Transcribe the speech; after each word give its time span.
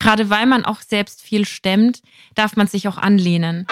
Gerade 0.00 0.30
weil 0.30 0.46
man 0.46 0.64
auch 0.64 0.80
selbst 0.80 1.22
viel 1.22 1.46
stemmt, 1.46 2.00
darf 2.34 2.56
man 2.56 2.66
sich 2.66 2.88
auch 2.88 2.96
anlehnen. 2.96 3.66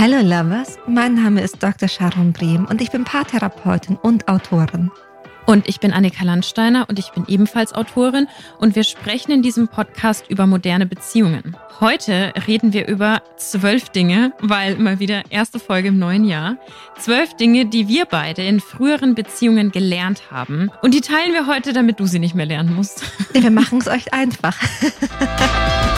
Hallo 0.00 0.20
Lovers, 0.22 0.78
mein 0.86 1.14
Name 1.14 1.40
ist 1.40 1.60
Dr. 1.60 1.88
Sharon 1.88 2.32
Brehm 2.32 2.66
und 2.66 2.80
ich 2.80 2.92
bin 2.92 3.02
Paartherapeutin 3.02 3.96
und 3.96 4.28
Autorin. 4.28 4.92
Und 5.48 5.66
ich 5.66 5.80
bin 5.80 5.94
Annika 5.94 6.24
Landsteiner 6.24 6.84
und 6.90 6.98
ich 6.98 7.12
bin 7.12 7.24
ebenfalls 7.26 7.72
Autorin 7.72 8.28
und 8.58 8.76
wir 8.76 8.84
sprechen 8.84 9.32
in 9.32 9.40
diesem 9.40 9.66
Podcast 9.66 10.28
über 10.28 10.46
moderne 10.46 10.84
Beziehungen. 10.84 11.56
Heute 11.80 12.34
reden 12.46 12.74
wir 12.74 12.86
über 12.86 13.22
zwölf 13.38 13.88
Dinge, 13.88 14.34
weil 14.40 14.76
mal 14.76 15.00
wieder 15.00 15.22
erste 15.30 15.58
Folge 15.58 15.88
im 15.88 15.98
neuen 15.98 16.26
Jahr. 16.26 16.58
Zwölf 16.98 17.34
Dinge, 17.34 17.64
die 17.64 17.88
wir 17.88 18.04
beide 18.04 18.42
in 18.42 18.60
früheren 18.60 19.14
Beziehungen 19.14 19.72
gelernt 19.72 20.30
haben. 20.30 20.70
Und 20.82 20.92
die 20.92 21.00
teilen 21.00 21.32
wir 21.32 21.46
heute, 21.46 21.72
damit 21.72 21.98
du 21.98 22.04
sie 22.04 22.18
nicht 22.18 22.34
mehr 22.34 22.44
lernen 22.44 22.74
musst. 22.74 23.02
Wir 23.32 23.50
machen 23.50 23.78
es 23.78 23.88
euch 23.88 24.12
einfach. 24.12 24.54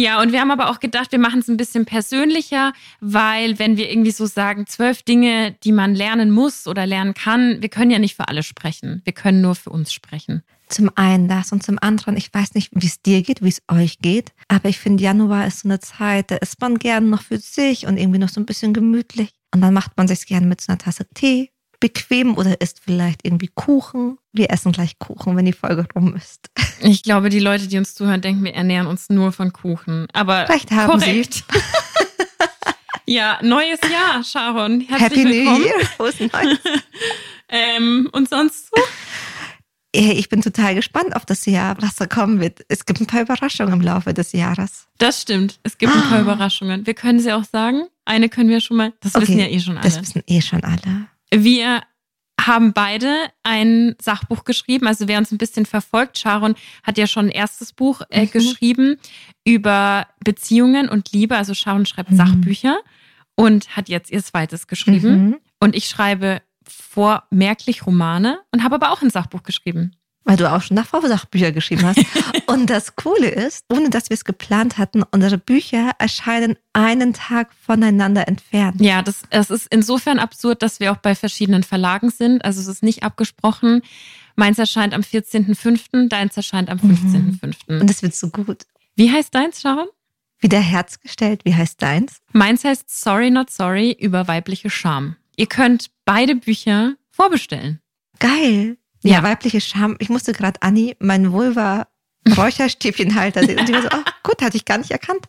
Ja, 0.00 0.22
und 0.22 0.30
wir 0.30 0.40
haben 0.40 0.52
aber 0.52 0.70
auch 0.70 0.78
gedacht, 0.78 1.10
wir 1.10 1.18
machen 1.18 1.40
es 1.40 1.48
ein 1.48 1.56
bisschen 1.56 1.84
persönlicher, 1.84 2.72
weil 3.00 3.58
wenn 3.58 3.76
wir 3.76 3.90
irgendwie 3.90 4.12
so 4.12 4.26
sagen, 4.26 4.64
zwölf 4.68 5.02
Dinge, 5.02 5.56
die 5.64 5.72
man 5.72 5.92
lernen 5.92 6.30
muss 6.30 6.68
oder 6.68 6.86
lernen 6.86 7.14
kann, 7.14 7.60
wir 7.60 7.68
können 7.68 7.90
ja 7.90 7.98
nicht 7.98 8.14
für 8.14 8.28
alle 8.28 8.44
sprechen. 8.44 9.02
Wir 9.02 9.12
können 9.12 9.40
nur 9.40 9.56
für 9.56 9.70
uns 9.70 9.92
sprechen. 9.92 10.44
Zum 10.68 10.88
einen 10.94 11.26
das 11.26 11.50
und 11.50 11.64
zum 11.64 11.78
anderen, 11.80 12.16
ich 12.16 12.32
weiß 12.32 12.54
nicht, 12.54 12.70
wie 12.74 12.86
es 12.86 13.02
dir 13.02 13.22
geht, 13.22 13.42
wie 13.42 13.48
es 13.48 13.62
euch 13.66 13.98
geht, 13.98 14.32
aber 14.46 14.68
ich 14.68 14.78
finde, 14.78 15.02
Januar 15.02 15.48
ist 15.48 15.60
so 15.60 15.68
eine 15.68 15.80
Zeit, 15.80 16.30
da 16.30 16.36
ist 16.36 16.60
man 16.60 16.78
gern 16.78 17.10
noch 17.10 17.22
für 17.22 17.38
sich 17.38 17.86
und 17.86 17.96
irgendwie 17.96 18.20
noch 18.20 18.28
so 18.28 18.40
ein 18.40 18.46
bisschen 18.46 18.74
gemütlich. 18.74 19.30
Und 19.52 19.62
dann 19.62 19.74
macht 19.74 19.96
man 19.96 20.06
sich 20.06 20.26
gerne 20.26 20.46
mit 20.46 20.60
so 20.60 20.70
einer 20.70 20.78
Tasse 20.78 21.06
Tee 21.12 21.50
bequem 21.80 22.36
oder 22.36 22.60
isst 22.60 22.80
vielleicht 22.84 23.24
irgendwie 23.24 23.50
Kuchen. 23.54 24.18
Wir 24.32 24.50
essen 24.50 24.72
gleich 24.72 24.98
Kuchen, 24.98 25.36
wenn 25.36 25.44
die 25.44 25.52
Folge 25.52 25.86
rum 25.94 26.14
ist. 26.16 26.50
Ich 26.80 27.02
glaube, 27.02 27.28
die 27.28 27.40
Leute, 27.40 27.66
die 27.66 27.78
uns 27.78 27.94
zuhören, 27.94 28.20
denken, 28.20 28.44
wir 28.44 28.54
ernähren 28.54 28.86
uns 28.86 29.08
nur 29.08 29.32
von 29.32 29.52
Kuchen. 29.52 30.06
Aber 30.12 30.46
vielleicht 30.46 30.70
haben 30.70 31.00
korrekt. 31.00 31.34
sie. 31.34 31.60
ja, 33.12 33.38
neues 33.42 33.80
Jahr, 33.82 34.22
Sharon. 34.24 34.80
Herzlich 34.80 35.24
Happy 35.24 35.24
willkommen. 35.24 35.60
New 35.60 35.66
Year. 35.66 35.80
Frohes 35.96 36.20
Neues. 36.20 36.58
ähm, 37.48 38.08
und 38.12 38.28
sonst 38.28 38.70
so? 38.74 38.82
Ich 39.92 40.28
bin 40.28 40.42
total 40.42 40.74
gespannt 40.74 41.16
auf 41.16 41.24
das 41.24 41.46
Jahr, 41.46 41.76
was 41.80 41.96
da 41.96 42.06
kommen 42.06 42.40
wird. 42.40 42.60
Es 42.68 42.84
gibt 42.84 43.00
ein 43.00 43.06
paar 43.06 43.22
Überraschungen 43.22 43.72
im 43.72 43.80
Laufe 43.80 44.12
des 44.12 44.32
Jahres. 44.32 44.86
Das 44.98 45.22
stimmt. 45.22 45.58
Es 45.62 45.78
gibt 45.78 45.94
ein 45.94 46.02
paar 46.02 46.18
ah. 46.18 46.22
Überraschungen. 46.22 46.86
Wir 46.86 46.94
können 46.94 47.20
sie 47.20 47.32
auch 47.32 47.44
sagen. 47.44 47.86
Eine 48.04 48.28
können 48.28 48.50
wir 48.50 48.60
schon 48.60 48.76
mal. 48.76 48.92
Das 49.00 49.14
okay, 49.14 49.28
wissen 49.28 49.38
ja 49.38 49.46
eh 49.46 49.60
schon 49.60 49.78
alle. 49.78 49.84
Das 49.84 50.00
wissen 50.00 50.22
eh 50.26 50.42
schon 50.42 50.62
alle. 50.62 51.08
Wir 51.30 51.82
haben 52.40 52.72
beide 52.72 53.30
ein 53.42 53.96
Sachbuch 54.00 54.44
geschrieben. 54.44 54.86
Also 54.86 55.08
wer 55.08 55.18
uns 55.18 55.32
ein 55.32 55.38
bisschen 55.38 55.66
verfolgt, 55.66 56.18
Sharon 56.18 56.54
hat 56.82 56.96
ja 56.96 57.06
schon 57.06 57.26
ein 57.26 57.30
erstes 57.30 57.72
Buch 57.72 58.02
äh, 58.10 58.22
mhm. 58.22 58.30
geschrieben 58.30 58.96
über 59.44 60.06
Beziehungen 60.24 60.88
und 60.88 61.12
Liebe. 61.12 61.36
Also 61.36 61.54
Sharon 61.54 61.86
schreibt 61.86 62.10
mhm. 62.10 62.16
Sachbücher 62.16 62.78
und 63.34 63.76
hat 63.76 63.88
jetzt 63.88 64.10
ihr 64.10 64.22
zweites 64.22 64.66
geschrieben. 64.66 65.26
Mhm. 65.26 65.36
Und 65.60 65.76
ich 65.76 65.88
schreibe 65.88 66.40
vormerklich 66.66 67.86
Romane 67.86 68.40
und 68.52 68.62
habe 68.62 68.76
aber 68.76 68.92
auch 68.92 69.02
ein 69.02 69.10
Sachbuch 69.10 69.42
geschrieben 69.42 69.97
weil 70.28 70.36
du 70.36 70.52
auch 70.52 70.60
schon 70.60 70.74
Nachvorsachbücher 70.74 71.52
geschrieben 71.52 71.86
hast. 71.86 72.04
und 72.46 72.68
das 72.68 72.96
Coole 72.96 73.28
ist, 73.28 73.64
ohne 73.72 73.88
dass 73.88 74.10
wir 74.10 74.14
es 74.14 74.26
geplant 74.26 74.76
hatten, 74.76 75.02
unsere 75.02 75.38
Bücher 75.38 75.92
erscheinen 75.98 76.56
einen 76.74 77.14
Tag 77.14 77.48
voneinander 77.54 78.28
entfernt. 78.28 78.78
Ja, 78.82 79.00
das, 79.00 79.22
das 79.30 79.48
ist 79.48 79.68
insofern 79.70 80.18
absurd, 80.18 80.62
dass 80.62 80.80
wir 80.80 80.92
auch 80.92 80.98
bei 80.98 81.14
verschiedenen 81.14 81.62
Verlagen 81.62 82.10
sind. 82.10 82.44
Also 82.44 82.60
es 82.60 82.66
ist 82.66 82.82
nicht 82.82 83.04
abgesprochen. 83.04 83.80
Meins 84.36 84.58
erscheint 84.58 84.92
am 84.92 85.00
14.05., 85.00 86.10
deins 86.10 86.36
erscheint 86.36 86.68
am 86.68 86.76
15.05. 86.76 87.54
Mhm. 87.66 87.80
Und 87.80 87.90
es 87.90 88.02
wird 88.02 88.14
so 88.14 88.28
gut. 88.28 88.66
Wie 88.96 89.10
heißt 89.10 89.34
deins, 89.34 89.62
Sharon? 89.62 89.88
Wieder 90.40 90.60
Herz 90.60 91.00
gestellt. 91.00 91.46
Wie 91.46 91.54
heißt 91.54 91.80
deins? 91.80 92.18
Meins 92.32 92.64
heißt 92.64 92.84
Sorry 92.86 93.30
Not 93.30 93.48
Sorry 93.48 93.96
über 93.98 94.28
weibliche 94.28 94.68
Scham. 94.68 95.16
Ihr 95.36 95.46
könnt 95.46 95.90
beide 96.04 96.34
Bücher 96.34 96.96
vorbestellen. 97.10 97.80
Geil. 98.18 98.76
Ja, 99.08 99.18
ja 99.18 99.22
weibliche 99.22 99.60
Scham. 99.60 99.96
Ich 99.98 100.08
musste 100.08 100.32
gerade 100.32 100.62
Anni, 100.62 100.96
mein 101.00 101.32
Vulva 101.32 101.88
Räucherstäbchenhalter 102.36 103.44
sehen. 103.44 103.58
Und 103.58 103.66
sie 103.66 103.72
war 103.72 103.82
so, 103.82 103.88
oh, 103.92 104.10
gut, 104.22 104.42
hatte 104.42 104.56
ich 104.56 104.64
gar 104.64 104.78
nicht 104.78 104.90
erkannt. 104.90 105.26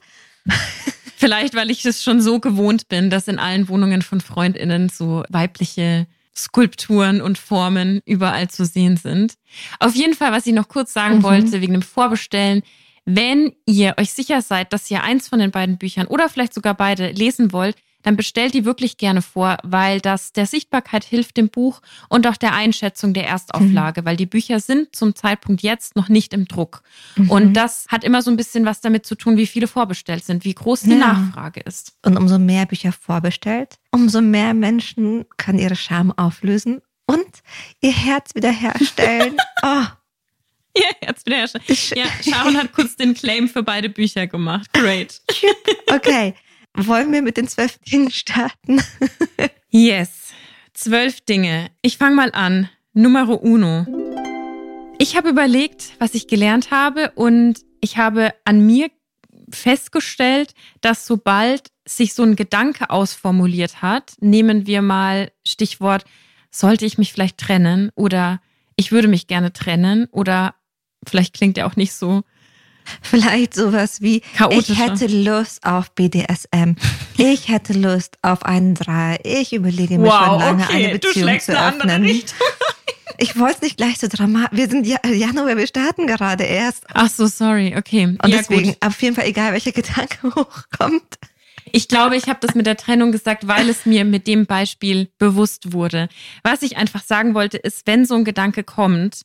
Vielleicht, 1.15 1.53
weil 1.53 1.69
ich 1.69 1.85
es 1.85 2.03
schon 2.03 2.21
so 2.21 2.39
gewohnt 2.39 2.87
bin, 2.87 3.09
dass 3.09 3.27
in 3.27 3.39
allen 3.39 3.67
Wohnungen 3.67 4.01
von 4.01 4.21
FreundInnen 4.21 4.89
so 4.89 5.23
weibliche 5.29 6.07
Skulpturen 6.35 7.21
und 7.21 7.37
Formen 7.37 8.01
überall 8.05 8.49
zu 8.49 8.65
sehen 8.65 8.97
sind. 8.97 9.33
Auf 9.79 9.95
jeden 9.95 10.13
Fall, 10.13 10.31
was 10.31 10.47
ich 10.47 10.53
noch 10.53 10.69
kurz 10.69 10.93
sagen 10.93 11.17
mhm. 11.17 11.23
wollte, 11.23 11.61
wegen 11.61 11.73
dem 11.73 11.81
Vorbestellen. 11.81 12.63
Wenn 13.05 13.53
ihr 13.65 13.95
euch 13.97 14.11
sicher 14.11 14.41
seid, 14.41 14.71
dass 14.71 14.89
ihr 14.89 15.03
eins 15.03 15.27
von 15.27 15.39
den 15.39 15.51
beiden 15.51 15.77
Büchern 15.77 16.07
oder 16.07 16.29
vielleicht 16.29 16.53
sogar 16.53 16.73
beide 16.73 17.11
lesen 17.11 17.51
wollt, 17.51 17.75
dann 18.03 18.15
bestellt 18.15 18.53
die 18.53 18.65
wirklich 18.65 18.97
gerne 18.97 19.21
vor, 19.21 19.57
weil 19.63 19.99
das 19.99 20.31
der 20.31 20.45
Sichtbarkeit 20.45 21.03
hilft 21.03 21.37
dem 21.37 21.49
Buch 21.49 21.81
und 22.07 22.27
auch 22.27 22.37
der 22.37 22.53
Einschätzung 22.53 23.13
der 23.13 23.27
Erstauflage, 23.27 24.01
mhm. 24.01 24.05
weil 24.05 24.15
die 24.15 24.25
Bücher 24.25 24.59
sind 24.59 24.95
zum 24.95 25.15
Zeitpunkt 25.15 25.61
jetzt 25.61 25.95
noch 25.95 26.09
nicht 26.09 26.33
im 26.33 26.47
Druck. 26.47 26.81
Mhm. 27.15 27.29
Und 27.29 27.53
das 27.53 27.87
hat 27.89 28.03
immer 28.03 28.21
so 28.21 28.31
ein 28.31 28.37
bisschen 28.37 28.65
was 28.65 28.81
damit 28.81 29.05
zu 29.05 29.15
tun, 29.15 29.37
wie 29.37 29.47
viele 29.47 29.67
vorbestellt 29.67 30.23
sind, 30.23 30.45
wie 30.45 30.53
groß 30.53 30.81
die 30.81 30.91
ja. 30.91 31.13
Nachfrage 31.13 31.59
ist. 31.61 31.93
Und 32.05 32.17
umso 32.17 32.39
mehr 32.39 32.65
Bücher 32.65 32.91
vorbestellt, 32.91 33.77
umso 33.91 34.21
mehr 34.21 34.53
Menschen 34.53 35.25
können 35.37 35.59
ihre 35.59 35.75
Scham 35.75 36.11
auflösen 36.11 36.81
und 37.05 37.27
ihr 37.81 37.91
Herz 37.91 38.35
wiederherstellen. 38.35 39.37
oh. 39.63 39.83
Ihr 40.75 40.95
Herz 41.01 41.25
wiederherstellen. 41.25 41.63
Ja, 41.95 42.05
Sharon 42.23 42.55
hat 42.55 42.71
kurz 42.73 42.95
den 42.95 43.15
Claim 43.15 43.49
für 43.49 43.63
beide 43.63 43.89
Bücher 43.89 44.27
gemacht. 44.27 44.71
Great. 44.73 45.21
Okay. 45.91 46.35
Wollen 46.87 47.11
wir 47.11 47.21
mit 47.21 47.35
den 47.35 47.47
zwölf 47.47 47.77
Dingen 47.79 48.09
starten? 48.09 48.81
yes, 49.69 50.29
zwölf 50.73 51.21
Dinge. 51.21 51.71
Ich 51.81 51.97
fange 51.97 52.15
mal 52.15 52.31
an. 52.31 52.69
Numero 52.93 53.35
uno. 53.35 53.85
Ich 54.97 55.17
habe 55.17 55.29
überlegt, 55.29 55.93
was 55.99 56.15
ich 56.15 56.27
gelernt 56.27 56.71
habe 56.71 57.11
und 57.15 57.59
ich 57.81 57.97
habe 57.97 58.33
an 58.45 58.65
mir 58.65 58.89
festgestellt, 59.49 60.53
dass 60.81 61.05
sobald 61.05 61.69
sich 61.85 62.13
so 62.13 62.23
ein 62.23 62.35
Gedanke 62.35 62.89
ausformuliert 62.89 63.81
hat, 63.81 64.13
nehmen 64.19 64.65
wir 64.65 64.81
mal 64.81 65.31
Stichwort, 65.45 66.05
sollte 66.51 66.85
ich 66.85 66.97
mich 66.97 67.11
vielleicht 67.11 67.37
trennen 67.37 67.91
oder 67.95 68.41
ich 68.75 68.91
würde 68.91 69.07
mich 69.07 69.27
gerne 69.27 69.51
trennen 69.51 70.07
oder 70.11 70.55
vielleicht 71.05 71.33
klingt 71.33 71.57
er 71.57 71.67
auch 71.67 71.75
nicht 71.75 71.93
so 71.93 72.23
Vielleicht 73.01 73.53
sowas 73.53 74.01
wie, 74.01 74.21
ich 74.51 74.77
hätte 74.77 75.07
Lust 75.07 75.65
auf 75.65 75.91
BDSM. 75.91 76.75
Ich 77.17 77.49
hätte 77.49 77.73
Lust 77.73 78.17
auf 78.21 78.43
einen 78.43 78.75
Dreier. 78.75 79.19
Ich 79.23 79.53
überlege 79.53 79.97
mir 79.97 80.07
wow, 80.07 80.25
schon 80.25 80.39
lange 80.39 80.63
okay. 80.63 80.85
eine 80.85 80.99
Beziehung 80.99 81.39
zu 81.39 81.59
öffnen. 81.59 82.23
Ich 83.21 83.37
wollte 83.37 83.55
es 83.55 83.61
nicht 83.61 83.77
gleich 83.77 83.97
so 83.97 84.07
dramatisch. 84.07 84.57
Wir 84.57 84.69
sind 84.69 84.87
ja, 84.87 84.97
Januar, 85.05 85.57
wir 85.57 85.67
starten 85.67 86.07
gerade 86.07 86.45
erst. 86.45 86.85
Ach 86.93 87.09
so, 87.09 87.27
sorry, 87.27 87.75
okay. 87.77 88.05
Und 88.05 88.27
ja, 88.27 88.37
deswegen, 88.37 88.69
gut. 88.69 88.77
auf 88.79 89.01
jeden 89.01 89.13
Fall, 89.13 89.25
egal 89.25 89.51
welcher 89.51 89.73
Gedanke 89.73 90.23
hochkommt. 90.35 91.17
Ich 91.71 91.87
glaube, 91.87 92.15
ich 92.15 92.27
habe 92.27 92.39
das 92.41 92.55
mit 92.55 92.65
der 92.65 92.77
Trennung 92.77 93.11
gesagt, 93.11 93.47
weil 93.47 93.69
es 93.69 93.85
mir 93.85 94.05
mit 94.05 94.25
dem 94.25 94.45
Beispiel 94.45 95.09
bewusst 95.17 95.73
wurde. 95.73 96.07
Was 96.43 96.61
ich 96.61 96.77
einfach 96.77 97.03
sagen 97.03 97.33
wollte, 97.33 97.57
ist, 97.57 97.85
wenn 97.85 98.05
so 98.05 98.15
ein 98.15 98.23
Gedanke 98.23 98.63
kommt, 98.63 99.21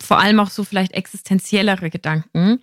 vor 0.00 0.18
allem 0.18 0.40
auch 0.40 0.50
so 0.50 0.64
vielleicht 0.64 0.92
existenziellere 0.92 1.90
Gedanken, 1.90 2.60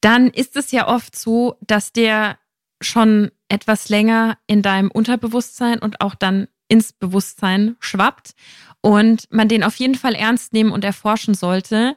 dann 0.00 0.28
ist 0.28 0.56
es 0.56 0.70
ja 0.70 0.88
oft 0.88 1.16
so, 1.16 1.56
dass 1.60 1.92
der 1.92 2.38
schon 2.80 3.30
etwas 3.48 3.88
länger 3.88 4.38
in 4.46 4.62
deinem 4.62 4.90
Unterbewusstsein 4.90 5.78
und 5.78 6.00
auch 6.00 6.14
dann 6.14 6.48
ins 6.68 6.92
Bewusstsein 6.92 7.76
schwappt 7.80 8.34
und 8.80 9.30
man 9.30 9.48
den 9.48 9.64
auf 9.64 9.76
jeden 9.76 9.94
Fall 9.94 10.14
ernst 10.14 10.52
nehmen 10.52 10.72
und 10.72 10.84
erforschen 10.84 11.34
sollte, 11.34 11.96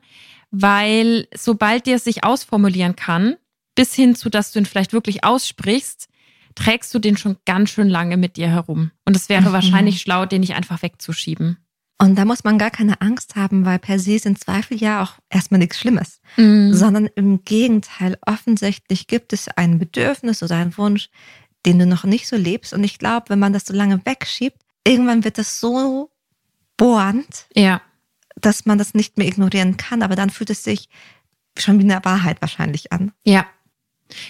weil 0.51 1.27
sobald 1.35 1.85
der 1.85 1.99
sich 1.99 2.23
ausformulieren 2.23 2.95
kann, 2.95 3.35
bis 3.75 3.93
hin 3.93 4.15
zu, 4.15 4.29
dass 4.29 4.51
du 4.51 4.59
ihn 4.59 4.65
vielleicht 4.65 4.93
wirklich 4.93 5.23
aussprichst, 5.23 6.07
trägst 6.55 6.93
du 6.93 6.99
den 6.99 7.17
schon 7.17 7.37
ganz 7.45 7.69
schön 7.69 7.89
lange 7.89 8.17
mit 8.17 8.37
dir 8.37 8.47
herum. 8.47 8.91
Und 9.05 9.15
es 9.15 9.29
wäre 9.29 9.49
mhm. 9.49 9.53
wahrscheinlich 9.53 10.01
schlau, 10.01 10.25
den 10.25 10.41
nicht 10.41 10.55
einfach 10.55 10.81
wegzuschieben. 10.81 11.57
Und 11.99 12.15
da 12.15 12.25
muss 12.25 12.43
man 12.43 12.59
gar 12.59 12.69
keine 12.69 13.01
Angst 13.01 13.35
haben, 13.35 13.65
weil 13.65 13.79
per 13.79 13.97
se 13.97 14.19
sind 14.19 14.39
Zweifel 14.39 14.77
ja 14.77 15.01
auch 15.01 15.13
erstmal 15.29 15.57
nichts 15.57 15.79
Schlimmes, 15.79 16.21
mhm. 16.35 16.73
sondern 16.73 17.07
im 17.15 17.43
Gegenteil, 17.43 18.17
offensichtlich 18.25 19.07
gibt 19.07 19.33
es 19.33 19.47
ein 19.47 19.79
Bedürfnis 19.79 20.43
oder 20.43 20.57
einen 20.57 20.77
Wunsch, 20.77 21.09
den 21.65 21.79
du 21.79 21.87
noch 21.87 22.03
nicht 22.03 22.27
so 22.27 22.35
lebst. 22.35 22.73
Und 22.73 22.83
ich 22.83 22.99
glaube, 22.99 23.29
wenn 23.29 23.39
man 23.39 23.51
das 23.51 23.65
so 23.65 23.73
lange 23.73 24.05
wegschiebt, 24.05 24.61
irgendwann 24.85 25.23
wird 25.23 25.39
das 25.39 25.59
so 25.59 26.11
bohrend, 26.77 27.47
ja. 27.55 27.81
dass 28.35 28.67
man 28.67 28.77
das 28.77 28.93
nicht 28.93 29.17
mehr 29.17 29.27
ignorieren 29.27 29.77
kann. 29.77 30.03
Aber 30.03 30.15
dann 30.15 30.29
fühlt 30.29 30.51
es 30.51 30.63
sich 30.63 30.89
schon 31.57 31.79
wie 31.79 31.91
eine 31.91 32.05
Wahrheit 32.05 32.41
wahrscheinlich 32.41 32.91
an. 32.91 33.11
Ja, 33.25 33.47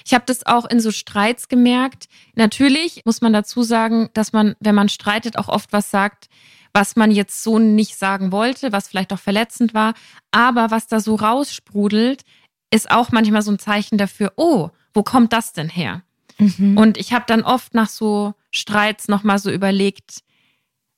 Ich 0.06 0.14
habe 0.14 0.24
das 0.26 0.46
auch 0.46 0.66
in 0.66 0.80
so 0.80 0.92
Streits 0.92 1.50
gemerkt. 1.50 2.08
Natürlich 2.36 3.02
muss 3.06 3.20
man 3.22 3.34
dazu 3.34 3.62
sagen, 3.64 4.10
dass 4.14 4.32
man, 4.32 4.56
wenn 4.62 4.74
man 4.74 4.90
streitet, 4.90 5.38
auch 5.38 5.50
oft 5.50 5.74
was 5.74 5.92
sagt, 5.92 6.30
was 6.74 6.96
man 6.96 7.12
jetzt 7.12 7.44
so 7.44 7.60
nicht 7.60 7.98
sagen 7.98 8.32
wollte, 8.32 8.72
was 8.72 8.88
vielleicht 8.88 9.14
auch 9.14 9.20
verletzend 9.20 9.74
war. 9.74 9.94
Aber 10.32 10.72
was 10.72 10.88
da 10.88 11.00
so 11.00 11.16
raussprudelt, 11.16 12.24
ist 12.72 12.92
auch 12.92 13.12
manchmal 13.12 13.42
so 13.42 13.52
ein 13.52 13.60
Zeichen 13.60 13.98
dafür, 13.98 14.34
oh, 14.36 14.70
wo 14.94 15.04
kommt 15.04 15.34
das 15.34 15.54
denn 15.54 15.70
her? 15.70 16.04
Mhm. 16.38 16.78
Und 16.78 16.98
ich 16.98 17.14
habe 17.14 17.26
dann 17.28 17.44
oft 17.44 17.74
nach 17.74 17.90
so 17.90 18.34
Streits 18.52 19.08
nochmal 19.08 19.40
so 19.40 19.52
überlegt, 19.52 20.24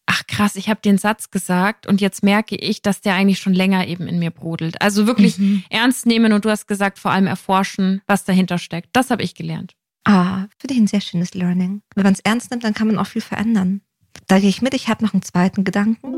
ach 0.05 0.25
krass, 0.25 0.55
ich 0.55 0.69
habe 0.69 0.81
den 0.81 0.97
Satz 0.97 1.29
gesagt 1.29 1.85
und 1.85 2.01
jetzt 2.01 2.23
merke 2.23 2.55
ich, 2.55 2.81
dass 2.81 3.01
der 3.01 3.13
eigentlich 3.13 3.39
schon 3.39 3.53
länger 3.53 3.87
eben 3.87 4.07
in 4.07 4.17
mir 4.17 4.31
brodelt. 4.31 4.81
Also 4.81 5.05
wirklich 5.05 5.37
mhm. 5.37 5.63
ernst 5.69 6.07
nehmen 6.07 6.33
und 6.33 6.45
du 6.45 6.49
hast 6.49 6.67
gesagt, 6.67 6.97
vor 6.97 7.11
allem 7.11 7.27
erforschen, 7.27 8.01
was 8.07 8.25
dahinter 8.25 8.57
steckt. 8.57 8.89
Das 8.93 9.11
habe 9.11 9.21
ich 9.21 9.35
gelernt. 9.35 9.75
Ah, 10.05 10.47
finde 10.57 10.73
ich 10.73 10.79
ein 10.79 10.87
sehr 10.87 11.01
schönes 11.01 11.35
Learning. 11.35 11.83
Wenn 11.93 12.03
man 12.03 12.13
es 12.13 12.21
ernst 12.21 12.49
nimmt, 12.49 12.63
dann 12.63 12.73
kann 12.73 12.87
man 12.87 12.97
auch 12.97 13.05
viel 13.05 13.21
verändern. 13.21 13.81
Da 14.27 14.39
gehe 14.39 14.49
ich 14.49 14.61
mit, 14.61 14.73
ich 14.73 14.87
habe 14.87 15.03
noch 15.03 15.13
einen 15.13 15.23
zweiten 15.23 15.63
Gedanken. 15.63 16.15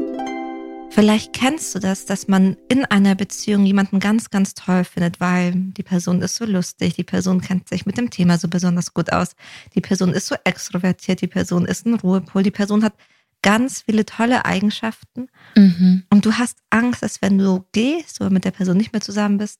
Vielleicht 0.92 1.32
kennst 1.32 1.74
du 1.74 1.80
das, 1.80 2.06
dass 2.06 2.28
man 2.28 2.58
in 2.68 2.84
einer 2.84 3.16
Beziehung 3.16 3.66
jemanden 3.66 4.02
ganz, 4.02 4.30
ganz 4.30 4.54
toll 4.54 4.84
findet, 4.84 5.22
weil 5.22 5.54
die 5.56 5.84
Person 5.84 6.22
ist 6.22 6.36
so 6.36 6.44
lustig, 6.44 6.96
die 6.96 7.06
Person 7.06 7.40
kennt 7.40 7.70
sich 7.70 7.86
mit 7.86 7.98
dem 7.98 8.10
Thema 8.10 8.38
so 8.38 8.50
besonders 8.50 8.94
gut 8.94 9.14
aus, 9.14 9.36
die 9.74 9.80
Person 9.80 10.12
ist 10.14 10.28
so 10.28 10.36
extrovertiert, 10.44 11.22
die 11.22 11.28
Person 11.28 11.66
ist 11.66 11.86
ein 11.86 11.94
Ruhepol, 11.94 12.44
die 12.44 12.52
Person 12.52 12.84
hat 12.84 12.94
ganz 13.42 13.82
viele 13.82 14.06
tolle 14.06 14.44
Eigenschaften. 14.44 15.30
Mhm. 15.56 16.04
Und 16.10 16.26
du 16.26 16.34
hast 16.34 16.58
Angst, 16.70 17.02
dass 17.02 17.22
wenn 17.22 17.38
du 17.38 17.66
gehst 17.72 18.20
oder 18.20 18.30
mit 18.30 18.44
der 18.44 18.52
Person 18.52 18.76
nicht 18.76 18.92
mehr 18.92 19.02
zusammen 19.02 19.38
bist, 19.38 19.60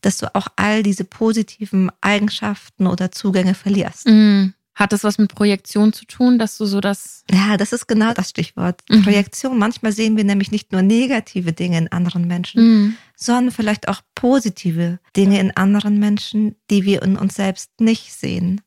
dass 0.00 0.18
du 0.18 0.34
auch 0.34 0.48
all 0.56 0.82
diese 0.82 1.04
positiven 1.04 1.90
Eigenschaften 2.00 2.88
oder 2.88 3.12
Zugänge 3.12 3.54
verlierst. 3.54 4.08
Mhm. 4.08 4.54
Hat 4.74 4.92
das 4.92 5.04
was 5.04 5.18
mit 5.18 5.34
Projektion 5.34 5.92
zu 5.92 6.04
tun, 6.04 6.38
dass 6.38 6.58
du 6.58 6.64
so 6.66 6.80
das. 6.80 7.24
Ja, 7.30 7.56
das 7.56 7.72
ist 7.72 7.86
genau 7.86 8.12
das 8.12 8.30
Stichwort. 8.30 8.82
Mhm. 8.90 9.02
Projektion. 9.02 9.58
Manchmal 9.58 9.92
sehen 9.92 10.16
wir 10.16 10.24
nämlich 10.24 10.50
nicht 10.50 10.72
nur 10.72 10.82
negative 10.82 11.52
Dinge 11.52 11.78
in 11.78 11.92
anderen 11.92 12.26
Menschen, 12.26 12.62
mhm. 12.62 12.96
sondern 13.14 13.52
vielleicht 13.52 13.88
auch 13.88 14.00
positive 14.14 14.98
Dinge 15.16 15.38
in 15.38 15.56
anderen 15.56 15.98
Menschen, 15.98 16.56
die 16.70 16.84
wir 16.84 17.02
in 17.02 17.16
uns 17.16 17.34
selbst 17.34 17.80
nicht 17.80 18.12
sehen. 18.12 18.60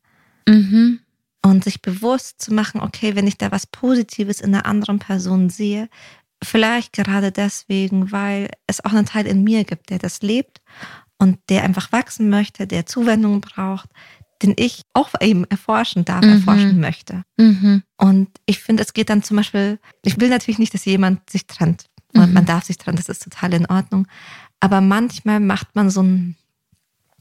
Mhm 0.48 1.00
und 1.44 1.64
sich 1.64 1.82
bewusst 1.82 2.42
zu 2.42 2.52
machen, 2.52 2.80
okay, 2.80 3.14
wenn 3.14 3.26
ich 3.26 3.38
da 3.38 3.50
was 3.50 3.66
Positives 3.66 4.40
in 4.40 4.54
einer 4.54 4.66
anderen 4.66 4.98
Person 4.98 5.50
sehe, 5.50 5.88
vielleicht 6.42 6.92
gerade 6.92 7.32
deswegen, 7.32 8.12
weil 8.12 8.50
es 8.66 8.84
auch 8.84 8.92
einen 8.92 9.06
Teil 9.06 9.26
in 9.26 9.44
mir 9.44 9.64
gibt, 9.64 9.90
der 9.90 9.98
das 9.98 10.22
lebt 10.22 10.60
und 11.18 11.38
der 11.48 11.64
einfach 11.64 11.90
wachsen 11.92 12.30
möchte, 12.30 12.66
der 12.66 12.86
Zuwendung 12.86 13.40
braucht, 13.40 13.88
den 14.42 14.54
ich 14.56 14.82
auch 14.92 15.10
eben 15.20 15.44
erforschen 15.44 16.04
darf, 16.04 16.24
mhm. 16.24 16.32
erforschen 16.32 16.80
möchte. 16.80 17.24
Mhm. 17.36 17.82
Und 17.96 18.28
ich 18.46 18.60
finde, 18.60 18.82
es 18.82 18.92
geht 18.92 19.10
dann 19.10 19.22
zum 19.22 19.36
Beispiel, 19.36 19.78
ich 20.04 20.20
will 20.20 20.28
natürlich 20.28 20.58
nicht, 20.58 20.74
dass 20.74 20.84
jemand 20.84 21.28
sich 21.28 21.46
trennt. 21.46 21.86
Mhm. 22.14 22.32
Man 22.32 22.46
darf 22.46 22.64
sich 22.64 22.78
trennen, 22.78 22.96
das 22.96 23.08
ist 23.08 23.22
total 23.22 23.52
in 23.54 23.66
Ordnung. 23.66 24.06
Aber 24.60 24.80
manchmal 24.80 25.40
macht 25.40 25.74
man 25.74 25.90
so 25.90 26.02
ein 26.02 26.36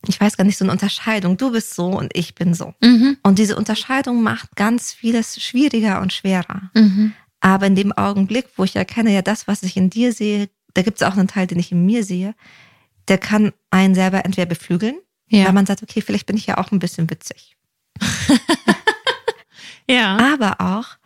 ich 0.06 0.22
weiß 0.22 0.38
gar 0.38 0.44
nicht, 0.46 0.58
so 0.58 0.66
eine 0.66 0.72
Unterscheidung. 0.72 1.38
Du 1.38 1.52
bist 1.52 1.74
so 1.74 1.88
und 1.88 2.16
ich 2.16 2.36
bin 2.36 2.54
so. 2.54 2.74
Mhm. 2.82 3.18
Und 3.24 3.40
diese 3.40 3.56
Unterscheidung 3.56 4.22
macht 4.22 4.56
ganz 4.56 4.94
vieles 4.94 5.42
schwieriger 5.42 6.02
und 6.02 6.14
schwerer. 6.14 6.70
Mhm. 6.74 7.14
Aber 7.40 7.68
in 7.68 7.76
dem 7.76 7.92
Augenblick, 7.92 8.48
wo 8.56 8.64
ich 8.64 8.76
erkenne, 8.76 9.12
ja, 9.12 9.22
das, 9.22 9.48
was 9.48 9.64
ich 9.64 9.78
in 9.78 9.90
dir 9.90 10.14
sehe, 10.14 10.50
da 10.74 10.82
gibt 10.82 11.02
es 11.02 11.08
auch 11.08 11.18
einen 11.18 11.28
Teil, 11.28 11.48
den 11.48 11.60
ich 11.60 11.72
in 11.72 11.86
mir 11.86 12.04
sehe, 12.04 12.36
der 13.08 13.18
kann 13.18 13.54
einen 13.72 13.96
selber 13.96 14.26
entweder 14.26 14.46
beflügeln, 14.46 14.96
ja. 15.30 15.46
weil 15.46 15.54
man 15.54 15.66
sagt, 15.66 15.84
okay, 15.84 16.02
vielleicht 16.02 16.26
bin 16.26 16.38
ich 16.38 16.46
ja 16.46 16.58
auch 16.58 16.72
ein 16.72 16.80
bisschen 16.80 17.10
witzig. 17.10 17.56
ja. 19.90 20.18
Aber 20.34 20.62
auch, 20.62 20.98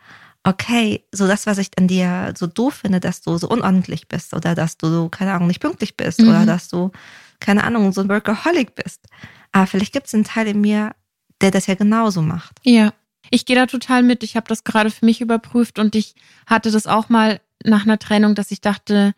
okay, 0.44 1.04
so 1.12 1.26
das, 1.26 1.46
was 1.46 1.58
ich 1.58 1.70
an 1.78 1.88
dir 1.88 2.34
so 2.36 2.46
doof 2.46 2.74
finde, 2.82 3.00
dass 3.00 3.20
du 3.20 3.36
so 3.38 3.48
unordentlich 3.48 4.08
bist 4.08 4.34
oder 4.34 4.54
dass 4.54 4.76
du, 4.76 5.08
keine 5.08 5.32
Ahnung, 5.32 5.48
nicht 5.48 5.60
pünktlich 5.60 5.96
bist 5.96 6.20
mhm. 6.20 6.28
oder 6.28 6.46
dass 6.46 6.68
du 6.68 6.90
keine 7.42 7.64
Ahnung, 7.64 7.92
so 7.92 8.00
ein 8.00 8.08
Workaholic 8.08 8.74
bist. 8.74 9.06
Aber 9.50 9.66
vielleicht 9.66 9.92
gibt 9.92 10.06
es 10.06 10.14
einen 10.14 10.24
Teil 10.24 10.46
in 10.46 10.60
mir, 10.60 10.94
der 11.42 11.50
das 11.50 11.66
ja 11.66 11.74
genauso 11.74 12.22
macht. 12.22 12.58
Ja, 12.62 12.94
ich 13.30 13.44
gehe 13.44 13.56
da 13.56 13.66
total 13.66 14.02
mit. 14.02 14.22
Ich 14.22 14.36
habe 14.36 14.48
das 14.48 14.64
gerade 14.64 14.90
für 14.90 15.04
mich 15.04 15.20
überprüft 15.20 15.78
und 15.78 15.94
ich 15.94 16.14
hatte 16.46 16.70
das 16.70 16.86
auch 16.86 17.08
mal 17.08 17.40
nach 17.64 17.82
einer 17.82 17.98
Trennung, 17.98 18.34
dass 18.34 18.50
ich 18.50 18.60
dachte, 18.60 19.12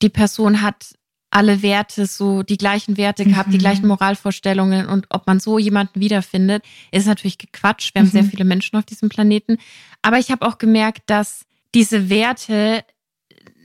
die 0.00 0.08
Person 0.08 0.62
hat 0.62 0.94
alle 1.30 1.62
Werte, 1.62 2.06
so 2.06 2.42
die 2.42 2.56
gleichen 2.56 2.96
Werte 2.96 3.24
gehabt, 3.24 3.48
mhm. 3.48 3.52
die 3.52 3.58
gleichen 3.58 3.86
Moralvorstellungen 3.86 4.86
und 4.88 5.06
ob 5.10 5.26
man 5.26 5.40
so 5.40 5.58
jemanden 5.58 6.00
wiederfindet, 6.00 6.64
ist 6.90 7.06
natürlich 7.06 7.38
gequatscht. 7.38 7.94
Wir 7.94 8.00
haben 8.00 8.08
sehr 8.08 8.22
mhm. 8.22 8.30
viele 8.30 8.44
Menschen 8.44 8.78
auf 8.78 8.84
diesem 8.84 9.08
Planeten. 9.08 9.58
Aber 10.00 10.18
ich 10.18 10.30
habe 10.30 10.46
auch 10.46 10.58
gemerkt, 10.58 11.02
dass 11.06 11.44
diese 11.74 12.08
Werte 12.08 12.84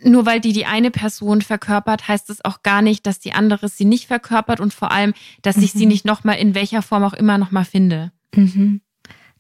nur 0.05 0.25
weil 0.25 0.41
die 0.41 0.51
die 0.51 0.65
eine 0.65 0.91
Person 0.91 1.41
verkörpert, 1.41 2.07
heißt 2.07 2.29
es 2.29 2.43
auch 2.43 2.61
gar 2.61 2.81
nicht, 2.81 3.05
dass 3.05 3.19
die 3.19 3.31
andere 3.31 3.69
sie 3.69 3.85
nicht 3.85 4.07
verkörpert 4.07 4.59
und 4.59 4.73
vor 4.73 4.91
allem, 4.91 5.13
dass 5.41 5.57
ich 5.57 5.71
sie 5.71 5.85
mhm. 5.85 5.91
nicht 5.91 6.05
nochmal 6.05 6.37
in 6.37 6.55
welcher 6.55 6.81
Form 6.81 7.03
auch 7.03 7.13
immer 7.13 7.37
nochmal 7.37 7.65
finde. 7.65 8.11
Mhm. 8.35 8.81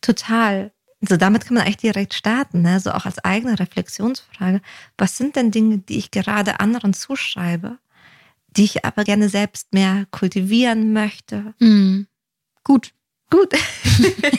Total. 0.01 0.71
So 1.01 1.17
damit 1.17 1.45
kann 1.45 1.55
man 1.55 1.63
eigentlich 1.63 1.77
direkt 1.77 2.13
starten, 2.13 2.61
ne? 2.61 2.79
so 2.79 2.91
auch 2.91 3.05
als 3.05 3.19
eigene 3.19 3.59
Reflexionsfrage. 3.59 4.61
Was 4.97 5.17
sind 5.17 5.35
denn 5.35 5.51
Dinge, 5.51 5.79
die 5.79 5.97
ich 5.97 6.11
gerade 6.11 6.61
anderen 6.61 6.93
zuschreibe, 6.93 7.77
die 8.55 8.65
ich 8.65 8.85
aber 8.85 9.03
gerne 9.03 9.29
selbst 9.29 9.73
mehr 9.73 10.05
kultivieren 10.11 10.93
möchte? 10.93 11.53
Mhm. 11.59 12.07
Gut. 12.63 12.93
Gut. 13.29 13.53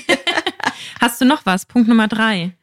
Hast 1.00 1.20
du 1.20 1.24
noch 1.24 1.44
was? 1.46 1.66
Punkt 1.66 1.88
Nummer 1.88 2.08
drei. 2.08 2.56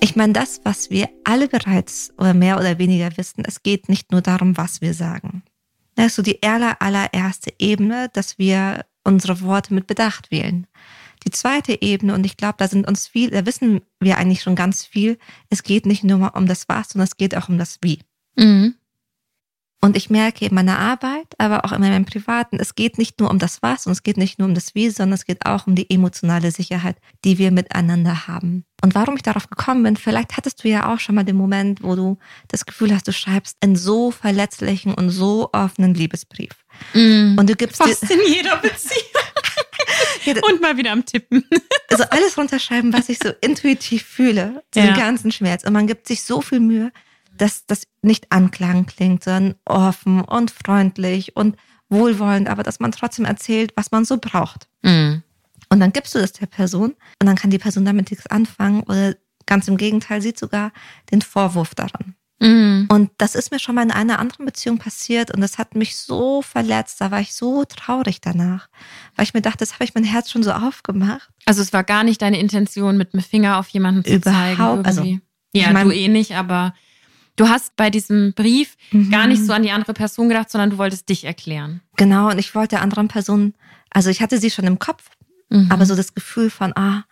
Ich 0.00 0.16
meine, 0.16 0.32
das, 0.32 0.60
was 0.64 0.90
wir 0.90 1.08
alle 1.24 1.48
bereits 1.48 2.12
oder 2.18 2.34
mehr 2.34 2.58
oder 2.58 2.78
weniger 2.78 3.16
wissen, 3.16 3.44
es 3.46 3.62
geht 3.62 3.88
nicht 3.88 4.12
nur 4.12 4.22
darum, 4.22 4.56
was 4.56 4.80
wir 4.80 4.94
sagen. 4.94 5.42
Das 5.94 6.06
ist 6.06 6.16
so 6.16 6.22
die 6.22 6.42
aller, 6.42 6.80
allererste 6.80 7.52
Ebene, 7.58 8.08
dass 8.12 8.38
wir 8.38 8.84
unsere 9.04 9.40
Worte 9.40 9.74
mit 9.74 9.86
Bedacht 9.86 10.30
wählen. 10.30 10.66
Die 11.24 11.30
zweite 11.30 11.80
Ebene, 11.80 12.14
und 12.14 12.26
ich 12.26 12.36
glaube, 12.36 12.56
da 12.58 12.68
sind 12.68 12.86
uns 12.86 13.08
viel, 13.08 13.30
da 13.30 13.46
wissen 13.46 13.80
wir 14.00 14.18
eigentlich 14.18 14.42
schon 14.42 14.54
ganz 14.54 14.84
viel, 14.84 15.18
es 15.48 15.62
geht 15.62 15.86
nicht 15.86 16.04
nur 16.04 16.34
um 16.36 16.46
das 16.46 16.68
Was, 16.68 16.90
sondern 16.90 17.06
es 17.06 17.16
geht 17.16 17.34
auch 17.36 17.48
um 17.48 17.58
das 17.58 17.78
Wie. 17.82 18.00
Mhm. 18.36 18.74
Und 19.80 19.96
ich 19.96 20.10
merke 20.10 20.46
in 20.46 20.54
meiner 20.54 20.78
Arbeit, 20.78 21.26
aber 21.38 21.64
auch 21.64 21.72
in 21.72 21.80
meinem 21.80 22.06
Privaten, 22.06 22.58
es 22.58 22.74
geht 22.74 22.98
nicht 22.98 23.20
nur 23.20 23.30
um 23.30 23.38
das 23.38 23.62
Was 23.62 23.86
und 23.86 23.92
es 23.92 24.02
geht 24.02 24.16
nicht 24.16 24.38
nur 24.38 24.48
um 24.48 24.54
das 24.54 24.74
Wie, 24.74 24.88
sondern 24.88 25.14
es 25.14 25.26
geht 25.26 25.44
auch 25.44 25.66
um 25.66 25.74
die 25.74 25.90
emotionale 25.90 26.50
Sicherheit, 26.50 26.96
die 27.24 27.38
wir 27.38 27.50
miteinander 27.50 28.26
haben. 28.26 28.64
Und 28.82 28.94
warum 28.94 29.16
ich 29.16 29.22
darauf 29.22 29.48
gekommen 29.48 29.82
bin, 29.82 29.96
vielleicht 29.96 30.36
hattest 30.36 30.64
du 30.64 30.68
ja 30.68 30.92
auch 30.92 30.98
schon 30.98 31.14
mal 31.14 31.24
den 31.24 31.36
Moment, 31.36 31.82
wo 31.82 31.94
du 31.94 32.18
das 32.48 32.66
Gefühl 32.66 32.94
hast, 32.94 33.06
du 33.06 33.12
schreibst 33.12 33.58
einen 33.60 33.76
so 33.76 34.10
verletzlichen 34.10 34.94
und 34.94 35.10
so 35.10 35.50
offenen 35.52 35.94
Liebesbrief. 35.94 36.52
Mm, 36.94 37.38
und 37.38 37.48
du 37.48 37.54
gibst 37.54 37.76
fast 37.76 38.10
in 38.10 38.20
jeder 38.26 38.56
Beziehung. 38.56 39.02
und 40.50 40.60
mal 40.60 40.76
wieder 40.76 40.92
am 40.92 41.04
Tippen. 41.04 41.44
also 41.90 42.04
alles 42.10 42.36
runterschreiben, 42.36 42.92
was 42.92 43.08
ich 43.08 43.18
so 43.18 43.30
intuitiv 43.40 44.04
fühle, 44.04 44.62
diesen 44.74 44.88
ja. 44.88 44.96
ganzen 44.96 45.32
Schmerz. 45.32 45.64
Und 45.64 45.72
man 45.72 45.86
gibt 45.86 46.08
sich 46.08 46.22
so 46.22 46.40
viel 46.40 46.60
Mühe 46.60 46.92
dass 47.36 47.66
das 47.66 47.86
nicht 48.02 48.30
Anklang 48.30 48.86
klingt, 48.86 49.24
sondern 49.24 49.54
offen 49.64 50.22
und 50.22 50.50
freundlich 50.50 51.36
und 51.36 51.56
wohlwollend, 51.88 52.48
aber 52.48 52.62
dass 52.62 52.80
man 52.80 52.92
trotzdem 52.92 53.24
erzählt, 53.24 53.72
was 53.76 53.90
man 53.90 54.04
so 54.04 54.18
braucht. 54.18 54.68
Mhm. 54.82 55.22
Und 55.68 55.80
dann 55.80 55.92
gibst 55.92 56.14
du 56.14 56.18
das 56.18 56.32
der 56.32 56.46
Person 56.46 56.94
und 57.20 57.26
dann 57.26 57.36
kann 57.36 57.50
die 57.50 57.58
Person 57.58 57.84
damit 57.84 58.10
nichts 58.10 58.26
anfangen 58.26 58.82
oder 58.82 59.14
ganz 59.46 59.68
im 59.68 59.76
Gegenteil 59.76 60.22
sieht 60.22 60.38
sogar 60.38 60.72
den 61.10 61.22
Vorwurf 61.22 61.74
daran. 61.74 62.14
Mhm. 62.38 62.86
Und 62.90 63.10
das 63.16 63.34
ist 63.34 63.50
mir 63.50 63.58
schon 63.58 63.74
mal 63.74 63.82
in 63.82 63.90
einer 63.90 64.18
anderen 64.18 64.44
Beziehung 64.44 64.78
passiert 64.78 65.32
und 65.32 65.40
das 65.40 65.58
hat 65.58 65.74
mich 65.74 65.96
so 65.96 66.42
verletzt. 66.42 67.00
Da 67.00 67.10
war 67.10 67.20
ich 67.20 67.34
so 67.34 67.64
traurig 67.64 68.20
danach, 68.20 68.68
weil 69.14 69.24
ich 69.24 69.34
mir 69.34 69.40
dachte, 69.40 69.58
das 69.58 69.74
habe 69.74 69.84
ich 69.84 69.94
mein 69.94 70.04
Herz 70.04 70.30
schon 70.30 70.42
so 70.42 70.52
aufgemacht. 70.52 71.30
Also 71.46 71.62
es 71.62 71.72
war 71.72 71.82
gar 71.82 72.04
nicht 72.04 72.20
deine 72.20 72.38
Intention, 72.38 72.98
mit 72.98 73.14
dem 73.14 73.22
Finger 73.22 73.58
auf 73.58 73.68
jemanden 73.68 74.04
zu 74.04 74.14
Überhaupt, 74.14 74.36
zeigen. 74.36 74.60
Irgendwie. 74.60 74.86
Also, 74.86 75.02
ja, 75.54 75.68
ich 75.68 75.72
mein, 75.72 75.88
du 75.88 75.94
eh 75.94 76.08
nicht, 76.08 76.32
aber 76.32 76.74
Du 77.36 77.48
hast 77.48 77.76
bei 77.76 77.90
diesem 77.90 78.32
Brief 78.34 78.76
mhm. 78.90 79.10
gar 79.10 79.26
nicht 79.26 79.44
so 79.44 79.52
an 79.52 79.62
die 79.62 79.70
andere 79.70 79.92
Person 79.92 80.28
gedacht, 80.28 80.50
sondern 80.50 80.70
du 80.70 80.78
wolltest 80.78 81.08
dich 81.08 81.24
erklären. 81.24 81.82
Genau, 81.96 82.30
und 82.30 82.38
ich 82.38 82.54
wollte 82.54 82.76
der 82.76 82.82
anderen 82.82 83.08
Person, 83.08 83.54
also 83.90 84.10
ich 84.10 84.20
hatte 84.22 84.38
sie 84.38 84.50
schon 84.50 84.66
im 84.66 84.78
Kopf, 84.78 85.10
mhm. 85.50 85.70
aber 85.70 85.86
so 85.86 85.94
das 85.94 86.14
Gefühl 86.14 86.50
von, 86.50 86.72
ah, 86.76 87.04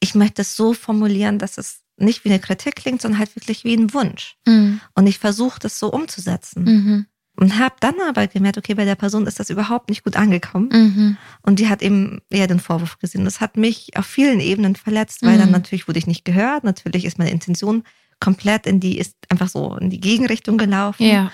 ich 0.00 0.14
möchte 0.14 0.42
es 0.42 0.56
so 0.56 0.72
formulieren, 0.72 1.38
dass 1.38 1.58
es 1.58 1.80
nicht 1.96 2.24
wie 2.24 2.30
eine 2.30 2.40
Kritik 2.40 2.76
klingt, 2.76 3.02
sondern 3.02 3.18
halt 3.18 3.34
wirklich 3.36 3.64
wie 3.64 3.74
ein 3.74 3.92
Wunsch. 3.92 4.36
Mhm. 4.46 4.80
Und 4.94 5.06
ich 5.06 5.18
versuche 5.18 5.58
das 5.60 5.78
so 5.78 5.92
umzusetzen. 5.92 6.64
Mhm. 6.64 7.06
Und 7.34 7.58
habe 7.58 7.74
dann 7.80 7.94
aber 8.06 8.26
gemerkt, 8.26 8.58
okay, 8.58 8.74
bei 8.74 8.84
der 8.84 8.94
Person 8.94 9.26
ist 9.26 9.40
das 9.40 9.48
überhaupt 9.48 9.88
nicht 9.88 10.04
gut 10.04 10.16
angekommen. 10.16 10.68
Mhm. 10.70 11.16
Und 11.40 11.58
die 11.58 11.68
hat 11.68 11.80
eben 11.80 12.20
eher 12.28 12.46
den 12.46 12.60
Vorwurf 12.60 12.98
gesehen. 12.98 13.24
Das 13.24 13.40
hat 13.40 13.56
mich 13.56 13.96
auf 13.96 14.04
vielen 14.04 14.38
Ebenen 14.38 14.76
verletzt, 14.76 15.22
weil 15.22 15.38
dann 15.38 15.46
mhm. 15.46 15.52
natürlich 15.52 15.88
wurde 15.88 15.98
ich 15.98 16.06
nicht 16.06 16.26
gehört. 16.26 16.62
Natürlich 16.62 17.06
ist 17.06 17.18
meine 17.18 17.30
Intention 17.30 17.84
komplett 18.22 18.66
in 18.66 18.78
die, 18.78 18.98
ist 18.98 19.16
einfach 19.28 19.48
so 19.48 19.76
in 19.76 19.90
die 19.90 20.00
Gegenrichtung 20.00 20.56
gelaufen. 20.56 21.04
Ja. 21.04 21.32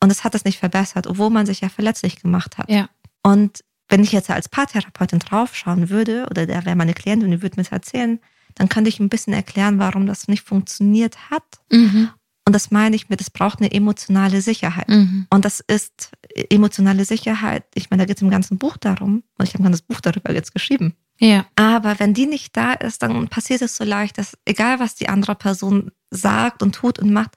Und 0.00 0.10
es 0.10 0.24
hat 0.24 0.34
das 0.34 0.44
nicht 0.44 0.58
verbessert, 0.58 1.06
obwohl 1.06 1.30
man 1.30 1.46
sich 1.46 1.60
ja 1.60 1.68
verletzlich 1.68 2.20
gemacht 2.20 2.58
hat. 2.58 2.70
Ja. 2.70 2.88
Und 3.22 3.62
wenn 3.88 4.02
ich 4.02 4.12
jetzt 4.12 4.30
als 4.30 4.48
Paartherapeutin 4.48 5.18
draufschauen 5.18 5.90
würde, 5.90 6.26
oder 6.30 6.46
der 6.46 6.64
wäre 6.64 6.74
meine 6.74 6.94
Klientin 6.94 7.26
und 7.26 7.32
die 7.32 7.42
würde 7.42 7.56
mir 7.56 7.64
das 7.64 7.72
erzählen, 7.72 8.18
dann 8.54 8.70
könnte 8.70 8.88
ich 8.88 8.98
ein 8.98 9.10
bisschen 9.10 9.34
erklären, 9.34 9.78
warum 9.78 10.06
das 10.06 10.26
nicht 10.26 10.42
funktioniert 10.42 11.30
hat. 11.30 11.44
Mhm. 11.70 12.08
Und 12.46 12.54
das 12.54 12.70
meine 12.70 12.96
ich 12.96 13.08
mit, 13.10 13.20
es 13.20 13.30
braucht 13.30 13.60
eine 13.60 13.70
emotionale 13.70 14.40
Sicherheit. 14.40 14.88
Mhm. 14.88 15.26
Und 15.30 15.44
das 15.44 15.60
ist 15.60 16.10
emotionale 16.50 17.04
Sicherheit. 17.04 17.64
Ich 17.74 17.90
meine, 17.90 18.02
da 18.02 18.06
geht 18.06 18.16
es 18.16 18.22
im 18.22 18.30
ganzen 18.30 18.58
Buch 18.58 18.78
darum. 18.78 19.22
Und 19.38 19.46
ich 19.46 19.52
habe 19.52 19.62
ein 19.62 19.64
ganzes 19.64 19.82
Buch 19.82 20.00
darüber 20.00 20.32
jetzt 20.32 20.52
geschrieben. 20.54 20.94
Ja. 21.18 21.46
Aber 21.56 22.00
wenn 22.00 22.14
die 22.14 22.26
nicht 22.26 22.56
da 22.56 22.72
ist, 22.72 23.02
dann 23.02 23.28
passiert 23.28 23.62
es 23.62 23.76
so 23.76 23.84
leicht, 23.84 24.18
dass 24.18 24.36
egal 24.44 24.80
was 24.80 24.96
die 24.96 25.08
andere 25.08 25.34
Person 25.34 25.92
sagt 26.12 26.62
und 26.62 26.74
tut 26.74 26.98
und 26.98 27.12
macht, 27.12 27.30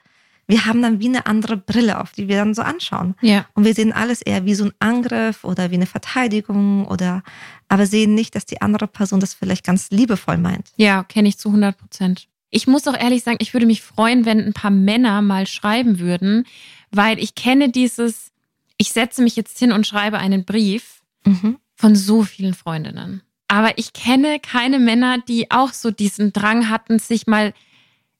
wir 0.47 0.65
haben 0.65 0.81
dann 0.83 0.99
wie 0.99 1.07
eine 1.07 1.25
andere 1.25 1.57
Brille, 1.57 1.99
auf 1.99 2.11
die 2.11 2.27
wir 2.27 2.35
dann 2.37 2.53
so 2.53 2.61
anschauen. 2.61 3.15
Ja. 3.21 3.47
Und 3.55 3.65
wir 3.65 3.73
sehen 3.73 3.91
alles 3.93 4.21
eher 4.21 4.45
wie 4.45 4.53
so 4.53 4.65
ein 4.65 4.73
Angriff 4.77 5.43
oder 5.43 5.71
wie 5.71 5.75
eine 5.75 5.87
Verteidigung 5.87 6.85
oder, 6.85 7.23
aber 7.67 7.87
sehen 7.87 8.13
nicht, 8.13 8.35
dass 8.35 8.45
die 8.45 8.61
andere 8.61 8.85
Person 8.87 9.19
das 9.19 9.33
vielleicht 9.33 9.63
ganz 9.63 9.89
liebevoll 9.89 10.37
meint. 10.37 10.71
Ja, 10.77 11.03
kenne 11.03 11.29
ich 11.29 11.39
zu 11.39 11.49
100 11.49 11.75
Prozent. 11.77 12.27
Ich 12.51 12.67
muss 12.67 12.87
auch 12.87 12.95
ehrlich 12.97 13.23
sagen, 13.23 13.37
ich 13.41 13.53
würde 13.53 13.65
mich 13.65 13.81
freuen, 13.81 14.25
wenn 14.25 14.39
ein 14.39 14.53
paar 14.53 14.71
Männer 14.71 15.21
mal 15.23 15.47
schreiben 15.47 15.97
würden, 15.99 16.45
weil 16.91 17.17
ich 17.17 17.33
kenne 17.33 17.69
dieses, 17.69 18.31
ich 18.77 18.91
setze 18.91 19.23
mich 19.23 19.35
jetzt 19.35 19.57
hin 19.57 19.71
und 19.71 19.87
schreibe 19.87 20.19
einen 20.19 20.45
Brief 20.45 21.01
Mhm. 21.25 21.57
von 21.73 21.95
so 21.95 22.21
vielen 22.21 22.53
Freundinnen. 22.53 23.23
Aber 23.47 23.79
ich 23.79 23.93
kenne 23.93 24.39
keine 24.39 24.77
Männer, 24.77 25.17
die 25.27 25.49
auch 25.49 25.73
so 25.73 25.89
diesen 25.89 26.33
Drang 26.33 26.69
hatten, 26.69 26.99
sich 26.99 27.25
mal 27.25 27.51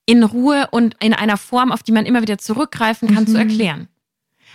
in 0.06 0.24
Ruhe 0.24 0.68
und 0.72 0.96
in 1.02 1.14
einer 1.14 1.38
Form, 1.38 1.72
auf 1.72 1.84
die 1.84 1.92
man 1.92 2.06
immer 2.06 2.22
wieder 2.22 2.38
zurückgreifen 2.38 3.14
kann, 3.14 3.24
Mhm. 3.24 3.28
zu 3.28 3.38
erklären. 3.38 3.88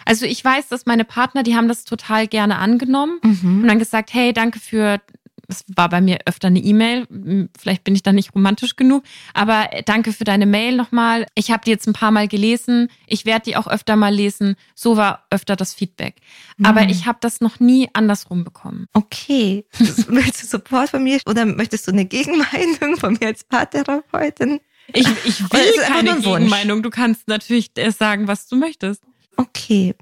Also 0.06 0.24
ich 0.26 0.42
weiß, 0.44 0.68
dass 0.68 0.86
meine 0.86 1.04
Partner, 1.04 1.42
die 1.42 1.56
haben 1.56 1.68
das 1.68 1.84
total 1.84 2.26
gerne 2.26 2.58
angenommen 2.58 3.18
Mhm. 3.22 3.62
und 3.62 3.68
dann 3.68 3.78
gesagt, 3.78 4.14
hey, 4.14 4.32
danke 4.32 4.58
für, 4.58 5.00
es 5.48 5.64
war 5.74 5.88
bei 5.88 6.00
mir 6.00 6.18
öfter 6.26 6.46
eine 6.46 6.60
E-Mail, 6.60 7.06
Hm, 7.10 7.48
vielleicht 7.58 7.82
bin 7.84 7.94
ich 7.96 8.02
da 8.04 8.12
nicht 8.12 8.34
romantisch 8.34 8.76
genug, 8.76 9.02
aber 9.34 9.68
danke 9.84 10.12
für 10.12 10.22
deine 10.24 10.46
Mail 10.46 10.76
nochmal. 10.76 11.26
Ich 11.34 11.50
habe 11.50 11.64
die 11.64 11.70
jetzt 11.70 11.86
ein 11.88 11.92
paar 11.92 12.12
Mal 12.12 12.28
gelesen, 12.28 12.88
ich 13.08 13.26
werde 13.26 13.46
die 13.46 13.56
auch 13.56 13.66
öfter 13.66 13.96
mal 13.96 14.14
lesen. 14.14 14.54
So 14.76 14.96
war 14.96 15.26
öfter 15.30 15.56
das 15.56 15.74
Feedback. 15.74 16.16
Aber 16.62 16.82
Mhm. 16.84 16.88
ich 16.90 17.06
habe 17.06 17.18
das 17.20 17.40
noch 17.40 17.58
nie 17.58 17.88
andersrum 17.92 18.44
bekommen. 18.44 18.86
Okay. 18.94 19.66
Willst 20.08 20.42
du 20.42 20.46
Support 20.46 20.90
von 20.90 21.02
mir 21.02 21.18
oder 21.26 21.44
möchtest 21.44 21.88
du 21.88 21.90
eine 21.92 22.04
Gegenmeinung 22.06 22.96
von 22.96 23.18
mir 23.20 23.26
als 23.26 23.42
Paartherapeutin? 23.44 24.60
Ich, 24.94 25.06
ich 25.24 25.40
ein 25.52 26.06
Wunsch? 26.06 26.24
Gegenmeinung. 26.24 26.82
Du 26.82 26.90
kannst 26.90 27.28
natürlich 27.28 27.70
äh, 27.76 27.90
sagen, 27.90 28.28
was 28.28 28.46
du 28.48 28.56
möchtest. 28.56 29.02
Okay. 29.36 29.94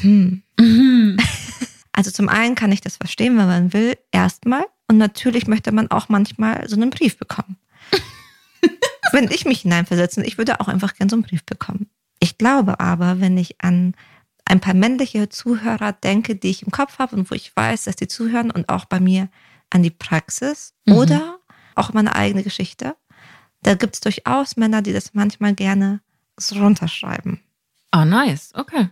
Hm. 0.00 0.42
Mhm. 0.58 1.16
Also 1.92 2.12
zum 2.12 2.28
einen 2.28 2.54
kann 2.54 2.70
ich 2.70 2.80
das 2.80 2.96
verstehen, 2.96 3.36
wenn 3.38 3.48
man 3.48 3.72
will, 3.72 3.98
erstmal. 4.12 4.64
Und 4.86 4.98
natürlich 4.98 5.48
möchte 5.48 5.72
man 5.72 5.90
auch 5.90 6.08
manchmal 6.08 6.68
so 6.68 6.76
einen 6.76 6.90
Brief 6.90 7.18
bekommen. 7.18 7.56
wenn 9.12 9.28
ich 9.32 9.44
mich 9.44 9.62
hineinversetze, 9.62 10.24
ich 10.24 10.38
würde 10.38 10.60
auch 10.60 10.68
einfach 10.68 10.94
gern 10.94 11.08
so 11.08 11.16
einen 11.16 11.24
Brief 11.24 11.42
bekommen. 11.44 11.90
Ich 12.20 12.38
glaube 12.38 12.78
aber, 12.78 13.20
wenn 13.20 13.36
ich 13.36 13.60
an 13.62 13.96
ein 14.44 14.60
paar 14.60 14.74
männliche 14.74 15.28
Zuhörer 15.28 15.90
denke, 15.92 16.36
die 16.36 16.50
ich 16.50 16.62
im 16.62 16.70
Kopf 16.70 17.00
habe 17.00 17.16
und 17.16 17.32
wo 17.32 17.34
ich 17.34 17.50
weiß, 17.56 17.84
dass 17.84 17.96
die 17.96 18.06
zuhören 18.06 18.52
und 18.52 18.68
auch 18.68 18.84
bei 18.84 19.00
mir 19.00 19.28
an 19.70 19.82
die 19.82 19.90
Praxis 19.90 20.74
Mhm. 20.86 20.92
oder 20.94 21.38
auch 21.74 21.92
meine 21.92 22.14
eigene 22.14 22.44
Geschichte, 22.44 22.94
da 23.62 23.74
gibt 23.74 23.94
es 23.94 24.00
durchaus 24.00 24.56
Männer, 24.56 24.82
die 24.82 24.92
das 24.92 25.14
manchmal 25.14 25.54
gerne 25.54 26.00
so 26.36 26.56
runterschreiben. 26.58 27.40
Oh, 27.94 28.04
nice. 28.04 28.50
Okay. 28.54 28.88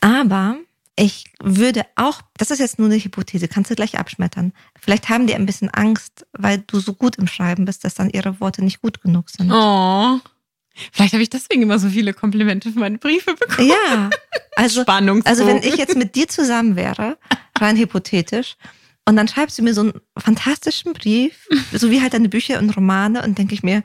Aber 0.00 0.56
ich 0.96 1.24
würde 1.42 1.84
auch, 1.96 2.20
das 2.36 2.50
ist 2.50 2.60
jetzt 2.60 2.78
nur 2.78 2.88
eine 2.88 3.02
Hypothese, 3.02 3.48
kannst 3.48 3.70
du 3.70 3.74
gleich 3.74 3.98
abschmettern. 3.98 4.52
Vielleicht 4.80 5.08
haben 5.08 5.26
die 5.26 5.34
ein 5.34 5.46
bisschen 5.46 5.70
Angst, 5.70 6.26
weil 6.32 6.58
du 6.58 6.78
so 6.78 6.94
gut 6.94 7.16
im 7.16 7.26
Schreiben 7.26 7.64
bist, 7.64 7.84
dass 7.84 7.94
dann 7.94 8.10
ihre 8.10 8.38
Worte 8.40 8.62
nicht 8.62 8.80
gut 8.80 9.00
genug 9.02 9.30
sind. 9.30 9.50
Oh. 9.50 10.20
Vielleicht 10.92 11.12
habe 11.12 11.22
ich 11.22 11.30
deswegen 11.30 11.62
immer 11.62 11.78
so 11.78 11.88
viele 11.88 12.12
Komplimente 12.12 12.70
für 12.70 12.78
meine 12.78 12.98
Briefe 12.98 13.34
bekommen. 13.34 13.68
Ja, 13.68 14.10
also, 14.56 14.84
also 14.84 15.46
wenn 15.46 15.58
ich 15.58 15.76
jetzt 15.76 15.96
mit 15.96 16.14
dir 16.14 16.28
zusammen 16.28 16.76
wäre, 16.76 17.18
rein 17.58 17.76
hypothetisch, 17.76 18.56
und 19.06 19.16
dann 19.16 19.28
schreibst 19.28 19.58
du 19.58 19.62
mir 19.62 19.74
so 19.74 19.82
einen 19.82 20.00
fantastischen 20.16 20.94
Brief, 20.94 21.46
so 21.72 21.90
wie 21.90 22.00
halt 22.00 22.14
deine 22.14 22.28
Bücher 22.28 22.58
und 22.58 22.74
Romane, 22.76 23.22
und 23.22 23.36
denke 23.36 23.54
ich 23.54 23.62
mir, 23.62 23.82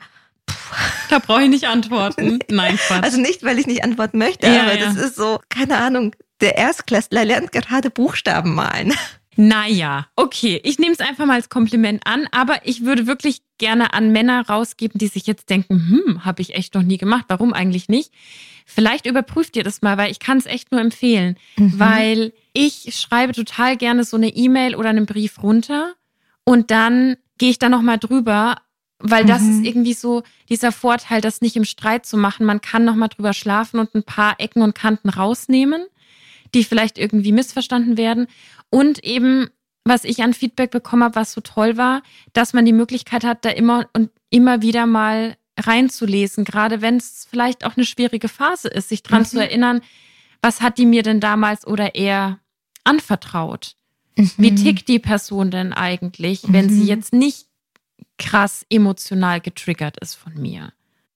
Da 1.09 1.19
brauche 1.19 1.43
ich 1.43 1.49
nicht 1.49 1.65
antworten. 1.67 2.39
Nein, 2.49 2.77
Quatsch. 2.77 3.03
also 3.03 3.19
nicht, 3.19 3.43
weil 3.43 3.57
ich 3.59 3.67
nicht 3.67 3.83
antworten 3.83 4.17
möchte, 4.17 4.47
Ja, 4.47 4.63
aber 4.63 4.77
ja. 4.77 4.85
das 4.85 4.95
ist 4.95 5.15
so, 5.15 5.39
keine 5.49 5.77
Ahnung, 5.77 6.15
der 6.41 6.57
Erstklässler 6.57 7.25
lernt 7.25 7.51
gerade 7.51 7.89
Buchstaben 7.89 8.53
malen. 8.55 8.93
Naja, 9.41 10.07
okay. 10.17 10.59
Ich 10.65 10.79
nehme 10.79 10.91
es 10.91 10.99
einfach 10.99 11.25
mal 11.25 11.35
als 11.35 11.47
Kompliment 11.47 12.01
an, 12.03 12.27
aber 12.31 12.57
ich 12.65 12.83
würde 12.83 13.07
wirklich 13.07 13.41
gerne 13.57 13.93
an 13.93 14.11
Männer 14.11 14.45
rausgeben, 14.45 14.97
die 14.99 15.07
sich 15.07 15.27
jetzt 15.27 15.49
denken, 15.49 16.03
hm, 16.05 16.25
habe 16.25 16.41
ich 16.41 16.55
echt 16.55 16.75
noch 16.75 16.81
nie 16.81 16.97
gemacht. 16.97 17.23
Warum 17.29 17.53
eigentlich 17.53 17.87
nicht? 17.87 18.11
Vielleicht 18.65 19.05
überprüft 19.05 19.55
ihr 19.55 19.63
das 19.63 19.81
mal, 19.81 19.97
weil 19.97 20.11
ich 20.11 20.19
kann 20.19 20.39
es 20.39 20.45
echt 20.45 20.73
nur 20.73 20.81
empfehlen. 20.81 21.37
Mhm. 21.55 21.79
Weil 21.79 22.33
ich 22.51 22.93
schreibe 22.99 23.31
total 23.31 23.77
gerne 23.77 24.03
so 24.03 24.17
eine 24.17 24.27
E-Mail 24.27 24.75
oder 24.75 24.89
einen 24.89 25.05
Brief 25.05 25.41
runter 25.41 25.93
und 26.43 26.69
dann 26.69 27.15
gehe 27.37 27.51
ich 27.51 27.59
da 27.59 27.69
nochmal 27.69 27.97
drüber, 27.97 28.57
weil 28.99 29.25
das 29.25 29.43
Mhm. 29.43 29.49
ist 29.51 29.65
irgendwie 29.65 29.93
so 29.93 30.23
dieser 30.49 30.71
Vorteil, 30.71 31.21
das 31.21 31.41
nicht 31.41 31.55
im 31.55 31.65
Streit 31.65 32.05
zu 32.05 32.17
machen. 32.17 32.45
Man 32.45 32.61
kann 32.61 32.85
nochmal 32.85 33.09
drüber 33.09 33.33
schlafen 33.33 33.79
und 33.79 33.95
ein 33.95 34.03
paar 34.03 34.35
Ecken 34.39 34.61
und 34.61 34.75
Kanten 34.75 35.09
rausnehmen, 35.09 35.85
die 36.53 36.63
vielleicht 36.63 36.97
irgendwie 36.97 37.31
missverstanden 37.31 37.97
werden. 37.97 38.27
Und 38.69 39.03
eben, 39.03 39.49
was 39.85 40.03
ich 40.03 40.21
an 40.21 40.33
Feedback 40.33 40.71
bekommen 40.71 41.03
habe, 41.03 41.15
was 41.15 41.31
so 41.33 41.41
toll 41.41 41.77
war, 41.77 42.03
dass 42.33 42.53
man 42.53 42.65
die 42.65 42.73
Möglichkeit 42.73 43.23
hat, 43.23 43.45
da 43.45 43.49
immer 43.49 43.87
und 43.93 44.09
immer 44.29 44.61
wieder 44.61 44.85
mal 44.85 45.37
reinzulesen, 45.57 46.45
gerade 46.45 46.81
wenn 46.81 46.97
es 46.97 47.27
vielleicht 47.29 47.65
auch 47.65 47.75
eine 47.75 47.85
schwierige 47.85 48.27
Phase 48.29 48.67
ist, 48.69 48.89
sich 48.89 49.03
dran 49.03 49.21
Mhm. 49.21 49.25
zu 49.25 49.39
erinnern, 49.39 49.81
was 50.41 50.61
hat 50.61 50.77
die 50.77 50.85
mir 50.85 51.03
denn 51.03 51.19
damals 51.19 51.67
oder 51.67 51.95
er 51.95 52.39
anvertraut? 52.83 53.75
Wie 54.37 54.51
Mhm. 54.51 54.55
tickt 54.57 54.87
die 54.87 54.99
Person 54.99 55.51
denn 55.51 55.73
eigentlich, 55.73 56.43
wenn 56.47 56.65
Mhm. 56.65 56.69
sie 56.69 56.85
jetzt 56.85 57.13
nicht 57.13 57.47
krass 58.19 58.65
emotional 58.69 59.41
getriggert 59.41 59.97
ist 59.99 60.13
von 60.15 60.33
mir? 60.35 60.73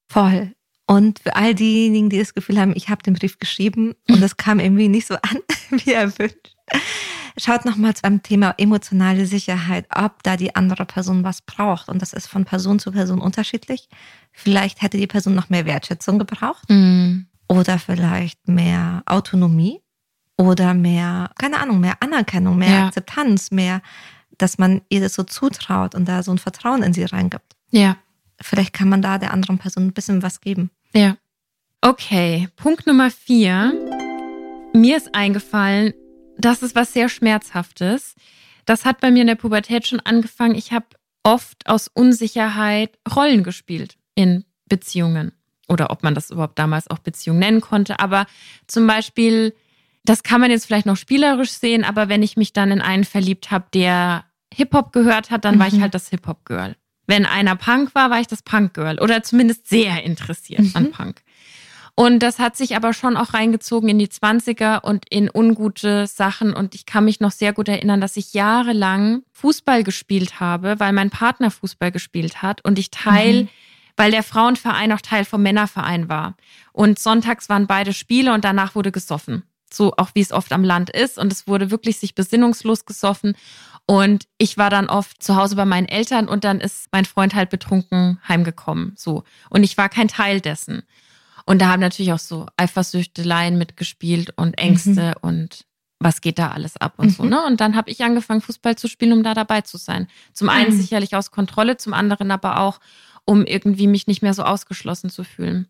Voll. 0.08 0.54
Und 0.86 1.20
für 1.20 1.36
all 1.36 1.56
diejenigen, 1.56 2.10
die 2.10 2.20
das 2.20 2.34
Gefühl 2.34 2.60
haben, 2.60 2.74
ich 2.76 2.90
habe 2.90 3.04
den 3.04 3.14
Brief 3.14 3.40
geschrieben 3.40 3.94
und 4.10 4.22
das 4.22 4.38
kam 4.38 4.60
irgendwie 4.60 4.90
nicht 4.90 5.08
so 5.08 5.16
an, 5.16 5.40
wie 5.70 5.94
erwünscht. 5.94 6.56
Schaut 7.38 7.66
nochmal 7.66 7.94
beim 8.02 8.22
Thema 8.22 8.54
emotionale 8.58 9.26
Sicherheit, 9.26 9.88
ob 9.96 10.22
da 10.24 10.38
die 10.38 10.56
andere 10.56 10.86
Person 10.86 11.24
was 11.24 11.42
braucht. 11.42 11.90
Und 11.90 12.02
das 12.02 12.14
ist 12.14 12.28
von 12.28 12.46
Person 12.46 12.80
zu 12.80 12.92
Person 12.92 13.20
unterschiedlich. 13.22 13.90
Vielleicht 14.32 14.82
hätte 14.82 14.98
die 14.98 15.08
Person 15.08 15.34
noch 15.34 15.50
mehr 15.50 15.66
Wertschätzung 15.66 16.20
gebraucht 16.20 16.70
oder 17.48 17.80
vielleicht 17.80 18.48
mehr 18.48 19.02
Autonomie 19.06 19.80
oder 20.38 20.74
mehr, 20.74 21.32
keine 21.40 21.60
Ahnung, 21.60 21.80
mehr 21.80 21.98
Anerkennung, 22.02 22.58
mehr 22.58 22.70
Ja. 22.70 22.86
Akzeptanz, 22.88 23.52
mehr, 23.52 23.82
dass 24.38 24.58
man 24.58 24.82
ihr 24.90 25.00
das 25.02 25.14
so 25.14 25.24
zutraut 25.24 25.96
und 25.96 26.06
da 26.08 26.24
so 26.24 26.32
ein 26.32 26.38
Vertrauen 26.38 26.84
in 26.84 26.94
sie 26.94 27.04
reingibt. 27.06 27.56
Ja, 27.72 27.98
Vielleicht 28.42 28.74
kann 28.74 28.90
man 28.90 29.02
da 29.02 29.20
der 29.20 29.32
anderen 29.32 29.58
Person 29.60 29.86
ein 29.88 29.94
bisschen 29.94 30.22
was 30.24 30.42
geben. 30.42 30.70
ja. 30.94 31.16
Okay, 31.82 32.48
Punkt 32.56 32.88
Nummer 32.88 33.12
vier. 33.12 33.74
Mir 34.74 34.96
ist 34.98 35.14
eingefallen, 35.14 35.94
das 36.38 36.62
ist 36.64 36.76
was 36.76 36.94
sehr 36.94 37.10
Schmerzhaftes. 37.10 38.16
Das 38.66 38.86
hat 38.86 39.02
bei 39.02 39.12
mir 39.12 39.22
in 39.22 39.28
der 39.28 39.36
Pubertät 39.36 39.86
schon 39.86 40.00
angefangen. 40.00 40.56
Ich 40.56 40.72
habe 40.72 40.86
oft 41.24 41.68
aus 41.68 41.90
Unsicherheit 41.94 42.98
Rollen 43.14 43.44
gespielt 43.44 43.98
in 44.16 44.46
Beziehungen. 44.68 45.34
Oder 45.68 45.90
ob 45.92 46.04
man 46.04 46.16
das 46.16 46.30
überhaupt 46.30 46.58
damals 46.58 46.90
auch 46.90 47.00
Beziehung 47.00 47.38
nennen 47.40 47.62
konnte. 47.62 48.00
Aber 48.00 48.26
zum 48.68 48.88
Beispiel, 48.88 49.54
das 50.06 50.24
kann 50.24 50.42
man 50.42 50.52
jetzt 50.52 50.66
vielleicht 50.66 50.86
noch 50.86 50.98
spielerisch 50.98 51.52
sehen, 51.52 51.84
aber 51.84 52.10
wenn 52.10 52.24
ich 52.24 52.38
mich 52.38 52.54
dann 52.54 52.72
in 52.72 52.82
einen 52.82 53.04
verliebt 53.06 53.52
habe, 53.52 53.66
der 53.74 54.26
Hip-Hop 54.54 54.92
gehört 54.92 55.32
hat, 55.32 55.46
dann 55.46 55.58
war 55.60 55.68
ich 55.68 55.74
Mhm. 55.76 55.82
halt 55.82 55.94
das 55.96 56.10
Hip-Hop-Girl. 56.10 56.76
Wenn 57.08 57.26
einer 57.26 57.56
Punk 57.56 57.94
war, 57.96 58.10
war 58.10 58.20
ich 58.22 58.28
das 58.28 58.42
Punk-Girl. 58.44 59.00
Oder 59.00 59.24
zumindest 59.24 59.68
sehr 59.68 60.04
interessiert 60.04 60.64
an 60.76 60.84
Mhm. 60.84 60.92
Punk. 60.92 61.22
Und 61.96 62.20
das 62.20 62.40
hat 62.40 62.58
sich 62.58 62.76
aber 62.76 62.94
schon 62.94 63.18
auch 63.18 63.34
reingezogen 63.36 63.88
in 63.90 64.00
die 64.00 64.08
20er 64.10 64.84
und 64.84 65.06
in 65.10 65.30
ungute 65.32 66.08
Sachen. 66.08 66.54
Und 66.54 66.74
ich 66.76 66.86
kann 66.88 67.06
mich 67.06 67.20
noch 67.20 67.32
sehr 67.32 67.54
gut 67.54 67.68
erinnern, 67.68 68.02
dass 68.02 68.18
ich 68.18 68.34
jahrelang 68.34 69.22
Fußball 69.32 69.84
gespielt 69.84 70.40
habe, 70.40 70.80
weil 70.80 70.92
mein 70.94 71.10
Partner 71.12 71.52
Fußball 71.52 71.92
gespielt 71.92 72.42
hat 72.42 72.64
und 72.66 72.80
ich 72.80 72.90
Teil, 72.90 73.44
Mhm. 73.44 73.50
weil 73.96 74.12
der 74.12 74.24
Frauenverein 74.24 74.92
auch 74.92 75.02
Teil 75.02 75.24
vom 75.26 75.44
Männerverein 75.44 76.10
war. 76.10 76.36
Und 76.72 76.98
sonntags 77.00 77.48
waren 77.50 77.68
beide 77.68 77.94
Spiele 77.94 78.34
und 78.34 78.44
danach 78.44 78.74
wurde 78.76 78.92
gesoffen. 78.92 79.44
So 79.74 79.94
auch 79.98 80.12
wie 80.14 80.22
es 80.22 80.32
oft 80.32 80.52
am 80.52 80.64
Land 80.64 80.90
ist. 80.90 81.18
Und 81.18 81.32
es 81.32 81.48
wurde 81.48 81.72
wirklich 81.72 82.00
sich 82.00 82.16
besinnungslos 82.16 82.86
gesoffen. 82.86 83.36
Und 83.86 84.28
ich 84.38 84.58
war 84.58 84.70
dann 84.70 84.88
oft 84.88 85.22
zu 85.22 85.36
Hause 85.36 85.56
bei 85.56 85.66
meinen 85.66 85.88
Eltern 85.88 86.30
und 86.30 86.44
dann 86.44 86.62
ist 86.62 86.88
mein 86.92 87.06
Freund 87.06 87.36
halt 87.36 87.50
betrunken 87.50 88.20
heimgekommen. 88.28 88.94
So. 88.96 89.24
Und 89.50 89.64
ich 89.64 89.78
war 89.78 89.90
kein 89.90 90.08
Teil 90.08 90.40
dessen. 90.40 90.84
Und 91.46 91.62
da 91.62 91.68
haben 91.68 91.82
natürlich 91.82 92.14
auch 92.14 92.20
so 92.20 92.46
Eifersüchteleien 92.56 93.58
mitgespielt 93.58 94.32
und 94.38 94.58
Ängste 94.58 95.16
und 95.22 95.66
was 96.00 96.22
geht 96.22 96.40
da 96.40 96.52
alles 96.52 96.78
ab 96.78 96.94
und 96.98 97.08
mhm. 97.08 97.12
so, 97.12 97.24
ne? 97.24 97.46
Und 97.46 97.62
dann 97.62 97.76
habe 97.76 97.90
ich 97.90 98.04
angefangen, 98.04 98.42
Fußball 98.42 98.76
zu 98.76 98.88
spielen, 98.88 99.14
um 99.14 99.24
da 99.24 99.34
dabei 99.34 99.62
zu 99.62 99.78
sein. 99.78 100.08
Zum 100.34 100.50
einen 100.50 100.76
mhm. 100.76 100.82
sicherlich 100.82 101.16
aus 101.16 101.32
Kontrolle, 101.32 101.78
zum 101.78 101.94
anderen 101.94 102.30
aber 102.32 102.60
auch, 102.60 102.80
um 103.26 103.46
irgendwie 103.46 103.88
mich 103.88 104.08
nicht 104.08 104.22
mehr 104.22 104.34
so 104.34 104.44
ausgeschlossen 104.44 105.10
zu 105.10 105.24
fühlen. 105.24 105.68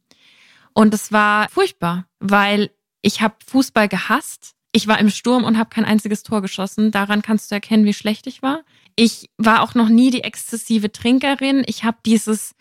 Und 0.73 0.93
es 0.93 1.11
war 1.11 1.49
furchtbar, 1.49 2.05
weil 2.19 2.71
ich 3.03 3.21
habe 3.21 3.35
Fußball 3.45 3.87
gehasst. 3.87 4.55
Ich 4.71 4.87
war 4.87 4.97
im 4.97 5.11
Sturm 5.11 5.43
und 5.43 5.59
habe 5.59 5.69
kein 5.69 5.85
einziges 5.85 6.23
Tor 6.23 6.41
geschossen. 6.41 6.89
Daran 6.89 7.21
kannst 7.21 7.51
du 7.51 7.55
erkennen, 7.55 7.85
wie 7.85 7.93
schlecht 7.93 8.25
ich 8.25 8.41
war. 8.41 8.63
Ich 8.95 9.29
war 9.37 9.61
auch 9.61 9.75
noch 9.75 9.89
nie 9.89 10.09
die 10.09 10.23
exzessive 10.23 10.91
Trinkerin. 10.91 11.63
Ich 11.67 11.83
habe 11.83 11.97
dieses 12.05 12.55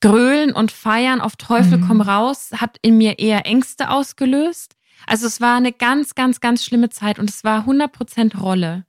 Grölen 0.00 0.52
und 0.52 0.70
Feiern 0.70 1.20
auf 1.20 1.34
Teufel 1.36 1.78
mhm. 1.78 1.88
komm 1.88 2.00
raus, 2.00 2.50
hat 2.56 2.76
in 2.82 2.98
mir 2.98 3.18
eher 3.18 3.46
Ängste 3.46 3.90
ausgelöst. 3.90 4.76
Also 5.06 5.26
es 5.26 5.40
war 5.40 5.56
eine 5.56 5.72
ganz, 5.72 6.14
ganz, 6.14 6.40
ganz 6.40 6.64
schlimme 6.64 6.90
Zeit 6.90 7.18
und 7.18 7.28
es 7.28 7.42
war 7.42 7.66
100% 7.66 8.38
Rolle. 8.38 8.84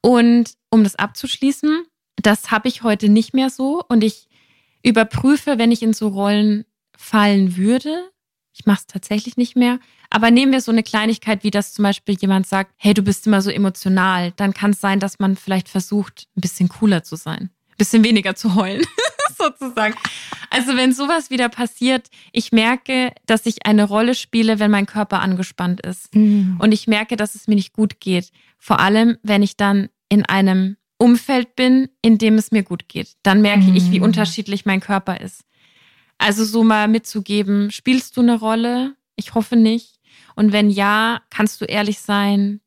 Und 0.00 0.54
um 0.70 0.84
das 0.84 0.96
abzuschließen, 0.96 1.84
das 2.16 2.50
habe 2.50 2.68
ich 2.68 2.82
heute 2.82 3.08
nicht 3.08 3.32
mehr 3.32 3.50
so 3.50 3.82
und 3.88 4.02
ich 4.02 4.28
überprüfe, 4.84 5.58
wenn 5.58 5.72
ich 5.72 5.82
in 5.82 5.92
so 5.92 6.08
Rollen 6.08 6.64
fallen 6.96 7.56
würde. 7.56 8.10
Ich 8.58 8.64
mache 8.64 8.80
es 8.80 8.86
tatsächlich 8.86 9.36
nicht 9.36 9.54
mehr. 9.54 9.78
Aber 10.08 10.30
nehmen 10.30 10.50
wir 10.50 10.62
so 10.62 10.72
eine 10.72 10.82
Kleinigkeit, 10.82 11.44
wie 11.44 11.50
das 11.50 11.74
zum 11.74 11.82
Beispiel 11.82 12.16
jemand 12.18 12.46
sagt, 12.46 12.72
hey, 12.78 12.94
du 12.94 13.02
bist 13.02 13.26
immer 13.26 13.42
so 13.42 13.50
emotional, 13.50 14.32
dann 14.36 14.54
kann 14.54 14.70
es 14.70 14.80
sein, 14.80 14.98
dass 14.98 15.18
man 15.18 15.36
vielleicht 15.36 15.68
versucht, 15.68 16.26
ein 16.36 16.40
bisschen 16.40 16.68
cooler 16.68 17.02
zu 17.02 17.16
sein, 17.16 17.50
ein 17.68 17.76
bisschen 17.76 18.02
weniger 18.02 18.34
zu 18.34 18.54
heulen, 18.54 18.82
sozusagen. 19.38 19.94
Also 20.48 20.74
wenn 20.74 20.94
sowas 20.94 21.28
wieder 21.28 21.50
passiert, 21.50 22.08
ich 22.32 22.50
merke, 22.50 23.12
dass 23.26 23.44
ich 23.44 23.66
eine 23.66 23.84
Rolle 23.84 24.14
spiele, 24.14 24.58
wenn 24.58 24.70
mein 24.70 24.86
Körper 24.86 25.20
angespannt 25.20 25.82
ist. 25.82 26.14
Mhm. 26.14 26.56
Und 26.58 26.72
ich 26.72 26.86
merke, 26.86 27.16
dass 27.16 27.34
es 27.34 27.48
mir 27.48 27.56
nicht 27.56 27.74
gut 27.74 28.00
geht. 28.00 28.30
Vor 28.58 28.80
allem, 28.80 29.18
wenn 29.22 29.42
ich 29.42 29.58
dann 29.58 29.90
in 30.08 30.24
einem 30.24 30.78
Umfeld 30.98 31.56
bin, 31.56 31.90
in 32.00 32.16
dem 32.16 32.38
es 32.38 32.52
mir 32.52 32.62
gut 32.62 32.88
geht. 32.88 33.16
Dann 33.22 33.42
merke 33.42 33.64
mhm. 33.64 33.76
ich, 33.76 33.90
wie 33.90 33.98
mhm. 33.98 34.06
unterschiedlich 34.06 34.64
mein 34.64 34.80
Körper 34.80 35.20
ist. 35.20 35.42
Also 36.18 36.44
so 36.44 36.64
mal 36.64 36.88
mitzugeben, 36.88 37.70
spielst 37.70 38.16
du 38.16 38.22
eine 38.22 38.38
Rolle? 38.38 38.96
Ich 39.16 39.34
hoffe 39.34 39.56
nicht. 39.56 40.00
Und 40.34 40.52
wenn 40.52 40.70
ja, 40.70 41.22
kannst 41.30 41.60
du 41.60 41.64
ehrlich 41.64 42.00
sein, 42.00 42.60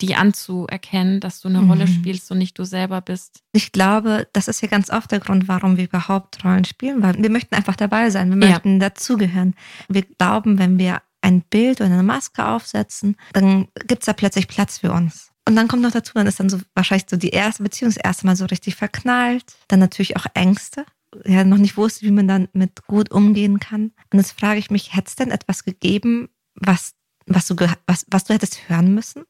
die 0.00 0.16
anzuerkennen, 0.16 1.20
dass 1.20 1.40
du 1.40 1.48
eine 1.48 1.62
mhm. 1.62 1.70
Rolle 1.70 1.86
spielst 1.86 2.30
und 2.30 2.38
nicht 2.38 2.58
du 2.58 2.64
selber 2.64 3.00
bist. 3.00 3.42
Ich 3.52 3.72
glaube, 3.72 4.26
das 4.32 4.48
ist 4.48 4.60
ja 4.60 4.68
ganz 4.68 4.90
oft 4.90 5.10
der 5.10 5.20
Grund, 5.20 5.48
warum 5.48 5.76
wir 5.76 5.84
überhaupt 5.84 6.44
Rollen 6.44 6.64
spielen, 6.64 7.02
weil 7.02 7.14
wir 7.22 7.30
möchten 7.30 7.54
einfach 7.54 7.76
dabei 7.76 8.10
sein, 8.10 8.30
wir 8.30 8.36
möchten 8.36 8.74
ja. 8.80 8.90
dazugehören. 8.90 9.54
Wir 9.88 10.02
glauben, 10.02 10.58
wenn 10.58 10.78
wir 10.78 11.00
ein 11.20 11.42
Bild 11.42 11.80
oder 11.80 11.90
eine 11.90 12.02
Maske 12.02 12.46
aufsetzen, 12.46 13.16
dann 13.32 13.68
gibt 13.86 14.02
es 14.02 14.06
da 14.06 14.12
plötzlich 14.12 14.48
Platz 14.48 14.78
für 14.78 14.92
uns. 14.92 15.30
Und 15.46 15.56
dann 15.56 15.68
kommt 15.68 15.82
noch 15.82 15.92
dazu, 15.92 16.14
dann 16.14 16.26
ist 16.26 16.40
dann 16.40 16.48
so 16.48 16.58
wahrscheinlich 16.74 17.06
so 17.08 17.16
die 17.16 17.30
erste 17.30 17.62
Beziehung 17.62 17.90
das 17.90 18.02
erste 18.02 18.26
Mal 18.26 18.36
so 18.36 18.46
richtig 18.46 18.76
verknallt. 18.76 19.44
Dann 19.68 19.78
natürlich 19.78 20.16
auch 20.16 20.26
Ängste. 20.34 20.86
Ja, 21.24 21.44
noch 21.44 21.58
nicht 21.58 21.76
wusste, 21.76 22.06
wie 22.06 22.10
man 22.10 22.28
dann 22.28 22.48
mit 22.52 22.86
gut 22.86 23.10
umgehen 23.10 23.60
kann. 23.60 23.92
Und 24.12 24.18
jetzt 24.18 24.38
frage 24.38 24.58
ich 24.58 24.70
mich, 24.70 24.94
hätte 24.94 25.08
es 25.08 25.16
denn 25.16 25.30
etwas 25.30 25.64
gegeben, 25.64 26.28
was, 26.54 26.94
was, 27.26 27.46
du, 27.46 27.56
was, 27.86 28.06
was 28.08 28.24
du 28.24 28.34
hättest 28.34 28.68
hören 28.68 28.94
müssen? 28.94 29.24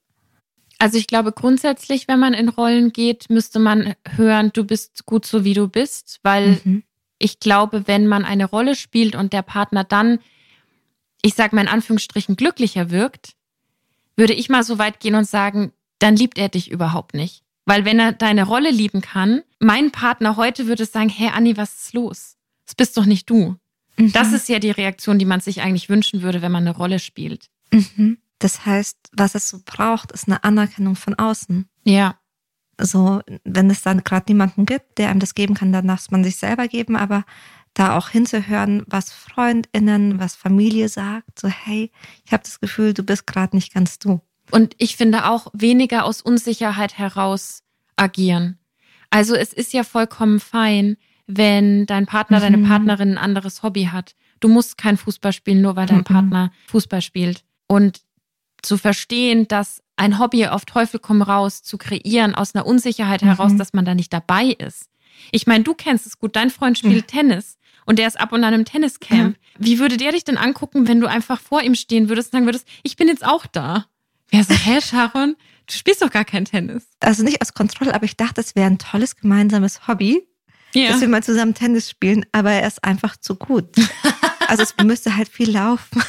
Also 0.79 0.99
ich 0.99 1.07
glaube 1.07 1.33
grundsätzlich, 1.33 2.09
wenn 2.09 2.19
man 2.19 2.35
in 2.35 2.49
Rollen 2.49 2.93
geht, 2.93 3.31
müsste 3.31 3.59
man 3.59 3.95
hören, 4.17 4.51
du 4.53 4.65
bist 4.65 5.07
gut 5.07 5.25
so 5.25 5.45
wie 5.45 5.55
du 5.55 5.69
bist, 5.69 6.21
weil 6.23 6.61
mhm. 6.65 6.83
ich 7.19 7.41
glaube, 7.41 7.87
wenn 7.87 8.07
man 8.07 8.25
eine 8.25 8.45
Rolle 8.45 8.75
spielt 8.75 9.15
und 9.15 9.33
der 9.33 9.43
Partner 9.43 9.85
dann, 9.85 10.19
ich 11.23 11.35
sage 11.35 11.55
mal 11.55 11.63
in 11.63 11.69
Anführungsstrichen, 11.69 12.37
glücklicher 12.37 12.91
wirkt, 12.91 13.35
würde 14.17 14.33
ich 14.33 14.49
mal 14.49 14.63
so 14.63 14.79
weit 14.79 15.01
gehen 15.01 15.15
und 15.15 15.27
sagen, 15.27 15.73
dann 15.99 16.17
liebt 16.17 16.39
er 16.39 16.49
dich 16.49 16.71
überhaupt 16.71 17.15
nicht. 17.15 17.44
Weil 17.67 17.85
wenn 17.85 17.99
er 17.99 18.13
deine 18.13 18.45
Rolle 18.45 18.71
lieben 18.71 19.01
kann, 19.01 19.43
mein 19.59 19.91
Partner 19.91 20.37
heute 20.37 20.67
würde 20.67 20.85
sagen, 20.85 21.09
hey 21.09 21.31
Anni, 21.33 21.57
was 21.57 21.75
ist 21.85 21.95
los? 21.95 22.37
Das 22.67 22.75
bist 22.75 22.97
doch 22.97 23.07
nicht 23.07 23.29
du. 23.31 23.57
Mhm. 23.97 24.13
Das 24.13 24.33
ist 24.33 24.49
ja 24.49 24.59
die 24.59 24.71
Reaktion, 24.71 25.19
die 25.19 25.25
man 25.25 25.41
sich 25.41 25.63
eigentlich 25.63 25.89
wünschen 25.89 26.23
würde, 26.23 26.43
wenn 26.43 26.53
man 26.53 26.67
eine 26.67 26.77
Rolle 26.77 26.99
spielt. 26.99 27.49
Mhm. 27.71 28.19
Das 28.39 28.67
heißt, 28.67 28.99
was 29.13 29.35
es 29.35 29.49
so 29.49 29.61
braucht, 29.65 30.13
ist 30.13 30.29
eine 30.29 30.45
Anerkennung 30.45 30.97
von 30.97 31.15
außen. 31.15 31.67
Ja. 31.85 32.19
So, 32.79 33.23
wenn 33.45 33.71
es 33.71 33.83
dann 33.83 34.03
gerade 34.03 34.31
niemanden 34.31 34.67
gibt, 34.67 34.99
der 34.99 35.11
einem 35.11 35.21
das 35.21 35.35
geben 35.35 35.55
kann, 35.55 35.73
dann 35.73 35.87
darf 35.87 36.01
es 36.01 36.11
man 36.11 36.25
sich 36.25 36.37
selber 36.37 36.67
geben, 36.67 36.97
aber 36.97 37.25
da 37.73 37.97
auch 37.97 38.09
hinzuhören, 38.09 38.83
was 38.87 39.13
Freundinnen, 39.13 40.19
was 40.19 40.35
Familie 40.35 40.89
sagt, 40.89 41.39
so 41.39 41.49
hey, 41.49 41.91
ich 42.25 42.33
habe 42.33 42.43
das 42.43 42.61
Gefühl, 42.61 42.95
du 42.95 43.03
bist 43.03 43.27
gerade 43.27 43.57
nicht 43.57 43.73
ganz 43.73 43.99
du. 43.99 44.21
Und 44.51 44.75
ich 44.79 44.97
finde 44.97 45.29
auch 45.29 45.49
weniger 45.53 46.05
aus 46.05 46.21
Unsicherheit 46.21 46.99
heraus 46.99 47.63
agieren. 47.97 48.59
Also 49.11 49.35
es 49.35 49.53
ist 49.53 49.73
ja 49.73 49.85
vollkommen 49.85 50.41
fein, 50.41 50.97
wenn 51.27 51.87
dein 51.87 52.07
Partner, 52.07 52.39
mhm. 52.39 52.43
deine 52.43 52.59
Partnerin 52.59 53.13
ein 53.13 53.19
anderes 53.19 53.63
Hobby 53.63 53.85
hat. 53.85 54.15
Du 54.41 54.49
musst 54.49 54.77
kein 54.77 54.97
Fußball 54.97 55.33
spielen, 55.33 55.63
nur 55.63 55.77
weil 55.77 55.87
dein 55.87 55.99
mhm. 55.99 56.05
Partner 56.05 56.53
Fußball 56.67 57.01
spielt. 57.01 57.45
Und 57.67 58.03
zu 58.63 58.77
verstehen, 58.77 59.49
dass 59.49 59.83
ein 59.97 60.19
Hobby 60.19 60.47
auf 60.47 60.65
Teufel 60.65 60.99
komm 61.01 61.23
raus 61.23 61.63
zu 61.63 61.79
kreieren 61.79 62.35
aus 62.35 62.55
einer 62.55 62.67
Unsicherheit 62.67 63.23
mhm. 63.23 63.29
heraus, 63.29 63.57
dass 63.57 63.73
man 63.73 63.85
da 63.85 63.95
nicht 63.95 64.13
dabei 64.13 64.47
ist. 64.47 64.91
Ich 65.31 65.47
meine, 65.47 65.65
du 65.65 65.75
kennst 65.75 66.07
es 66.07 66.19
gut, 66.19 66.37
dein 66.37 66.51
Freund 66.51 66.79
spielt 66.79 67.13
ja. 67.13 67.21
Tennis 67.21 67.59
und 67.87 67.99
der 67.99 68.09
ist 68.09 68.19
ab 68.19 68.33
und 68.33 68.43
an 68.43 68.55
im 68.55 68.65
Tenniscamp. 68.65 69.37
Ja. 69.37 69.65
Wie 69.65 69.79
würde 69.79 69.97
der 69.97 70.13
dich 70.13 70.25
denn 70.25 70.37
angucken, 70.37 70.89
wenn 70.89 71.01
du 71.01 71.07
einfach 71.07 71.41
vor 71.41 71.63
ihm 71.63 71.75
stehen 71.75 72.09
würdest 72.09 72.29
und 72.29 72.39
sagen 72.39 72.47
würdest, 72.47 72.67
ich 72.83 72.97
bin 72.97 73.09
jetzt 73.09 73.25
auch 73.25 73.47
da? 73.47 73.87
Wer 74.31 74.45
so, 74.45 74.55
hä, 74.55 74.81
Sharon, 74.81 75.37
du 75.67 75.73
spielst 75.73 76.03
doch 76.03 76.11
gar 76.11 76.25
kein 76.25 76.45
Tennis. 76.45 76.87
Also 77.01 77.23
nicht 77.23 77.41
aus 77.41 77.55
Kontrolle, 77.55 77.95
aber 77.95 78.05
ich 78.05 78.17
dachte, 78.17 78.41
es 78.41 78.55
wäre 78.55 78.67
ein 78.67 78.79
tolles 78.79 79.17
gemeinsames 79.17 79.87
Hobby, 79.87 80.27
ja. 80.75 80.89
dass 80.89 81.01
wir 81.01 81.09
mal 81.09 81.23
zusammen 81.23 81.55
Tennis 81.55 81.91
spielen, 81.91 82.27
aber 82.33 82.53
er 82.53 82.67
ist 82.67 82.83
einfach 82.85 83.17
zu 83.17 83.37
gut. 83.37 83.69
also 84.49 84.63
es 84.63 84.75
müsste 84.83 85.17
halt 85.17 85.29
viel 85.29 85.51
laufen. 85.51 86.03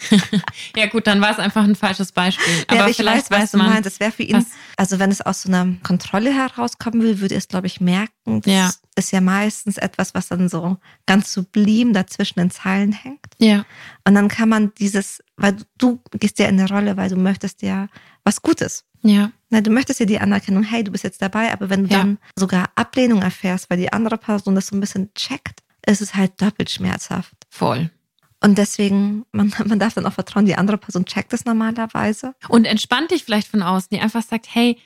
ja 0.76 0.86
gut, 0.86 1.06
dann 1.06 1.20
war 1.20 1.30
es 1.30 1.38
einfach 1.38 1.64
ein 1.64 1.74
falsches 1.74 2.12
Beispiel. 2.12 2.64
Aber 2.68 2.80
ja, 2.80 2.88
ich 2.88 2.96
vielleicht 2.96 3.30
weiß, 3.30 3.42
was 3.42 3.50
du 3.52 3.58
meinst. 3.58 3.86
Das 3.86 4.00
wäre 4.00 4.12
für 4.12 4.22
ihn, 4.22 4.36
was? 4.36 4.46
also 4.76 4.98
wenn 4.98 5.10
es 5.10 5.20
aus 5.20 5.42
so 5.42 5.48
einer 5.48 5.74
Kontrolle 5.82 6.32
herauskommen 6.32 7.02
will, 7.02 7.20
würde 7.20 7.34
er 7.34 7.38
es, 7.38 7.48
glaube 7.48 7.66
ich, 7.66 7.80
merken. 7.80 8.40
Das 8.42 8.52
ja. 8.52 8.70
ist 8.96 9.12
ja 9.12 9.20
meistens 9.20 9.76
etwas, 9.76 10.14
was 10.14 10.28
dann 10.28 10.48
so 10.48 10.76
ganz 11.06 11.32
sublim 11.32 11.92
dazwischen 11.92 12.38
den 12.38 12.50
Zeilen 12.50 12.92
hängt. 12.92 13.26
Ja. 13.38 13.64
Und 14.04 14.14
dann 14.14 14.28
kann 14.28 14.48
man 14.48 14.72
dieses, 14.74 15.22
weil 15.36 15.56
du 15.78 16.00
gehst 16.12 16.38
ja 16.38 16.46
in 16.46 16.60
eine 16.60 16.68
Rolle, 16.68 16.96
weil 16.96 17.08
du 17.08 17.16
möchtest 17.16 17.62
ja 17.62 17.88
was 18.24 18.42
Gutes. 18.42 18.84
Ja. 19.02 19.30
Na, 19.50 19.60
du 19.60 19.70
möchtest 19.70 20.00
ja 20.00 20.06
die 20.06 20.18
Anerkennung, 20.18 20.62
hey, 20.62 20.84
du 20.84 20.90
bist 20.90 21.04
jetzt 21.04 21.22
dabei, 21.22 21.52
aber 21.52 21.70
wenn 21.70 21.84
du 21.84 21.90
ja. 21.90 21.98
dann 21.98 22.18
sogar 22.36 22.70
Ablehnung 22.74 23.22
erfährst, 23.22 23.70
weil 23.70 23.78
die 23.78 23.92
andere 23.92 24.18
Person 24.18 24.54
das 24.54 24.66
so 24.66 24.76
ein 24.76 24.80
bisschen 24.80 25.12
checkt, 25.14 25.62
ist 25.86 26.02
es 26.02 26.14
halt 26.14 26.40
doppelt 26.40 26.70
schmerzhaft. 26.70 27.34
Voll. 27.48 27.90
Und 28.40 28.58
deswegen, 28.58 29.24
man, 29.32 29.52
man 29.66 29.78
darf 29.78 29.94
dann 29.94 30.06
auch 30.06 30.12
vertrauen, 30.12 30.46
die 30.46 30.56
andere 30.56 30.78
Person 30.78 31.04
checkt 31.06 31.32
es 31.32 31.44
normalerweise. 31.44 32.34
Und 32.48 32.64
entspannt 32.64 33.10
dich 33.10 33.24
vielleicht 33.24 33.48
von 33.48 33.62
außen, 33.62 33.88
die 33.92 34.00
einfach 34.00 34.22
sagt, 34.22 34.46
hey, 34.50 34.78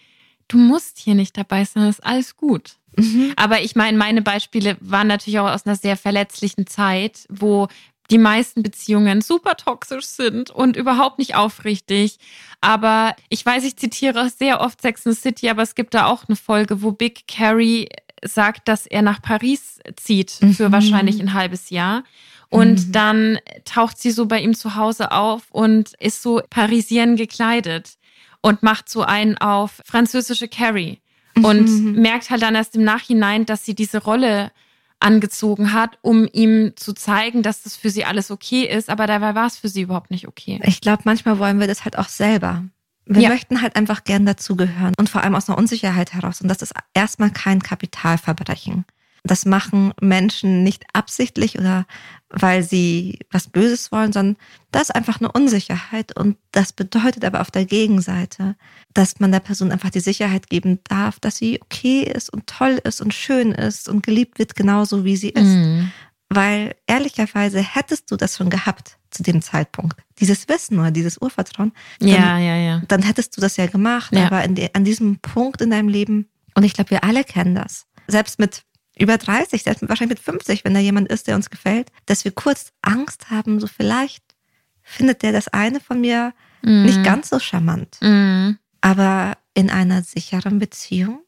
du 0.49 0.59
musst 0.59 0.99
hier 0.99 1.15
nicht 1.15 1.37
dabei 1.37 1.65
sein, 1.65 1.89
ist 1.89 2.05
alles 2.05 2.37
gut. 2.37 2.77
Mhm. 2.97 3.33
Aber 3.37 3.63
ich 3.63 3.75
meine, 3.75 3.97
meine 3.97 4.23
Beispiele 4.23 4.77
waren 4.81 5.07
natürlich 5.07 5.39
auch 5.41 5.51
aus 5.51 5.67
einer 5.67 5.77
sehr 5.77 5.97
verletzlichen 5.97 6.67
Zeit, 6.67 7.27
wo 7.31 7.69
die 8.11 8.19
meisten 8.19 8.63
Beziehungen 8.63 9.23
super 9.23 9.57
toxisch 9.57 10.05
sind 10.05 10.51
und 10.51 10.77
überhaupt 10.77 11.19
nicht 11.19 11.35
aufrichtig. 11.35 12.19
Aber 12.61 13.17
ich 13.31 13.45
weiß, 13.45 13.65
ich 13.65 13.77
zitiere 13.77 14.29
sehr 14.29 14.61
oft 14.61 14.83
Sex 14.83 15.07
and 15.07 15.17
City, 15.17 15.49
aber 15.49 15.63
es 15.63 15.75
gibt 15.75 15.95
da 15.95 16.07
auch 16.07 16.29
eine 16.29 16.37
Folge, 16.37 16.83
wo 16.83 16.93
Big 16.93 17.27
Carrie 17.27 17.89
sagt, 18.25 18.69
dass 18.69 18.87
er 18.87 19.03
nach 19.03 19.23
Paris 19.23 19.81
zieht 19.97 20.31
für 20.31 20.69
mhm. 20.69 20.73
wahrscheinlich 20.73 21.21
ein 21.21 21.33
halbes 21.33 21.71
Jahr. 21.71 22.05
Und 22.53 22.89
mhm. 22.89 22.93
dann 22.93 23.39
taucht 23.65 23.99
sie 23.99 24.11
so 24.11 24.27
bei 24.27 24.39
ihm 24.39 24.53
zu 24.53 24.75
Hause 24.75 25.11
auf 25.11 25.45
und 25.53 25.95
ist 25.99 26.23
so 26.23 26.43
parisien 26.51 27.17
gekleidet 27.17 27.95
und 28.43 28.63
macht 28.63 28.91
so 28.91 29.01
einen 29.03 29.39
auf 29.39 29.81
französische 29.87 30.49
Carrie. 30.49 30.99
Und 31.35 31.71
mhm. 31.71 31.93
merkt 32.03 32.29
halt 32.29 32.43
dann 32.43 32.55
erst 32.55 32.77
im 32.77 32.85
Nachhinein, 32.85 33.47
dass 33.47 33.65
sie 33.65 33.75
diese 33.75 34.03
Rolle 34.03 34.51
angezogen 35.01 35.73
hat, 35.73 35.97
um 36.03 36.29
ihm 36.31 36.75
zu 36.77 36.93
zeigen, 36.93 37.43
dass 37.43 37.63
das 37.63 37.75
für 37.75 37.89
sie 37.89 38.05
alles 38.05 38.31
okay 38.31 38.65
ist. 38.65 38.91
Aber 38.91 39.07
dabei 39.07 39.35
war 39.35 39.47
es 39.47 39.57
für 39.57 39.69
sie 39.69 39.81
überhaupt 39.81 40.11
nicht 40.11 40.29
okay. 40.29 40.61
Ich 40.65 40.83
glaube, 40.83 41.05
manchmal 41.07 41.39
wollen 41.39 41.59
wir 41.59 41.69
das 41.69 41.87
halt 41.87 41.97
auch 41.97 42.09
selber. 42.09 42.65
Wir 43.07 43.23
ja. 43.23 43.29
möchten 43.31 43.63
halt 43.63 43.77
einfach 43.77 44.05
gern 44.05 44.27
dazugehören 44.27 44.93
und 44.99 45.09
vor 45.09 45.23
allem 45.23 45.35
aus 45.35 45.49
einer 45.49 45.57
Unsicherheit 45.57 46.13
heraus. 46.13 46.43
Und 46.43 46.49
das 46.49 46.61
ist 46.61 46.75
erstmal 46.93 47.31
kein 47.31 47.63
Kapitalverbrechen. 47.63 48.85
Das 49.25 49.45
machen 49.45 49.93
Menschen 50.01 50.65
nicht 50.65 50.85
absichtlich 50.93 51.59
oder 51.59 51.87
weil 52.29 52.63
sie 52.63 53.21
was 53.31 53.47
Böses 53.47 53.93
wollen, 53.93 54.13
sondern 54.13 54.37
das 54.73 54.85
ist 54.85 54.95
einfach 54.95 55.21
eine 55.21 55.31
Unsicherheit. 55.31 56.17
Und 56.17 56.39
das 56.51 56.73
bedeutet 56.73 57.25
aber 57.25 57.41
auf 57.41 57.51
der 57.51 57.67
Gegenseite, 57.67 58.57
dass 58.95 59.21
man 59.21 59.31
der 59.31 59.41
Person 59.41 59.71
einfach 59.71 59.91
die 59.91 60.01
Sicherheit 60.01 60.49
geben 60.49 60.81
darf, 60.85 61.21
dass 61.21 61.37
sie 61.37 61.61
okay 61.63 62.03
ist 62.03 62.33
und 62.33 62.47
toll 62.47 62.81
ist 62.83 63.01
und 63.01 63.15
schön 63.15 63.53
ist 63.53 63.89
und 63.89 64.03
geliebt 64.03 64.39
wird, 64.39 64.57
genauso 64.57 65.05
wie 65.05 65.17
sie 65.17 65.31
ist. 65.31 65.45
Mhm. 65.45 65.93
Weil 66.31 66.75
ehrlicherweise 66.87 67.61
hättest 67.61 68.11
du 68.11 68.17
das 68.17 68.39
schon 68.39 68.49
gehabt, 68.49 68.97
zu 69.11 69.23
dem 69.23 69.43
Zeitpunkt. 69.43 70.01
Dieses 70.19 70.49
Wissen 70.49 70.79
oder 70.79 70.91
dieses 70.91 71.19
Urvertrauen. 71.21 71.73
Dann, 71.99 72.09
Ja, 72.09 72.39
ja, 72.39 72.57
ja. 72.57 72.83
Dann 72.89 73.03
hättest 73.03 73.37
du 73.37 73.43
das 73.43 73.59
ja 73.59 73.67
gemacht. 73.67 74.13
Ja. 74.15 74.27
Aber 74.27 74.49
die, 74.49 74.75
an 74.75 74.85
diesem 74.85 75.19
Punkt 75.19 75.61
in 75.61 75.71
deinem 75.71 75.89
Leben, 75.89 76.31
und 76.55 76.65
ich 76.65 76.73
glaube, 76.73 76.91
wir 76.91 77.05
alle 77.05 77.25
kennen 77.25 77.55
das, 77.55 77.87
selbst 78.07 78.39
mit 78.39 78.65
über 79.03 79.19
30, 79.19 79.63
selbst 79.63 79.87
wahrscheinlich 79.89 80.19
mit 80.19 80.25
50, 80.25 80.65
wenn 80.65 80.75
da 80.75 80.81
jemand 80.81 81.09
ist, 81.09 81.27
der 81.27 81.37
uns 81.37 81.51
gefällt, 81.51 81.91
dass 82.07 82.25
wir 82.25 82.33
kurz 82.33 82.73
Angst 82.83 83.31
haben, 83.31 83.61
so 83.61 83.67
vielleicht 83.67 84.23
findet 84.83 85.23
der 85.23 85.33
das 85.33 85.49
eine 85.49 85.81
von 85.81 86.01
mir 86.01 86.33
Mhm. 86.65 86.83
nicht 86.85 87.03
ganz 87.03 87.29
so 87.29 87.39
charmant. 87.41 87.99
Mhm. 88.01 88.59
Aber 88.81 89.37
in 89.55 89.69
einer 89.71 90.03
sicheren 90.03 90.59
Beziehung 90.61 91.21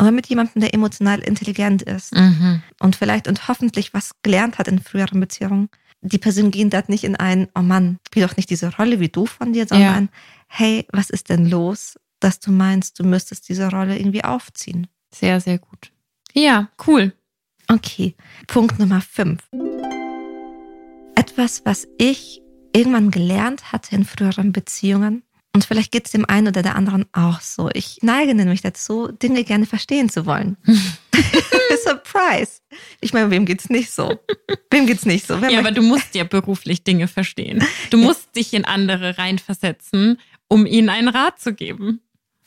oder 0.00 0.10
mit 0.10 0.26
jemandem, 0.26 0.60
der 0.60 0.74
emotional 0.74 1.20
intelligent 1.20 1.82
ist 1.82 2.12
Mhm. 2.14 2.62
und 2.80 2.96
vielleicht 2.96 3.28
und 3.28 3.46
hoffentlich 3.48 3.94
was 3.94 4.10
gelernt 4.22 4.58
hat 4.58 4.66
in 4.68 4.80
früheren 4.80 5.20
Beziehungen, 5.20 5.68
die 6.02 6.18
Person 6.18 6.50
gehen 6.50 6.68
dort 6.70 6.88
nicht 6.88 7.04
in 7.04 7.16
ein, 7.16 7.48
oh 7.54 7.62
Mann, 7.62 7.98
spiel 8.06 8.26
doch 8.26 8.36
nicht 8.36 8.50
diese 8.50 8.74
Rolle 8.76 8.98
wie 9.00 9.08
du 9.08 9.24
von 9.26 9.52
dir, 9.52 9.66
sondern 9.66 9.88
Ja. 9.88 9.94
ein, 9.94 10.08
hey, 10.48 10.86
was 10.92 11.10
ist 11.10 11.28
denn 11.30 11.46
los, 11.46 11.94
dass 12.20 12.40
du 12.40 12.50
meinst, 12.50 12.98
du 12.98 13.04
müsstest 13.04 13.48
diese 13.48 13.68
Rolle 13.70 13.96
irgendwie 13.98 14.24
aufziehen? 14.24 14.88
Sehr, 15.14 15.40
sehr 15.40 15.58
gut. 15.58 15.92
Ja, 16.36 16.68
cool. 16.86 17.12
Okay, 17.66 18.14
Punkt 18.46 18.78
Nummer 18.78 19.00
fünf. 19.00 19.42
Etwas, 21.14 21.64
was 21.64 21.88
ich 21.96 22.42
irgendwann 22.74 23.10
gelernt 23.10 23.72
hatte 23.72 23.96
in 23.96 24.04
früheren 24.04 24.52
Beziehungen. 24.52 25.22
Und 25.54 25.64
vielleicht 25.64 25.90
geht 25.90 26.04
es 26.04 26.12
dem 26.12 26.26
einen 26.26 26.48
oder 26.48 26.62
der 26.62 26.76
anderen 26.76 27.06
auch 27.12 27.40
so. 27.40 27.70
Ich 27.72 28.00
neige 28.02 28.34
nämlich 28.34 28.60
dazu, 28.60 29.10
Dinge 29.10 29.44
gerne 29.44 29.64
verstehen 29.64 30.10
zu 30.10 30.26
wollen. 30.26 30.58
Surprise. 31.82 32.60
Ich 33.00 33.14
meine, 33.14 33.30
wem 33.30 33.46
geht's 33.46 33.70
nicht 33.70 33.90
so? 33.90 34.20
Wem 34.70 34.86
geht's 34.86 35.06
nicht 35.06 35.26
so? 35.26 35.40
Wer 35.40 35.50
Ja, 35.50 35.60
aber 35.60 35.72
du 35.72 35.80
musst 35.80 36.14
ja 36.14 36.24
beruflich 36.24 36.84
Dinge 36.84 37.08
verstehen. 37.08 37.64
Du 37.88 37.96
musst 37.96 38.36
dich 38.36 38.52
in 38.52 38.66
andere 38.66 39.16
reinversetzen, 39.16 40.20
um 40.48 40.66
ihnen 40.66 40.90
einen 40.90 41.08
Rat 41.08 41.40
zu 41.40 41.54
geben. 41.54 42.02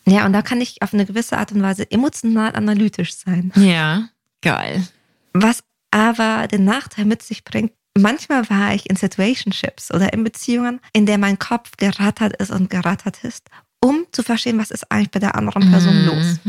Ja, 0.10 0.26
und 0.26 0.34
da 0.34 0.42
kann 0.42 0.62
ich 0.62 0.82
auf 0.82 0.94
eine 0.94 1.06
gewisse 1.06 1.38
Art 1.38 1.52
und 1.52 1.62
Weise 1.62 1.90
emotional 1.90 2.56
analytisch 2.56 3.16
sein. 3.16 3.52
Ja, 3.56 4.10
geil. 4.42 4.86
Was 5.34 5.64
aber 5.92 6.48
den 6.48 6.66
Nachteil 6.66 7.06
mit 7.06 7.24
sich 7.24 7.44
bringt, 7.44 7.72
manchmal 7.98 8.50
war 8.50 8.74
ich 8.74 8.90
in 8.90 8.96
Situationships 8.96 9.92
oder 9.94 10.14
in 10.14 10.24
Beziehungen, 10.24 10.80
in 10.94 11.06
der 11.06 11.18
mein 11.18 11.40
Kopf 11.40 11.72
gerattert 11.78 12.36
ist 12.38 12.52
und 12.52 12.70
gerattert 12.70 13.24
ist, 13.24 13.50
um 13.82 14.06
zu 14.12 14.24
verstehen, 14.24 14.58
was 14.58 14.72
ist 14.72 14.92
eigentlich 14.92 15.12
bei 15.12 15.20
der 15.20 15.36
anderen 15.36 15.70
Person 15.72 16.06
los. 16.06 16.40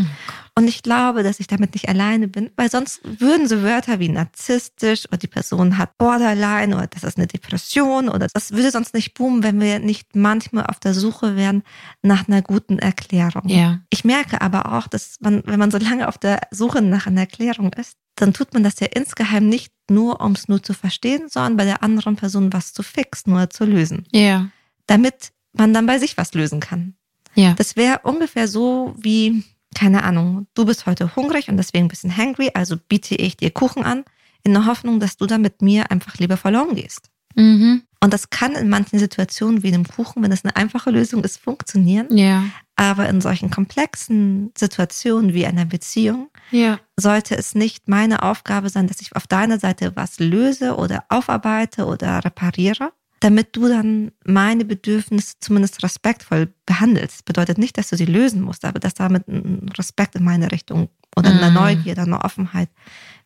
Und 0.60 0.68
ich 0.68 0.82
glaube, 0.82 1.22
dass 1.22 1.40
ich 1.40 1.46
damit 1.46 1.72
nicht 1.72 1.88
alleine 1.88 2.28
bin, 2.28 2.50
weil 2.54 2.70
sonst 2.70 3.00
würden 3.02 3.48
so 3.48 3.62
Wörter 3.62 3.98
wie 3.98 4.10
narzisstisch 4.10 5.06
oder 5.08 5.16
die 5.16 5.26
Person 5.26 5.78
hat 5.78 5.96
Borderline 5.96 6.76
oder 6.76 6.86
das 6.86 7.02
ist 7.02 7.16
eine 7.16 7.26
Depression 7.26 8.10
oder 8.10 8.26
das 8.32 8.52
würde 8.52 8.70
sonst 8.70 8.92
nicht 8.92 9.14
boomen, 9.14 9.42
wenn 9.42 9.58
wir 9.58 9.78
nicht 9.78 10.14
manchmal 10.14 10.66
auf 10.66 10.78
der 10.78 10.92
Suche 10.92 11.34
wären 11.34 11.62
nach 12.02 12.28
einer 12.28 12.42
guten 12.42 12.78
Erklärung. 12.78 13.48
Ja. 13.48 13.80
Ich 13.88 14.04
merke 14.04 14.42
aber 14.42 14.72
auch, 14.74 14.86
dass 14.86 15.16
man, 15.20 15.42
wenn 15.46 15.58
man 15.58 15.70
so 15.70 15.78
lange 15.78 16.06
auf 16.06 16.18
der 16.18 16.40
Suche 16.50 16.82
nach 16.82 17.06
einer 17.06 17.22
Erklärung 17.22 17.72
ist, 17.72 17.96
dann 18.16 18.34
tut 18.34 18.52
man 18.52 18.62
das 18.62 18.78
ja 18.80 18.86
insgeheim 18.88 19.48
nicht 19.48 19.72
nur, 19.90 20.20
um 20.20 20.32
es 20.32 20.46
nur 20.46 20.62
zu 20.62 20.74
verstehen, 20.74 21.28
sondern 21.30 21.56
bei 21.56 21.64
der 21.64 21.82
anderen 21.82 22.16
Person 22.16 22.52
was 22.52 22.74
zu 22.74 22.82
fixen 22.82 23.32
oder 23.32 23.48
zu 23.48 23.64
lösen, 23.64 24.06
Ja. 24.12 24.50
damit 24.86 25.30
man 25.54 25.72
dann 25.72 25.86
bei 25.86 25.98
sich 25.98 26.18
was 26.18 26.34
lösen 26.34 26.60
kann. 26.60 26.96
Ja. 27.34 27.54
Das 27.54 27.76
wäre 27.76 28.00
ungefähr 28.02 28.46
so 28.46 28.94
wie, 28.98 29.42
keine 29.74 30.02
Ahnung, 30.02 30.46
du 30.54 30.64
bist 30.64 30.86
heute 30.86 31.14
hungrig 31.16 31.48
und 31.48 31.56
deswegen 31.56 31.84
ein 31.86 31.88
bisschen 31.88 32.16
hangry, 32.16 32.50
also 32.54 32.76
biete 32.76 33.14
ich 33.14 33.36
dir 33.36 33.50
Kuchen 33.50 33.84
an, 33.84 34.04
in 34.42 34.52
der 34.52 34.66
Hoffnung, 34.66 35.00
dass 35.00 35.16
du 35.16 35.26
dann 35.26 35.42
mit 35.42 35.62
mir 35.62 35.90
einfach 35.90 36.16
lieber 36.18 36.36
verloren 36.36 36.74
gehst. 36.74 37.10
Mhm. 37.36 37.82
Und 38.02 38.12
das 38.14 38.30
kann 38.30 38.52
in 38.52 38.68
manchen 38.70 38.98
Situationen 38.98 39.62
wie 39.62 39.68
einem 39.68 39.86
Kuchen, 39.86 40.22
wenn 40.22 40.32
es 40.32 40.42
eine 40.44 40.56
einfache 40.56 40.90
Lösung 40.90 41.22
ist, 41.22 41.36
funktionieren. 41.38 42.16
Ja. 42.16 42.44
Aber 42.74 43.08
in 43.10 43.20
solchen 43.20 43.50
komplexen 43.50 44.52
Situationen 44.56 45.34
wie 45.34 45.44
einer 45.46 45.66
Beziehung 45.66 46.30
Ja. 46.50 46.80
sollte 46.96 47.36
es 47.36 47.54
nicht 47.54 47.88
meine 47.88 48.22
Aufgabe 48.22 48.70
sein, 48.70 48.86
dass 48.86 49.02
ich 49.02 49.14
auf 49.14 49.26
deiner 49.26 49.58
Seite 49.58 49.92
was 49.96 50.18
löse 50.18 50.76
oder 50.76 51.04
aufarbeite 51.10 51.84
oder 51.84 52.24
repariere, 52.24 52.92
damit 53.20 53.54
du 53.54 53.68
dann 53.68 54.12
meine 54.24 54.64
Bedürfnisse 54.64 55.34
zumindest 55.40 55.82
respektvoll 55.82 56.52
behandelst. 56.66 57.24
Bedeutet 57.26 57.58
nicht, 57.58 57.76
dass 57.76 57.90
du 57.90 57.96
sie 57.96 58.06
lösen 58.06 58.40
musst, 58.40 58.64
aber 58.64 58.80
dass 58.80 58.94
damit 58.94 59.28
ein 59.28 59.68
Respekt 59.76 60.14
in 60.14 60.24
meine 60.24 60.50
Richtung 60.50 60.88
oder 61.16 61.28
eine 61.30 61.48
Mhm. 61.48 61.54
Neugier, 61.54 61.98
eine 61.98 62.24
Offenheit 62.24 62.70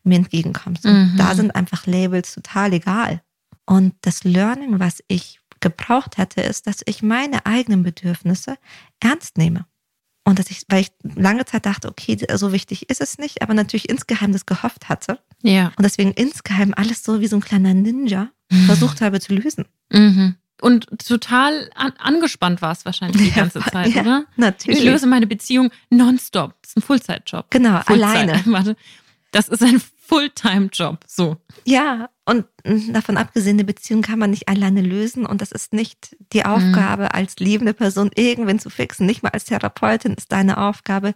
mir 0.03 0.17
entgegenkommst. 0.17 0.85
Und 0.85 1.13
Mhm. 1.13 1.17
da 1.17 1.33
sind 1.33 1.55
einfach 1.55 1.85
Labels 1.87 2.33
total 2.33 2.73
egal. 2.73 3.21
Und 3.65 3.93
das 4.01 4.23
Learning, 4.23 4.79
was 4.79 5.01
ich 5.07 5.39
gebraucht 5.61 6.17
hätte, 6.17 6.41
ist, 6.41 6.67
dass 6.67 6.81
ich 6.85 7.01
meine 7.01 7.45
eigenen 7.45 7.81
Bedürfnisse 7.83 8.57
ernst 8.99 9.37
nehme. 9.37 9.65
Und 10.27 10.39
dass 10.39 10.49
ich, 10.49 10.63
weil 10.69 10.81
ich 10.81 10.91
lange 11.03 11.45
Zeit 11.45 11.65
dachte, 11.67 11.87
okay, 11.87 12.17
so 12.35 12.51
wichtig 12.51 12.89
ist 12.89 12.99
es 12.99 13.19
nicht, 13.19 13.41
aber 13.43 13.53
natürlich 13.53 13.87
insgeheim 13.89 14.31
das 14.33 14.45
gehofft 14.47 14.89
hatte 14.89 15.19
Ja. 15.43 15.67
und 15.77 15.83
deswegen 15.83 16.11
insgeheim 16.13 16.73
alles 16.75 17.03
so 17.03 17.21
wie 17.21 17.27
so 17.27 17.35
ein 17.37 17.41
kleiner 17.41 17.73
Ninja 17.75 18.29
versucht 18.65 19.01
habe 19.01 19.19
zu 19.19 19.33
lösen. 19.35 19.65
Mhm. 19.91 20.35
Und 20.61 20.87
total 21.05 21.69
an, 21.75 21.93
angespannt 21.99 22.61
war 22.63 22.71
es 22.71 22.85
wahrscheinlich 22.85 23.21
die 23.21 23.29
Ja, 23.29 23.35
ganze 23.35 23.59
Zeit, 23.59 23.93
ja, 23.93 24.01
oder? 24.01 24.25
Natürlich. 24.35 24.79
Ich 24.79 24.85
löse 24.85 25.05
meine 25.05 25.27
Beziehung 25.27 25.69
nonstop. 25.91 26.55
Das 26.61 26.71
ist 26.71 26.77
ein 26.77 26.81
Fullzeitjob. 26.81 27.51
Genau, 27.51 27.81
Fullzeit. 27.81 28.03
alleine. 28.29 28.41
Warte. 28.45 28.75
Das 29.35 29.49
ist 29.49 29.61
ein 29.61 29.81
Fulltime-Job. 30.07 30.99
So. 31.05 31.35
Ja, 31.65 32.09
und 32.23 32.45
mm, 32.63 32.93
davon 32.93 33.17
abgesehen, 33.17 33.57
eine 33.57 33.65
Beziehung 33.65 34.01
kann 34.01 34.17
man 34.17 34.29
nicht 34.29 34.47
alleine 34.47 34.81
lösen 34.81 35.25
und 35.25 35.41
das 35.41 35.51
ist 35.51 35.73
nicht 35.73 36.15
die 36.31 36.45
Aufgabe, 36.45 37.13
als 37.13 37.35
liebende 37.39 37.73
Person 37.73 38.11
irgendwen 38.15 38.59
zu 38.59 38.69
fixen. 38.69 39.05
Nicht 39.05 39.23
mal 39.23 39.31
als 39.31 39.43
Therapeutin 39.43 40.13
ist 40.13 40.31
deine 40.31 40.57
Aufgabe, 40.57 41.13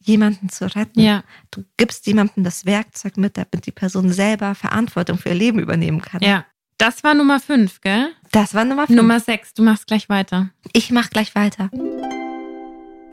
jemanden 0.00 0.50
zu 0.50 0.66
retten. 0.66 1.00
Ja. 1.00 1.24
Du 1.50 1.64
gibst 1.78 2.06
jemandem 2.06 2.44
das 2.44 2.66
Werkzeug 2.66 3.16
mit, 3.16 3.38
damit 3.38 3.64
die 3.64 3.72
Person 3.72 4.12
selber 4.12 4.54
Verantwortung 4.54 5.16
für 5.16 5.30
ihr 5.30 5.34
Leben 5.34 5.58
übernehmen 5.58 6.02
kann. 6.02 6.20
Ja. 6.20 6.44
Das 6.76 7.02
war 7.04 7.14
Nummer 7.14 7.40
fünf, 7.40 7.80
gell? 7.80 8.10
Das 8.32 8.54
war 8.54 8.66
Nummer 8.66 8.86
fünf. 8.86 9.00
Nummer 9.00 9.18
sechs. 9.18 9.54
Du 9.54 9.62
machst 9.62 9.86
gleich 9.86 10.10
weiter. 10.10 10.50
Ich 10.74 10.90
mache 10.90 11.08
gleich 11.08 11.34
weiter. 11.34 11.70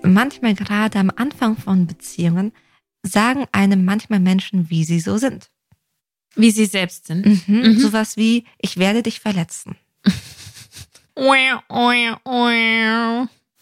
Manchmal 0.01 0.53
gerade 0.53 0.99
am 0.99 1.11
Anfang 1.15 1.55
von 1.55 1.87
Beziehungen 1.87 2.51
sagen 3.03 3.45
einem 3.51 3.85
manchmal 3.85 4.19
Menschen, 4.19 4.69
wie 4.69 4.83
sie 4.83 4.99
so 4.99 5.17
sind. 5.17 5.49
Wie 6.35 6.51
sie 6.51 6.65
selbst 6.65 7.07
sind. 7.07 7.25
Mhm. 7.25 7.61
Mhm. 7.61 7.79
Sowas 7.79 8.17
wie, 8.17 8.45
ich 8.59 8.77
werde 8.77 9.03
dich 9.03 9.19
verletzen. 9.19 9.75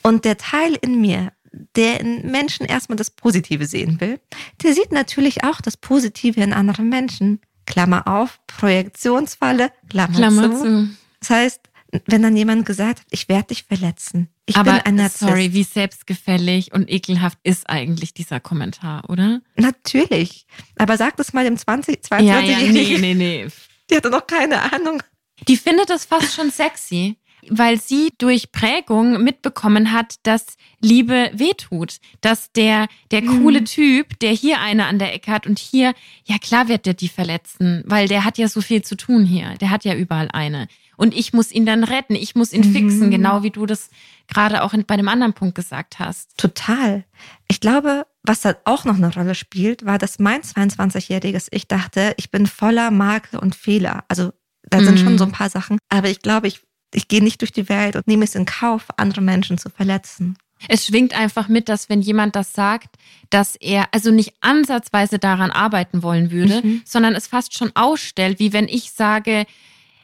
Und 0.04 0.26
der 0.26 0.38
Teil 0.38 0.78
in 0.80 1.02
mir, 1.02 1.34
der 1.76 2.00
in 2.00 2.30
Menschen 2.30 2.66
erstmal 2.66 2.98
das 2.98 3.10
Positive 3.10 3.66
sehen 3.66 4.00
will, 4.00 4.20
der 4.62 4.74
sieht 4.74 4.92
natürlich 4.92 5.44
auch 5.44 5.60
das 5.60 5.76
Positive 5.76 6.40
in 6.40 6.54
anderen 6.54 6.90
Menschen. 6.90 7.40
Klammer 7.66 8.08
auf, 8.08 8.40
Projektionsfalle, 8.48 9.72
Klammer, 9.90 10.16
Klammer 10.16 10.52
zu. 10.52 10.62
zu. 10.62 10.90
Das 11.20 11.30
heißt, 11.32 11.62
wenn 12.06 12.22
dann 12.22 12.38
jemand 12.38 12.66
gesagt 12.66 13.00
hat, 13.00 13.08
ich 13.10 13.28
werde 13.28 13.48
dich 13.48 13.64
verletzen. 13.64 14.30
Ich 14.50 14.56
Aber 14.56 14.72
bin 14.76 14.82
ein 14.86 14.96
Narzisst. 14.96 15.20
sorry, 15.20 15.52
wie 15.54 15.64
selbstgefällig 15.64 16.72
und 16.74 16.90
ekelhaft 16.90 17.38
ist 17.44 17.70
eigentlich 17.70 18.14
dieser 18.14 18.40
Kommentar, 18.40 19.10
oder? 19.10 19.42
Natürlich. 19.58 20.46
Aber 20.78 20.96
sag 20.98 21.18
das 21.18 21.34
mal 21.34 21.44
dem 21.44 21.58
20, 21.58 22.00
Ja, 22.10 22.20
ja, 22.20 22.40
22-Jährigen. 22.40 22.74
nee, 23.02 23.14
nee, 23.14 23.44
nee. 23.44 23.48
Die 23.92 23.96
hatte 23.96 24.10
noch 24.10 24.26
keine 24.26 24.74
Ahnung. 24.74 25.04
Die 25.48 25.58
findet 25.58 25.90
das 25.90 26.06
fast 26.06 26.34
schon 26.34 26.50
sexy, 26.50 27.18
weil 27.50 27.80
sie 27.80 28.10
durch 28.18 28.52
Prägung 28.52 29.22
mitbekommen 29.24 29.92
hat, 29.92 30.16
dass 30.24 30.46
Liebe 30.82 31.30
wehtut. 31.34 31.98
Dass 32.22 32.52
der, 32.54 32.88
der 33.12 33.22
Mhm. 33.24 33.44
coole 33.44 33.64
Typ, 33.66 34.18
der 34.20 34.32
hier 34.32 34.60
eine 34.62 34.86
an 34.86 34.98
der 35.00 35.14
Ecke 35.14 35.32
hat 35.32 35.46
und 35.46 35.60
hier, 35.60 35.94
ja 36.26 36.38
klar 36.40 36.68
wird 36.70 36.86
der 36.86 36.94
die 36.96 37.10
verletzen, 37.10 37.84
weil 37.86 38.08
der 38.08 38.24
hat 38.26 38.38
ja 38.38 38.48
so 38.48 38.62
viel 38.62 38.82
zu 38.82 38.96
tun 38.96 39.26
hier. 39.26 39.56
Der 39.62 39.70
hat 39.72 39.84
ja 39.86 39.94
überall 39.96 40.30
eine. 40.32 40.68
Und 40.98 41.14
ich 41.16 41.32
muss 41.32 41.52
ihn 41.52 41.66
dann 41.66 41.84
retten, 41.86 42.16
ich 42.16 42.36
muss 42.36 42.52
ihn 42.52 42.68
Mhm. 42.68 42.74
fixen, 42.74 43.12
genau 43.12 43.44
wie 43.44 43.52
du 43.52 43.66
das 43.66 43.90
gerade 44.28 44.64
auch 44.64 44.74
bei 44.88 44.98
dem 44.98 45.08
anderen 45.08 45.34
Punkt 45.34 45.56
gesagt 45.56 46.00
hast. 46.00 46.38
Total. 46.38 47.06
Ich 47.48 47.62
glaube, 47.62 48.06
was 48.24 48.42
da 48.42 48.56
auch 48.66 48.84
noch 48.84 48.96
eine 48.98 49.14
Rolle 49.14 49.36
spielt, 49.36 49.86
war, 49.86 49.98
dass 50.00 50.20
mein 50.20 50.42
22-jähriges 50.42 51.48
Ich 51.52 51.68
dachte, 51.68 52.14
ich 52.18 52.32
bin 52.32 52.46
voller 52.48 52.92
Makel 52.92 53.40
und 53.40 53.56
Fehler. 53.56 54.04
Also 54.10 54.34
da 54.70 54.80
sind 54.84 54.96
Mhm. 54.96 55.04
schon 55.04 55.18
so 55.18 55.24
ein 55.26 55.32
paar 55.32 55.50
Sachen. 55.50 55.78
Aber 55.90 56.10
ich 56.10 56.22
glaube, 56.22 56.48
ich, 56.48 56.62
ich 56.94 57.08
gehe 57.08 57.24
nicht 57.24 57.40
durch 57.42 57.52
die 57.54 57.70
Welt 57.70 57.96
und 57.96 58.08
nehme 58.08 58.26
es 58.26 58.36
in 58.36 58.46
Kauf, 58.46 58.88
andere 58.98 59.22
Menschen 59.22 59.58
zu 59.58 59.70
verletzen. 59.70 60.38
Es 60.68 60.88
schwingt 60.88 61.14
einfach 61.18 61.48
mit, 61.48 61.70
dass 61.70 61.88
wenn 61.88 62.02
jemand 62.02 62.36
das 62.36 62.52
sagt, 62.54 62.96
dass 63.30 63.56
er 63.56 63.90
also 63.94 64.10
nicht 64.12 64.34
ansatzweise 64.42 65.20
daran 65.20 65.52
arbeiten 65.52 66.02
wollen 66.02 66.32
würde, 66.32 66.62
Mhm. 66.64 66.82
sondern 66.84 67.14
es 67.14 67.28
fast 67.28 67.56
schon 67.56 67.72
ausstellt, 67.76 68.40
wie 68.40 68.52
wenn 68.54 68.68
ich 68.68 68.92
sage, 68.92 69.46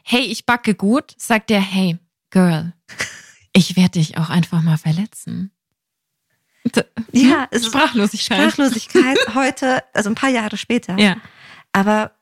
hey, 0.04 0.20
ich 0.20 0.46
backe 0.46 0.74
gut, 0.74 1.14
sagt 1.16 1.50
er, 1.50 1.60
hey, 1.60 1.98
Girl, 2.30 2.72
ich 3.52 3.76
werde 3.76 3.98
dich 3.98 4.18
auch 4.18 4.30
einfach 4.30 4.62
mal 4.62 4.78
verletzen. 4.78 5.50
Ja, 7.12 7.46
es 7.50 7.62
ist 7.62 7.66
Sprachlosigkeit. 7.68 8.38
Sprachlosigkeit 8.38 9.18
heute, 9.34 9.82
also 9.92 10.10
ein 10.10 10.14
paar 10.14 10.30
Jahre 10.30 10.56
später. 10.56 10.98
Ja. 10.98 11.16
Aber 11.72 12.12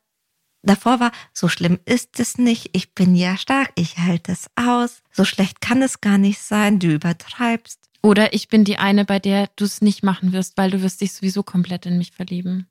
Davor 0.64 1.00
war, 1.00 1.10
so 1.32 1.48
schlimm 1.48 1.80
ist 1.86 2.20
es 2.20 2.38
nicht, 2.38 2.70
ich 2.72 2.94
bin 2.94 3.16
ja 3.16 3.36
stark, 3.36 3.72
ich 3.74 3.98
halte 3.98 4.30
es 4.30 4.46
aus, 4.54 5.02
so 5.10 5.24
schlecht 5.24 5.60
kann 5.60 5.82
es 5.82 6.00
gar 6.00 6.18
nicht 6.18 6.40
sein, 6.40 6.78
du 6.78 6.86
übertreibst. 6.86 7.80
Oder 8.00 8.32
ich 8.32 8.48
bin 8.48 8.64
die 8.64 8.78
eine, 8.78 9.04
bei 9.04 9.18
der 9.18 9.48
du 9.56 9.64
es 9.64 9.82
nicht 9.82 10.04
machen 10.04 10.32
wirst, 10.32 10.56
weil 10.56 10.70
du 10.70 10.82
wirst 10.82 11.00
dich 11.00 11.12
sowieso 11.12 11.42
komplett 11.42 11.86
in 11.86 11.98
mich 11.98 12.12
verlieben. 12.12 12.68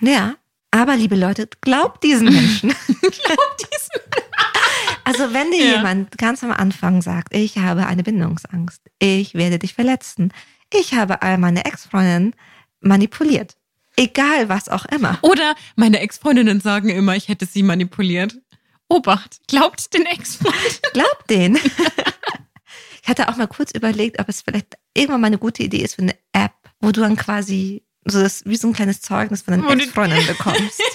Ja, 0.00 0.36
aber 0.70 0.96
liebe 0.96 1.16
Leute, 1.16 1.48
glaubt 1.60 2.04
diesen 2.04 2.32
Menschen. 2.32 2.70
Glaub 3.00 3.56
diesen. 3.58 4.00
Also 5.04 5.32
wenn 5.32 5.50
dir 5.50 5.64
Ja. 5.64 5.76
jemand 5.76 6.16
ganz 6.18 6.42
am 6.44 6.52
Anfang 6.52 7.02
sagt, 7.02 7.34
ich 7.34 7.58
habe 7.58 7.86
eine 7.86 8.02
Bindungsangst, 8.02 8.80
ich 8.98 9.34
werde 9.34 9.58
dich 9.58 9.74
verletzen, 9.74 10.32
ich 10.72 10.94
habe 10.94 11.22
all 11.22 11.38
meine 11.38 11.64
Ex-Freundinnen 11.64 12.34
manipuliert, 12.80 13.56
egal 13.96 14.48
was 14.48 14.68
auch 14.68 14.84
immer. 14.86 15.18
Oder 15.22 15.54
meine 15.76 16.00
Ex-Freundinnen 16.00 16.60
sagen 16.60 16.88
immer, 16.88 17.16
ich 17.16 17.28
hätte 17.28 17.46
sie 17.46 17.62
manipuliert. 17.62 18.36
Obacht, 18.88 19.38
glaubt 19.48 19.92
den 19.94 20.06
Ex-Freund. 20.06 20.80
Glaub 20.92 21.26
den. 21.28 21.56
ich 23.02 23.08
hatte 23.08 23.28
auch 23.28 23.36
mal 23.36 23.48
kurz 23.48 23.72
überlegt, 23.72 24.18
ob 24.20 24.28
es 24.28 24.42
vielleicht 24.42 24.76
irgendwann 24.94 25.20
mal 25.22 25.26
eine 25.28 25.38
gute 25.38 25.62
Idee 25.62 25.82
ist 25.82 25.94
für 25.94 26.02
eine 26.02 26.16
App, 26.32 26.52
wo 26.80 26.92
du 26.92 27.00
dann 27.00 27.16
quasi 27.16 27.84
so 28.04 28.20
das, 28.20 28.44
wie 28.44 28.56
so 28.56 28.68
ein 28.68 28.72
kleines 28.74 29.00
Zeugnis 29.00 29.42
von 29.42 29.60
deinen 29.60 29.80
Ex-Freundinnen 29.80 30.26
bekommst. 30.26 30.80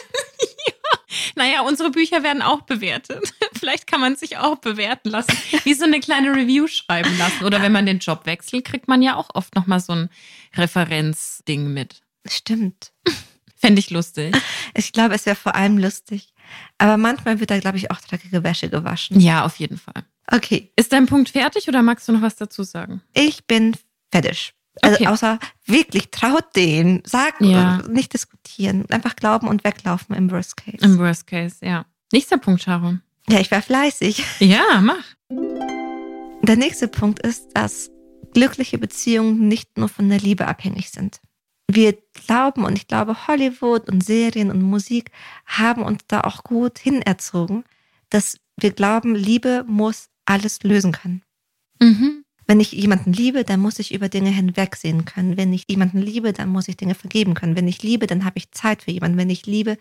Naja, 1.36 1.62
unsere 1.62 1.92
Bücher 1.92 2.24
werden 2.24 2.42
auch 2.42 2.62
bewertet. 2.62 3.32
Vielleicht 3.60 3.88
kann 3.88 4.02
man 4.02 4.16
sich 4.16 4.38
auch 4.38 4.58
bewerten 4.58 5.10
lassen. 5.10 5.32
Wie 5.64 5.74
so 5.74 5.86
eine 5.86 6.00
kleine 6.00 6.32
Review 6.36 6.68
schreiben 6.68 7.18
lassen. 7.18 7.44
Oder 7.46 7.62
wenn 7.62 7.72
man 7.72 7.86
den 7.86 8.00
Job 8.00 8.26
wechselt, 8.26 8.66
kriegt 8.66 8.88
man 8.88 9.02
ja 9.02 9.16
auch 9.16 9.30
oft 9.34 9.56
nochmal 9.56 9.80
so 9.80 9.94
ein 9.94 10.10
Referenzding 10.56 11.74
mit. 11.74 12.02
Stimmt. 12.28 12.92
Fände 13.56 13.80
ich 13.80 13.90
lustig. 13.90 14.36
Ich 14.76 14.92
glaube, 14.92 15.16
es 15.16 15.26
wäre 15.26 15.36
vor 15.36 15.56
allem 15.56 15.78
lustig. 15.78 16.34
Aber 16.78 16.98
manchmal 16.98 17.40
wird 17.40 17.50
da, 17.50 17.60
glaube 17.60 17.78
ich, 17.78 17.90
auch 17.90 18.00
dreckige 18.00 18.44
Wäsche 18.44 18.70
gewaschen. 18.70 19.20
Ja, 19.20 19.44
auf 19.46 19.56
jeden 19.58 19.78
Fall. 19.78 20.04
Okay, 20.32 20.72
Ist 20.76 20.94
dein 20.94 21.08
Punkt 21.08 21.30
fertig 21.30 21.68
oder 21.68 21.82
magst 21.82 22.08
du 22.08 22.12
noch 22.12 22.22
was 22.22 22.36
dazu 22.36 22.64
sagen? 22.64 23.02
ich 23.14 23.46
bin 23.46 23.76
fertig. 24.12 24.54
Also 24.82 24.96
Okay. 24.98 25.08
außer 25.08 25.40
wirklich 25.66 26.12
traut 26.12 26.56
den, 26.56 27.02
sag 27.06 27.42
Ja. 27.42 27.78
nicht 27.90 28.14
diskutieren, 28.14 28.86
einfach 28.92 29.16
glauben 29.16 29.48
und 29.48 29.64
weglaufen 29.64 30.16
im 30.16 30.30
Worst 30.30 30.56
Case. 30.58 30.78
Im 30.82 31.00
Worst 31.00 31.26
Case, 31.26 31.56
ja. 31.66 31.86
Nächster 32.14 32.38
Punkt, 32.38 32.62
Sharon. 32.62 33.02
Ja, 33.30 33.40
ich 33.40 33.52
war 33.52 33.62
fleißig. 33.62 34.24
Ja, 34.40 34.82
mach. 34.82 35.06
Der 35.30 36.56
nächste 36.56 36.88
Punkt 36.88 37.20
ist, 37.20 37.50
dass 37.54 37.92
glückliche 38.34 38.78
Beziehungen 38.78 39.48
nicht 39.48 39.78
nur 39.78 39.90
von 39.90 40.10
der 40.10 40.20
Liebe 40.20 40.48
abhängig 40.48 40.90
sind. 40.92 41.20
Wir 41.70 41.98
glauben 42.14 42.64
und 42.64 42.78
ich 42.78 42.88
glaube, 42.88 43.28
Hollywood 43.28 43.90
und 43.90 44.04
Serien 44.04 44.52
und 44.52 44.62
Musik 44.62 45.12
haben 45.46 45.82
uns 45.84 46.02
da 46.08 46.22
auch 46.22 46.44
gut 46.44 46.80
hinerzogen, 46.80 47.66
dass 48.10 48.38
wir 48.58 48.72
glauben, 48.72 49.16
Liebe 49.16 49.66
muss 49.68 50.10
alles 50.26 50.64
lösen 50.64 50.94
können. 50.94 51.24
Mhm. 51.82 52.24
Wenn 52.48 52.62
ich 52.62 52.72
jemanden 52.72 53.12
liebe, 53.12 53.44
dann 53.44 53.60
muss 53.60 53.78
ich 53.78 53.94
über 53.94 54.08
Dinge 54.08 54.30
hinwegsehen 54.30 55.04
können. 55.04 55.36
Wenn 55.36 55.52
ich 55.52 55.66
jemanden 55.68 55.98
liebe, 56.02 56.32
dann 56.32 56.48
muss 56.48 56.70
ich 56.70 56.78
Dinge 56.78 56.96
vergeben 56.96 57.34
können. 57.34 57.58
Wenn 57.58 57.68
ich 57.68 57.84
liebe, 57.84 58.08
dann 58.08 58.24
habe 58.24 58.38
ich 58.38 58.52
Zeit 58.52 58.84
für 58.84 58.92
jemanden. 58.92 59.18
Wenn 59.18 59.30
ich 59.30 59.46
liebe, 59.46 59.78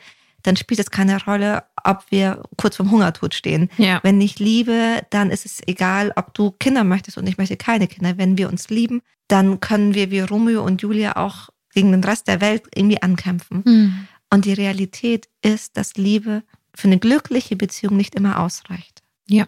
dann 0.46 0.56
spielt 0.56 0.80
es 0.80 0.90
keine 0.90 1.22
Rolle, 1.24 1.64
ob 1.82 2.04
wir 2.10 2.42
kurz 2.56 2.76
vorm 2.76 2.90
Hungertod 2.90 3.34
stehen. 3.34 3.68
Ja. 3.78 4.00
Wenn 4.02 4.20
ich 4.20 4.38
liebe, 4.38 5.02
dann 5.10 5.30
ist 5.30 5.44
es 5.44 5.60
egal, 5.66 6.12
ob 6.16 6.34
du 6.34 6.52
Kinder 6.52 6.84
möchtest 6.84 7.18
und 7.18 7.26
ich 7.26 7.38
möchte 7.38 7.56
keine 7.56 7.88
Kinder. 7.88 8.16
Wenn 8.16 8.38
wir 8.38 8.48
uns 8.48 8.68
lieben, 8.68 9.02
dann 9.28 9.60
können 9.60 9.94
wir 9.94 10.10
wie 10.10 10.20
Romeo 10.20 10.64
und 10.64 10.82
Julia 10.82 11.16
auch 11.16 11.50
gegen 11.74 11.90
den 11.90 12.04
Rest 12.04 12.28
der 12.28 12.40
Welt 12.40 12.64
irgendwie 12.74 13.02
ankämpfen. 13.02 13.62
Mhm. 13.64 14.08
Und 14.32 14.44
die 14.44 14.52
Realität 14.52 15.28
ist, 15.42 15.76
dass 15.76 15.94
Liebe 15.94 16.42
für 16.74 16.88
eine 16.88 16.98
glückliche 16.98 17.56
Beziehung 17.56 17.96
nicht 17.96 18.14
immer 18.14 18.40
ausreicht. 18.40 19.02
Ja. 19.26 19.46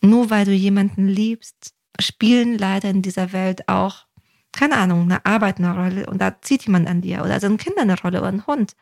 Nur 0.00 0.30
weil 0.30 0.44
du 0.44 0.52
jemanden 0.52 1.08
liebst, 1.08 1.74
spielen 2.00 2.56
leider 2.56 2.90
in 2.90 3.02
dieser 3.02 3.32
Welt 3.32 3.68
auch, 3.68 4.06
keine 4.52 4.76
Ahnung, 4.76 5.02
eine 5.02 5.26
Arbeit 5.26 5.58
eine 5.58 5.74
Rolle 5.74 6.06
und 6.06 6.20
da 6.20 6.40
zieht 6.40 6.64
jemand 6.64 6.88
an 6.88 7.00
dir 7.00 7.22
oder 7.24 7.40
sind 7.40 7.60
Kinder 7.60 7.82
eine 7.82 8.00
Rolle 8.00 8.20
oder 8.20 8.28
ein 8.28 8.46
Hund. 8.46 8.74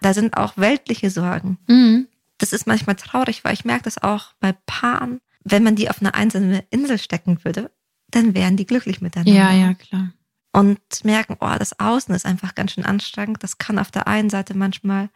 Da 0.00 0.14
sind 0.14 0.36
auch 0.36 0.56
weltliche 0.56 1.10
Sorgen. 1.10 1.58
Mhm. 1.66 2.08
Das 2.38 2.52
ist 2.52 2.66
manchmal 2.66 2.96
traurig, 2.96 3.44
weil 3.44 3.54
ich 3.54 3.64
merke 3.64 3.84
das 3.84 4.02
auch 4.02 4.34
bei 4.40 4.52
Paaren. 4.66 5.20
Wenn 5.44 5.64
man 5.64 5.76
die 5.76 5.90
auf 5.90 6.00
eine 6.00 6.14
einsame 6.14 6.64
Insel 6.70 6.98
stecken 6.98 7.44
würde, 7.44 7.70
dann 8.10 8.34
wären 8.34 8.56
die 8.56 8.66
glücklich 8.66 9.00
miteinander. 9.00 9.32
Ja, 9.32 9.52
ja, 9.52 9.74
klar. 9.74 10.12
Und 10.52 10.80
merken, 11.04 11.36
oh, 11.40 11.54
das 11.58 11.78
Außen 11.78 12.14
ist 12.14 12.26
einfach 12.26 12.54
ganz 12.54 12.72
schön 12.72 12.84
anstrengend. 12.84 13.42
Das 13.42 13.58
kann 13.58 13.78
auf 13.78 13.90
der 13.90 14.06
einen 14.08 14.30
Seite 14.30 14.56
manchmal 14.56 15.10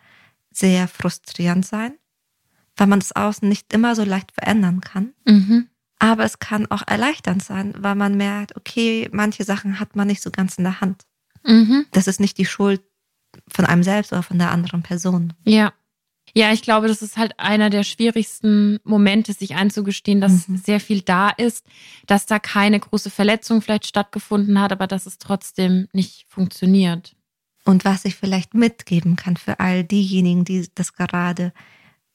sehr 0.50 0.88
frustrierend 0.88 1.64
sein, 1.64 1.94
weil 2.76 2.86
man 2.86 3.00
das 3.00 3.12
Außen 3.12 3.48
nicht 3.48 3.72
immer 3.72 3.94
so 3.94 4.04
leicht 4.04 4.32
verändern 4.32 4.80
kann. 4.80 5.14
Mhm. 5.24 5.68
Aber 5.98 6.24
es 6.24 6.38
kann 6.38 6.70
auch 6.70 6.82
erleichternd 6.86 7.42
sein, 7.42 7.74
weil 7.78 7.94
man 7.94 8.16
merkt, 8.16 8.56
okay, 8.56 9.08
manche 9.12 9.44
Sachen 9.44 9.78
hat 9.78 9.96
man 9.96 10.08
nicht 10.08 10.22
so 10.22 10.30
ganz 10.30 10.58
in 10.58 10.64
der 10.64 10.80
Hand. 10.80 11.04
Mhm. 11.44 11.86
Das 11.92 12.08
ist 12.08 12.20
nicht 12.20 12.38
die 12.38 12.46
Schuld 12.46 12.82
von 13.48 13.64
einem 13.64 13.82
selbst 13.82 14.12
oder 14.12 14.22
von 14.22 14.38
der 14.38 14.50
anderen 14.50 14.82
Person. 14.82 15.32
Ja. 15.44 15.72
Ja, 16.34 16.52
ich 16.52 16.62
glaube, 16.62 16.88
das 16.88 17.02
ist 17.02 17.18
halt 17.18 17.38
einer 17.38 17.68
der 17.68 17.82
schwierigsten 17.82 18.78
Momente, 18.84 19.32
sich 19.34 19.54
einzugestehen, 19.54 20.20
dass 20.20 20.48
Mhm. 20.48 20.56
sehr 20.56 20.80
viel 20.80 21.02
da 21.02 21.28
ist, 21.30 21.66
dass 22.06 22.24
da 22.26 22.38
keine 22.38 22.78
große 22.80 23.10
Verletzung 23.10 23.60
vielleicht 23.60 23.86
stattgefunden 23.86 24.58
hat, 24.60 24.72
aber 24.72 24.86
dass 24.86 25.04
es 25.04 25.18
trotzdem 25.18 25.88
nicht 25.92 26.24
funktioniert. 26.28 27.16
Und 27.64 27.84
was 27.84 28.04
ich 28.06 28.14
vielleicht 28.14 28.54
mitgeben 28.54 29.16
kann 29.16 29.36
für 29.36 29.60
all 29.60 29.84
diejenigen, 29.84 30.44
die 30.44 30.68
das 30.74 30.94
gerade 30.94 31.52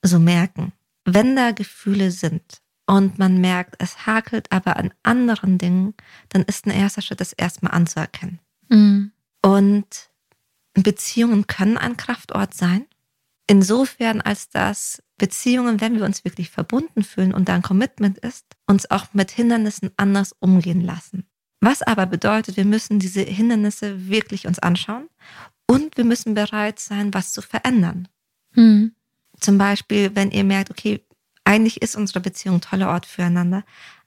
so 0.01 0.19
merken. 0.19 0.73
Wenn 1.05 1.35
da 1.35 1.51
Gefühle 1.51 2.09
sind 2.11 2.61
und 2.87 3.19
man 3.19 3.39
merkt, 3.39 3.75
es 3.79 4.07
hakelt 4.07 4.51
aber 4.51 4.77
an 4.77 4.93
anderen 5.03 5.57
Dingen, 5.57 5.93
dann 6.29 6.41
ist 6.43 6.65
ein 6.65 6.71
erster 6.71 7.01
Schritt, 7.01 7.21
das 7.21 7.33
erstmal 7.33 7.73
anzuerkennen. 7.73 8.39
Mhm. 8.69 9.11
Und 9.43 10.09
Beziehungen 10.83 11.47
können 11.47 11.77
ein 11.77 11.97
Kraftort 11.97 12.53
sein. 12.53 12.85
Insofern, 13.47 14.21
als 14.21 14.49
dass 14.49 15.01
Beziehungen, 15.17 15.81
wenn 15.81 15.95
wir 15.95 16.05
uns 16.05 16.23
wirklich 16.25 16.49
verbunden 16.49 17.03
fühlen 17.03 17.33
und 17.33 17.49
da 17.49 17.55
ein 17.55 17.61
Commitment 17.61 18.17
ist, 18.19 18.45
uns 18.67 18.91
auch 18.91 19.07
mit 19.13 19.31
Hindernissen 19.31 19.91
anders 19.97 20.35
umgehen 20.39 20.81
lassen. 20.81 21.27
Was 21.59 21.81
aber 21.81 22.05
bedeutet, 22.05 22.57
wir 22.57 22.65
müssen 22.65 22.99
diese 22.99 23.21
Hindernisse 23.21 24.09
wirklich 24.09 24.45
uns 24.45 24.59
anschauen 24.59 25.09
und 25.65 25.97
wir 25.97 26.03
müssen 26.03 26.33
bereit 26.33 26.79
sein, 26.79 27.13
was 27.13 27.31
zu 27.31 27.41
verändern. 27.41 28.07
Mhm. 28.53 28.93
Zum 29.39 29.57
Beispiel, 29.57 30.15
wenn 30.15 30.31
ihr 30.31 30.43
merkt, 30.43 30.69
okay, 30.69 31.03
eigentlich 31.43 31.81
ist 31.81 31.95
unsere 31.95 32.19
Beziehung 32.19 32.55
ein 32.55 32.61
toller 32.61 32.89
Ort 32.89 33.05
füreinander, 33.05 33.63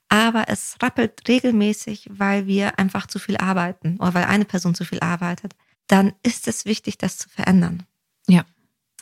aber 0.07 0.45
es 0.47 0.75
rappelt 0.81 1.27
regelmäßig, 1.27 2.07
weil 2.11 2.45
wir 2.45 2.77
einfach 2.77 3.07
zu 3.07 3.17
viel 3.17 3.37
arbeiten 3.37 3.97
oder 3.97 4.13
weil 4.13 4.25
eine 4.25 4.45
Person 4.45 4.75
zu 4.75 4.85
viel 4.85 4.99
arbeitet, 4.99 5.55
dann 5.87 6.13
ist 6.23 6.47
es 6.47 6.65
wichtig, 6.65 6.97
das 6.97 7.17
zu 7.17 7.29
verändern. 7.29 7.83
Ja. 8.27 8.45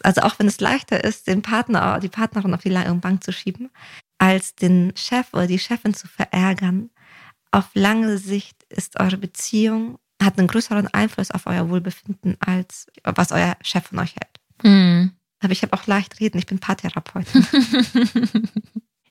Also 0.01 0.21
auch 0.21 0.39
wenn 0.39 0.47
es 0.47 0.59
leichter 0.59 1.03
ist, 1.03 1.27
den 1.27 1.41
Partner, 1.41 1.99
die 1.99 2.09
Partnerin 2.09 2.53
auf 2.53 2.61
die 2.61 2.69
lange 2.69 2.93
Bank 2.95 3.23
zu 3.23 3.33
schieben, 3.33 3.69
als 4.17 4.55
den 4.55 4.93
Chef 4.95 5.27
oder 5.33 5.47
die 5.47 5.59
Chefin 5.59 5.93
zu 5.93 6.07
verärgern, 6.07 6.89
auf 7.51 7.69
lange 7.73 8.17
Sicht 8.17 8.63
ist 8.69 8.99
eure 8.99 9.17
Beziehung, 9.17 9.99
hat 10.21 10.37
einen 10.37 10.47
größeren 10.47 10.87
Einfluss 10.87 11.31
auf 11.31 11.47
euer 11.47 11.69
Wohlbefinden, 11.69 12.37
als 12.39 12.87
was 13.03 13.31
euer 13.31 13.57
Chef 13.61 13.87
von 13.87 13.99
euch 13.99 14.15
hält. 14.15 14.39
Mhm. 14.63 15.13
Aber 15.39 15.53
ich 15.53 15.61
habe 15.61 15.73
auch 15.73 15.87
leicht 15.87 16.19
reden, 16.19 16.37
ich 16.37 16.45
bin 16.45 16.59
Paartherapeutin. 16.59 17.45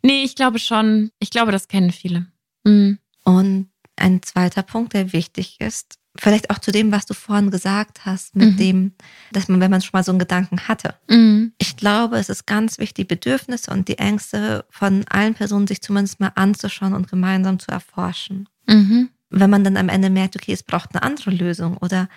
nee, 0.03 0.23
ich 0.23 0.37
glaube 0.37 0.59
schon. 0.59 1.11
Ich 1.19 1.31
glaube, 1.31 1.53
das 1.53 1.69
kennen 1.69 1.91
viele. 1.91 2.27
Mhm. 2.65 2.99
Und 3.25 3.71
ein 3.97 4.23
zweiter 4.23 4.63
Punkt, 4.63 4.93
der 4.93 5.13
wichtig 5.13 5.61
ist, 5.61 5.99
vielleicht 6.21 6.51
auch 6.51 6.59
zu 6.59 6.73
dem, 6.73 6.91
was 6.93 7.07
du 7.07 7.15
vorhin 7.15 7.51
gesagt 7.51 8.05
hast, 8.05 8.35
mit 8.35 8.53
Mhm. 8.53 8.57
dem, 8.57 8.93
dass 9.33 9.49
man, 9.49 9.61
wenn 9.61 9.71
man 9.71 9.81
schon 9.83 9.91
mal 9.93 10.03
so 10.05 10.11
einen 10.13 10.19
Gedanken 10.19 10.67
hatte. 10.69 10.95
Mhm. 11.09 11.53
Ich 11.59 11.77
glaube, 11.77 12.19
es 12.19 12.29
ist 12.29 12.47
ganz 12.47 12.79
wichtig, 12.79 12.95
die 13.09 13.15
Bedürfnisse 13.15 13.71
und 13.71 13.89
die 13.89 13.99
Ängste 13.99 14.65
von 14.71 15.05
allen 15.09 15.35
Personen 15.35 15.67
sich 15.67 15.81
zumindest 15.81 16.19
mal 16.21 16.33
anzuschauen 16.35 16.95
und 16.95 17.09
gemeinsam 17.09 17.59
zu 17.59 17.71
erforschen. 17.71 18.49
Mhm. 18.67 19.11
Wenn 19.31 19.51
man 19.51 19.63
dann 19.63 19.77
am 19.77 19.89
Ende 19.89 20.11
merkt, 20.11 20.35
okay, 20.37 20.53
es 20.53 20.63
braucht 20.63 20.95
eine 20.95 21.03
andere 21.03 21.31
Lösung 21.31 21.77
oder 21.77 22.09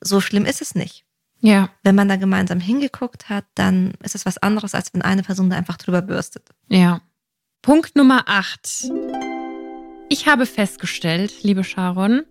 so 0.00 0.20
schlimm 0.20 0.44
ist 0.44 0.62
es 0.62 0.74
nicht. 0.74 1.04
Ja, 1.40 1.70
Wenn 1.84 1.94
man 1.94 2.08
da 2.08 2.16
gemeinsam 2.16 2.58
hingeguckt 2.60 3.28
hat, 3.28 3.44
dann 3.54 3.92
ist 4.02 4.14
es 4.16 4.26
was 4.26 4.38
anderes, 4.38 4.74
als 4.74 4.92
wenn 4.92 5.02
eine 5.02 5.22
Person 5.22 5.50
da 5.50 5.56
einfach 5.56 5.76
drüber 5.76 6.02
bürstet. 6.02 6.48
ja. 6.68 7.00
Punkt 7.62 7.96
Nummer 7.96 8.22
8. 8.26 8.88
Ich 10.08 10.26
habe 10.26 10.46
festgestellt, 10.46 11.42
liebe 11.42 11.64
Sharon, 11.64 12.22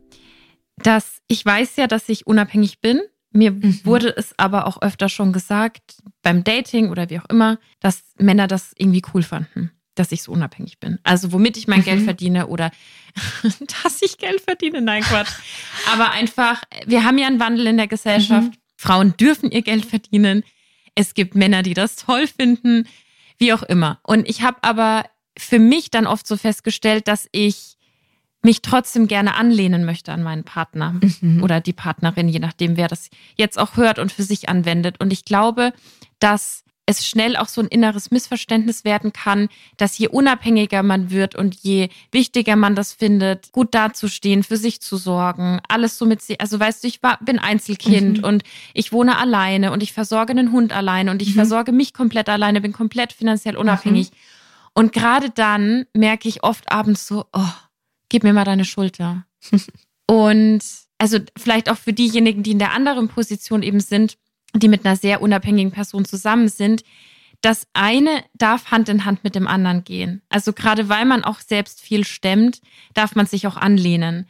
dass 0.78 1.20
ich 1.28 1.46
weiß 1.46 1.76
ja, 1.78 1.88
dass 1.88 2.08
ich 2.10 2.28
unabhängig 2.28 2.80
bin. 2.82 3.02
Mir 3.32 3.52
Mhm. 3.52 3.82
wurde 3.84 4.16
es 4.16 4.34
aber 4.38 4.66
auch 4.68 4.82
öfter 4.82 5.10
schon 5.10 5.34
gesagt, 5.34 5.98
beim 6.22 6.44
Dating 6.44 6.90
oder 6.90 7.10
wie 7.10 7.20
auch 7.20 7.30
immer, 7.30 7.60
dass 7.80 8.04
Männer 8.18 8.48
das 8.48 8.72
irgendwie 8.78 9.02
cool 9.14 9.22
fanden, 9.22 9.72
dass 9.96 10.12
ich 10.12 10.24
so 10.24 10.32
unabhängig 10.32 10.80
bin. 10.80 10.98
Also 11.04 11.32
womit 11.34 11.58
ich 11.58 11.68
mein 11.68 11.82
Mhm. 11.82 11.86
Geld 11.86 12.02
verdiene 12.04 12.48
oder 12.48 12.72
dass 13.84 14.02
ich 14.02 14.18
Geld 14.18 14.42
verdiene. 14.42 14.82
Nein, 14.82 15.04
Quatsch. 15.04 15.32
aber 15.92 16.12
einfach, 16.12 16.64
wir 16.86 17.04
haben 17.04 17.18
ja 17.18 17.28
einen 17.28 17.40
Wandel 17.40 17.68
in 17.68 17.78
der 17.78 17.88
Gesellschaft. 17.88 18.48
Mhm. 18.50 18.58
Frauen 18.78 19.18
dürfen 19.18 19.52
ihr 19.52 19.62
Geld 19.64 19.86
verdienen. 19.86 20.44
Es 20.96 21.14
gibt 21.14 21.36
Männer, 21.36 21.64
die 21.64 21.74
das 21.74 21.96
toll 21.96 22.28
finden, 22.28 22.88
wie 23.38 23.54
auch 23.54 23.64
immer. 23.64 24.00
Und 24.04 24.28
ich 24.30 24.42
habe 24.42 24.58
aber 24.64 25.06
für 25.38 25.60
mich 25.60 25.92
dann 25.92 26.08
oft 26.08 26.26
so 26.26 26.38
festgestellt, 26.38 27.08
dass 27.08 27.28
ich 27.32 27.77
mich 28.48 28.62
trotzdem 28.62 29.08
gerne 29.08 29.36
anlehnen 29.36 29.84
möchte 29.84 30.14
an 30.14 30.24
meinen 30.24 30.46
Partner 30.46 30.96
mhm. 31.20 31.44
oder 31.44 31.60
die 31.60 31.74
Partnerin, 31.74 32.30
je 32.30 32.40
nachdem, 32.40 32.78
wer 32.78 32.88
das 32.88 33.10
jetzt 33.36 33.60
auch 33.60 33.76
hört 33.76 34.00
und 34.00 34.10
für 34.10 34.24
sich 34.24 34.48
anwendet. 34.48 35.02
Und 35.02 35.12
ich 35.12 35.26
glaube, 35.26 35.74
dass 36.20 36.64
es 36.86 37.06
schnell 37.06 37.36
auch 37.36 37.50
so 37.50 37.60
ein 37.60 37.68
inneres 37.68 38.10
Missverständnis 38.10 38.86
werden 38.86 39.12
kann, 39.12 39.50
dass 39.76 39.98
je 39.98 40.08
unabhängiger 40.08 40.82
man 40.82 41.12
wird 41.12 41.36
und 41.36 41.56
je 41.56 41.90
wichtiger 42.14 42.56
man 42.56 42.74
das 42.74 42.94
findet, 42.94 43.52
gut 43.52 43.76
dazustehen, 43.76 44.44
für 44.44 44.56
sich 44.56 44.80
zu 44.80 44.96
sorgen, 44.96 45.60
alles 45.68 45.98
so 45.98 46.06
mit 46.06 46.22
sich. 46.22 46.40
Also 46.40 46.58
weißt 46.58 46.86
du, 46.86 46.88
ich 46.88 47.04
war, 47.04 47.20
bin 47.20 47.40
Einzelkind 47.40 48.20
mhm. 48.20 48.24
und 48.24 48.44
ich 48.74 48.94
wohne 48.94 49.18
alleine 49.18 49.74
und 49.74 49.84
ich 49.84 49.92
versorge 49.92 50.32
einen 50.32 50.54
Hund 50.54 50.72
alleine 50.72 51.12
und 51.12 51.22
ich 51.22 51.32
mhm. 51.32 51.40
versorge 51.40 51.74
mich 51.74 51.94
komplett 51.94 52.30
alleine, 52.30 52.62
bin 52.62 52.72
komplett 52.72 53.12
finanziell 53.12 53.58
unabhängig. 53.58 54.12
Mhm. 54.12 54.16
Und 54.74 54.94
gerade 54.94 55.30
dann 55.30 55.86
merke 55.94 56.30
ich 56.30 56.44
oft 56.44 56.72
abends 56.72 57.06
so, 57.08 57.26
oh, 57.34 57.52
gib 58.10 58.24
mir 58.24 58.34
mal 58.34 58.46
deine 58.46 58.66
Schulter. 58.66 59.26
und 60.08 60.62
also 60.98 61.20
vielleicht 61.38 61.70
auch 61.70 61.78
für 61.78 61.94
diejenigen, 61.94 62.44
die 62.44 62.52
in 62.52 62.60
der 62.60 62.74
anderen 62.74 63.08
Position 63.08 63.64
eben 63.64 63.80
sind, 63.80 64.18
die 64.56 64.68
mit 64.68 64.86
einer 64.86 64.96
sehr 64.96 65.22
unabhängigen 65.22 65.72
Person 65.72 66.06
zusammen 66.06 66.48
sind, 66.48 66.84
das 67.42 67.68
eine 67.74 68.24
darf 68.34 68.72
Hand 68.72 68.90
in 68.90 69.06
Hand 69.06 69.24
mit 69.24 69.36
dem 69.36 69.48
anderen 69.48 69.84
gehen. 69.84 70.22
Also 70.30 70.54
gerade 70.54 70.90
weil 70.90 71.06
man 71.06 71.24
auch 71.24 71.40
selbst 71.40 71.82
viel 71.82 72.04
stemmt, 72.04 72.62
darf 72.94 73.16
man 73.16 73.28
sich 73.28 73.46
auch 73.46 73.58
anlehnen. 73.58 74.28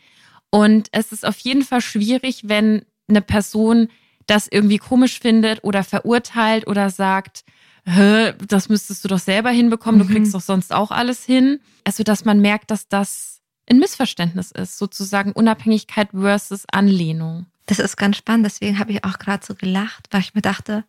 Und 0.49 0.89
es 0.91 1.11
ist 1.11 1.25
auf 1.25 1.37
jeden 1.39 1.63
Fall 1.63 1.81
schwierig, 1.81 2.49
wenn 2.49 2.83
eine 3.07 3.21
Person 3.21 3.87
das 4.25 4.47
irgendwie 4.49 4.77
komisch 4.77 5.19
findet 5.19 5.63
oder 5.63 5.83
verurteilt 5.83 6.67
oder 6.67 6.89
sagt, 6.89 7.45
das 7.85 8.67
müsstest 8.67 9.05
du 9.05 9.07
doch 9.07 9.19
selber 9.19 9.49
hinbekommen, 9.49 10.01
mhm. 10.01 10.07
du 10.07 10.13
kriegst 10.13 10.33
doch 10.33 10.41
sonst 10.41 10.73
auch 10.73 10.91
alles 10.91 11.23
hin. 11.23 11.61
Also, 11.85 12.03
dass 12.03 12.25
man 12.25 12.41
merkt, 12.41 12.69
dass 12.69 12.89
das 12.89 13.36
ein 13.69 13.79
Missverständnis 13.79 14.51
ist, 14.51 14.77
sozusagen 14.77 15.31
Unabhängigkeit 15.31 16.09
versus 16.11 16.65
Anlehnung. 16.71 17.47
Das 17.65 17.79
ist 17.79 17.97
ganz 17.97 18.17
spannend, 18.17 18.45
deswegen 18.45 18.79
habe 18.79 18.91
ich 18.91 19.03
auch 19.03 19.19
gerade 19.19 19.45
so 19.45 19.53
gelacht, 19.53 20.07
weil 20.11 20.21
ich 20.21 20.33
mir 20.33 20.41
dachte, 20.41 20.85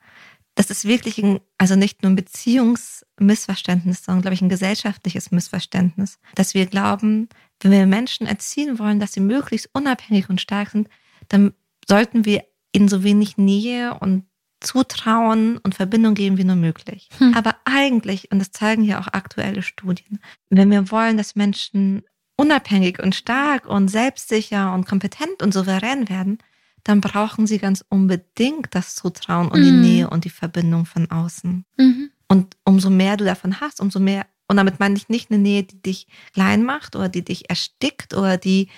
das 0.55 0.71
ist 0.71 0.87
wirklich 0.87 1.23
ein, 1.23 1.41
also 1.57 1.77
nicht 1.77 2.03
nur 2.03 2.11
ein 2.11 2.17
Beziehungsmissverständnis, 2.17 4.05
sondern, 4.05 4.23
glaube 4.23 4.35
ich, 4.35 4.43
ein 4.43 4.49
gesellschaftliches 4.49 5.31
Missverständnis, 5.31 6.19
dass 6.35 6.55
wir 6.55 6.67
glauben, 6.67 7.29
wenn 7.61 7.71
wir 7.71 7.87
Menschen 7.87 8.27
erziehen 8.27 8.79
wollen, 8.79 9.01
dass 9.01 9.13
sie 9.13 9.21
möglichst 9.21 9.71
unabhängig 9.73 10.29
und 10.29 10.41
stark 10.41 10.71
sind, 10.71 10.89
dann 11.29 11.53
sollten 11.87 12.25
wir 12.25 12.45
ihnen 12.73 12.89
so 12.89 13.03
wenig 13.03 13.39
Nähe 13.39 13.95
und 13.99 14.25
Zutrauen 14.61 15.59
und 15.59 15.77
Verbindung 15.77 16.15
geben 16.15 16.39
wie 16.39 16.45
nur 16.45 16.57
möglich. 16.57 17.09
Hm. 17.19 17.35
Aber 17.35 17.55
eigentlich, 17.65 18.33
und 18.33 18.41
das 18.41 18.51
zeigen 18.51 18.83
ja 18.83 19.01
auch 19.01 19.09
aktuelle 19.09 19.63
Studien, 19.63 20.19
wenn 20.51 20.71
wir 20.71 20.91
wollen, 20.91 21.17
dass 21.17 21.37
Menschen 21.37 22.03
unabhängig 22.39 23.03
und 23.03 23.15
stark 23.15 23.67
und 23.67 23.89
selbstsicher 23.89 24.73
und 24.73 24.87
kompetent 24.87 25.43
und 25.43 25.53
souverän 25.53 26.09
werden, 26.09 26.39
dann 26.85 27.01
brauchen 27.01 27.47
sie 27.47 27.59
ganz 27.59 27.85
unbedingt 27.91 28.69
das 28.71 28.95
Zutrauen 28.95 29.49
und 29.49 29.61
mhm. 29.61 29.65
die 29.65 29.73
Nähe 29.73 30.11
und 30.11 30.25
die 30.25 30.31
Verbindung 30.31 30.87
von 30.87 31.11
außen. 31.11 31.65
Mhm. 31.77 32.11
Und 32.29 32.57
umso 32.65 32.91
mehr 32.91 33.17
du 33.17 33.25
davon 33.25 33.61
hast, 33.61 33.81
umso 33.81 33.99
mehr, 33.99 34.25
und 34.47 34.57
damit 34.57 34.79
meine 34.81 34.97
ich 34.97 35.09
nicht 35.09 35.31
eine 35.31 35.41
Nähe, 35.41 35.65
die 35.65 35.83
dich 35.83 36.07
klein 36.33 36.63
macht 36.63 36.97
oder 36.97 37.09
die 37.09 37.25
dich 37.25 37.51
erstickt 37.51 38.15
oder 38.15 38.39
die, 38.39 38.69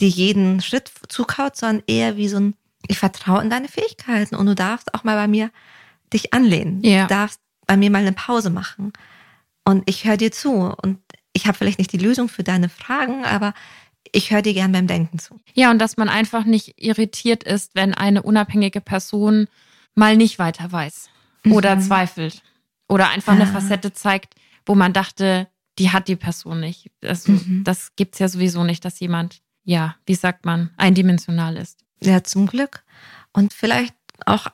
die 0.00 0.08
jeden 0.08 0.62
Schritt 0.62 0.90
zukaut, 1.08 1.56
sondern 1.56 1.82
eher 1.86 2.16
wie 2.16 2.28
so 2.28 2.38
ein, 2.38 2.54
ich 2.86 2.98
vertraue 2.98 3.42
in 3.42 3.50
deine 3.50 3.68
Fähigkeiten 3.68 4.36
und 4.36 4.46
du 4.46 4.54
darfst 4.54 4.94
auch 4.94 5.02
mal 5.02 5.16
bei 5.16 5.28
mir 5.28 5.50
dich 6.12 6.32
anlehnen. 6.32 6.82
Ja. 6.82 7.02
Du 7.02 7.08
darfst 7.08 7.40
bei 7.66 7.76
mir 7.76 7.90
mal 7.90 7.98
eine 7.98 8.12
Pause 8.12 8.50
machen. 8.50 8.92
Und 9.64 9.82
ich 9.84 10.06
höre 10.06 10.16
dir 10.16 10.32
zu. 10.32 10.74
Und 10.82 11.00
ich 11.38 11.46
habe 11.46 11.56
vielleicht 11.56 11.78
nicht 11.78 11.92
die 11.92 11.98
Lösung 11.98 12.28
für 12.28 12.42
deine 12.42 12.68
Fragen, 12.68 13.24
aber 13.24 13.54
ich 14.10 14.32
höre 14.32 14.42
dir 14.42 14.54
gern 14.54 14.72
beim 14.72 14.88
Denken 14.88 15.18
zu. 15.18 15.40
Ja, 15.54 15.70
und 15.70 15.78
dass 15.78 15.96
man 15.96 16.08
einfach 16.08 16.44
nicht 16.44 16.74
irritiert 16.82 17.44
ist, 17.44 17.74
wenn 17.74 17.94
eine 17.94 18.22
unabhängige 18.22 18.80
Person 18.80 19.46
mal 19.94 20.16
nicht 20.16 20.38
weiter 20.38 20.70
weiß 20.70 21.10
oder 21.48 21.76
mhm. 21.76 21.80
zweifelt 21.82 22.42
oder 22.88 23.10
einfach 23.10 23.34
eine 23.34 23.46
Facette 23.46 23.92
zeigt, 23.92 24.34
wo 24.66 24.74
man 24.74 24.92
dachte, 24.92 25.48
die 25.78 25.90
hat 25.90 26.08
die 26.08 26.16
Person 26.16 26.60
nicht. 26.60 26.90
Also, 27.04 27.32
mhm. 27.32 27.62
Das 27.64 27.94
gibt's 27.94 28.18
ja 28.18 28.28
sowieso 28.28 28.64
nicht, 28.64 28.84
dass 28.84 28.98
jemand, 28.98 29.40
ja, 29.64 29.94
wie 30.06 30.16
sagt 30.16 30.44
man, 30.44 30.70
eindimensional 30.76 31.56
ist. 31.56 31.84
Ja, 32.02 32.24
zum 32.24 32.46
Glück. 32.46 32.82
Und 33.32 33.52
vielleicht 33.52 33.94
auch 34.26 34.48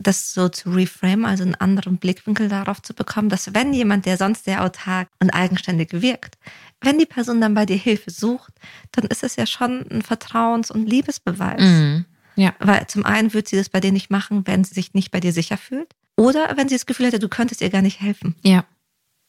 das 0.00 0.32
so 0.32 0.48
zu 0.48 0.70
reframe, 0.70 1.26
also 1.26 1.44
einen 1.44 1.54
anderen 1.54 1.98
Blickwinkel 1.98 2.48
darauf 2.48 2.80
zu 2.82 2.94
bekommen, 2.94 3.28
dass 3.28 3.54
wenn 3.54 3.72
jemand, 3.72 4.06
der 4.06 4.16
sonst 4.16 4.44
sehr 4.44 4.64
autark 4.64 5.08
und 5.20 5.30
eigenständig 5.30 5.88
wirkt, 5.92 6.38
wenn 6.80 6.98
die 6.98 7.06
Person 7.06 7.40
dann 7.40 7.54
bei 7.54 7.66
dir 7.66 7.76
Hilfe 7.76 8.10
sucht, 8.10 8.52
dann 8.92 9.04
ist 9.04 9.22
es 9.22 9.36
ja 9.36 9.46
schon 9.46 9.86
ein 9.90 10.02
Vertrauens- 10.02 10.72
und 10.72 10.86
Liebesbeweis. 10.86 11.60
Mhm. 11.60 12.04
Ja. 12.36 12.54
Weil 12.58 12.86
zum 12.86 13.04
einen 13.04 13.34
wird 13.34 13.48
sie 13.48 13.56
das 13.56 13.68
bei 13.68 13.80
dir 13.80 13.92
nicht 13.92 14.10
machen, 14.10 14.46
wenn 14.46 14.64
sie 14.64 14.74
sich 14.74 14.94
nicht 14.94 15.10
bei 15.10 15.20
dir 15.20 15.32
sicher 15.32 15.58
fühlt. 15.58 15.94
Oder 16.16 16.56
wenn 16.56 16.68
sie 16.68 16.74
das 16.74 16.86
Gefühl 16.86 17.06
hätte, 17.06 17.18
du 17.18 17.28
könntest 17.28 17.60
ihr 17.60 17.70
gar 17.70 17.82
nicht 17.82 18.00
helfen. 18.00 18.34
Ja. 18.42 18.64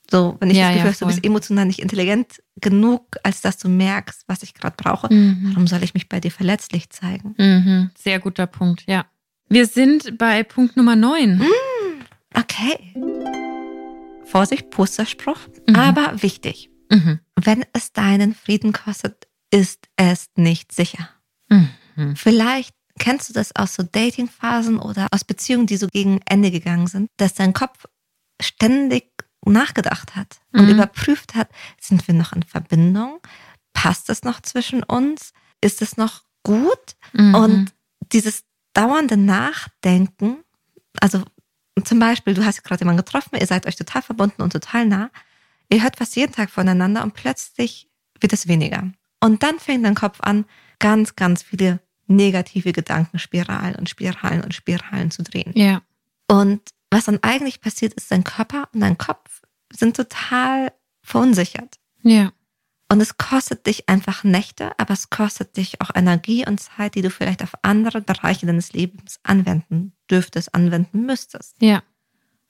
So, 0.09 0.37
wenn 0.39 0.49
ich 0.49 0.57
ja, 0.57 0.63
das 0.63 0.73
Gefühl 0.73 0.85
ja, 0.85 0.93
habe, 0.93 0.99
du 0.99 1.05
bist 1.07 1.25
emotional 1.25 1.65
nicht 1.65 1.79
intelligent 1.79 2.41
genug, 2.59 3.17
als 3.23 3.41
dass 3.41 3.57
du 3.57 3.69
merkst, 3.69 4.23
was 4.27 4.43
ich 4.43 4.53
gerade 4.53 4.75
brauche, 4.77 5.13
mhm. 5.13 5.49
warum 5.49 5.67
soll 5.67 5.83
ich 5.83 5.93
mich 5.93 6.09
bei 6.09 6.19
dir 6.19 6.31
verletzlich 6.31 6.89
zeigen? 6.89 7.35
Mhm. 7.37 7.91
Sehr 7.97 8.19
guter 8.19 8.47
Punkt, 8.47 8.83
ja. 8.87 9.05
Wir 9.51 9.67
sind 9.67 10.17
bei 10.17 10.43
Punkt 10.43 10.77
Nummer 10.77 10.95
9. 10.95 11.39
Mm, 11.39 11.43
okay. 12.35 12.93
Vorsicht, 14.23 14.69
Posterspruch, 14.69 15.39
mhm. 15.67 15.75
aber 15.75 16.23
wichtig. 16.23 16.69
Mhm. 16.89 17.19
Wenn 17.35 17.65
es 17.73 17.91
deinen 17.91 18.33
Frieden 18.33 18.71
kostet, 18.71 19.27
ist 19.53 19.89
es 19.97 20.27
nicht 20.37 20.71
sicher. 20.71 21.09
Mhm. 21.49 22.15
Vielleicht 22.15 22.73
kennst 22.97 23.27
du 23.27 23.33
das 23.33 23.53
aus 23.53 23.75
so 23.75 23.83
Datingphasen 23.83 24.79
oder 24.79 25.09
aus 25.11 25.25
Beziehungen, 25.25 25.67
die 25.67 25.75
so 25.75 25.87
gegen 25.87 26.21
Ende 26.23 26.49
gegangen 26.49 26.87
sind, 26.87 27.09
dass 27.17 27.33
dein 27.33 27.51
Kopf 27.51 27.87
ständig 28.41 29.11
nachgedacht 29.45 30.15
hat 30.15 30.39
und 30.53 30.63
mhm. 30.63 30.75
überprüft 30.75 31.35
hat, 31.35 31.49
sind 31.77 32.07
wir 32.07 32.15
noch 32.15 32.31
in 32.31 32.43
Verbindung? 32.43 33.19
Passt 33.73 34.09
es 34.09 34.23
noch 34.23 34.39
zwischen 34.39 34.81
uns? 34.81 35.33
Ist 35.59 35.81
es 35.81 35.97
noch 35.97 36.21
gut? 36.41 36.95
Mhm. 37.11 37.35
Und 37.35 37.73
dieses 38.13 38.45
dauernde 38.73 39.17
Nachdenken, 39.17 40.43
also 40.99 41.23
zum 41.83 41.99
Beispiel, 41.99 42.33
du 42.33 42.45
hast 42.45 42.63
gerade 42.63 42.81
jemanden 42.81 43.03
getroffen, 43.03 43.37
ihr 43.39 43.47
seid 43.47 43.65
euch 43.65 43.75
total 43.75 44.01
verbunden 44.01 44.41
und 44.41 44.53
total 44.53 44.85
nah, 44.85 45.09
ihr 45.71 45.83
hört 45.83 45.97
fast 45.97 46.15
jeden 46.15 46.33
Tag 46.33 46.49
voneinander 46.49 47.03
und 47.03 47.13
plötzlich 47.13 47.89
wird 48.19 48.33
es 48.33 48.47
weniger. 48.47 48.91
Und 49.19 49.43
dann 49.43 49.59
fängt 49.59 49.85
dein 49.85 49.95
Kopf 49.95 50.19
an, 50.21 50.45
ganz, 50.79 51.15
ganz 51.15 51.43
viele 51.43 51.79
negative 52.07 52.73
Gedankenspiralen 52.73 53.75
und 53.75 53.89
Spiralen 53.89 54.43
und 54.43 54.53
Spiralen 54.53 55.11
zu 55.11 55.23
drehen. 55.23 55.53
Ja. 55.55 55.81
Und 56.27 56.61
was 56.89 57.05
dann 57.05 57.19
eigentlich 57.21 57.61
passiert, 57.61 57.93
ist, 57.93 58.11
dein 58.11 58.23
Körper 58.23 58.67
und 58.73 58.81
dein 58.81 58.97
Kopf 58.97 59.41
sind 59.71 59.95
total 59.95 60.73
verunsichert. 61.01 61.79
Ja. 62.03 62.31
Und 62.91 62.99
es 62.99 63.17
kostet 63.17 63.67
dich 63.67 63.87
einfach 63.87 64.25
Nächte, 64.25 64.77
aber 64.77 64.93
es 64.93 65.09
kostet 65.09 65.55
dich 65.55 65.79
auch 65.79 65.91
Energie 65.95 66.45
und 66.45 66.59
Zeit, 66.59 66.95
die 66.95 67.01
du 67.01 67.09
vielleicht 67.09 67.41
auf 67.41 67.53
andere 67.61 68.01
Bereiche 68.01 68.45
deines 68.45 68.73
Lebens 68.73 69.21
anwenden 69.23 69.93
dürftest, 70.09 70.53
anwenden 70.53 71.05
müsstest. 71.05 71.55
Ja. 71.61 71.83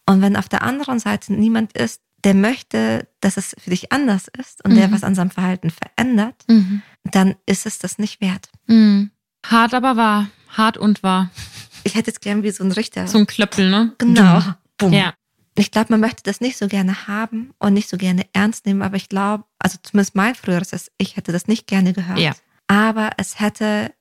Und 0.08 0.24
wenn 0.24 0.36
auf 0.36 0.50
der 0.50 0.64
anderen 0.64 0.98
Seite 0.98 1.32
niemand 1.32 1.74
ist, 1.74 2.02
der 2.24 2.34
möchte, 2.34 3.08
dass 3.20 3.38
es 3.38 3.56
für 3.60 3.70
dich 3.70 3.92
anders 3.92 4.30
ist 4.30 4.66
und 4.66 4.72
mhm. 4.72 4.78
der 4.78 4.92
was 4.92 5.04
an 5.04 5.14
seinem 5.14 5.30
Verhalten 5.30 5.70
verändert, 5.70 6.44
mhm. 6.48 6.82
dann 7.04 7.36
ist 7.46 7.68
es 7.68 7.78
das 7.78 8.00
nicht 8.00 8.20
wert. 8.20 8.50
Mhm. 8.66 9.12
Hart 9.46 9.76
aber 9.76 9.96
wahr. 9.96 10.32
Hart 10.50 10.76
und 10.80 11.04
wahr. 11.04 11.30
Ich 11.84 11.94
hätte 11.94 12.10
jetzt 12.10 12.22
gern 12.22 12.42
wie 12.42 12.50
so 12.50 12.64
ein 12.64 12.72
Richter. 12.72 13.06
So 13.06 13.20
ein 13.20 13.28
Klöppel, 13.28 13.70
ne? 13.70 13.94
Genau. 14.00 14.42
Bumm. 14.80 14.92
Ja 14.92 15.14
ich 15.56 15.72
glaube, 15.72 15.88
man 15.90 16.00
möchte 16.00 16.24
das 16.24 16.42
nicht 16.42 16.58
so 16.58 16.68
gerne 16.68 17.08
haben 17.08 17.54
und 17.60 17.74
nicht 17.74 17.90
so 17.90 17.98
gerne 17.98 18.26
ernst 18.34 18.66
nehmen, 18.66 18.82
aber 18.82 18.96
ich 18.96 19.10
glaube, 19.10 19.44
also 19.60 19.78
zumindest 19.82 20.16
mein 20.16 20.36
früheres 20.36 20.74
ist, 20.74 20.92
ich 20.98 21.18
hätte 21.18 21.32
das 21.32 21.48
nicht 21.48 21.68
gerne 21.68 21.94
gehört. 21.94 22.20
Ja. 22.20 22.32
Aber 22.68 23.12
es 23.18 23.40
hätte 23.40 23.94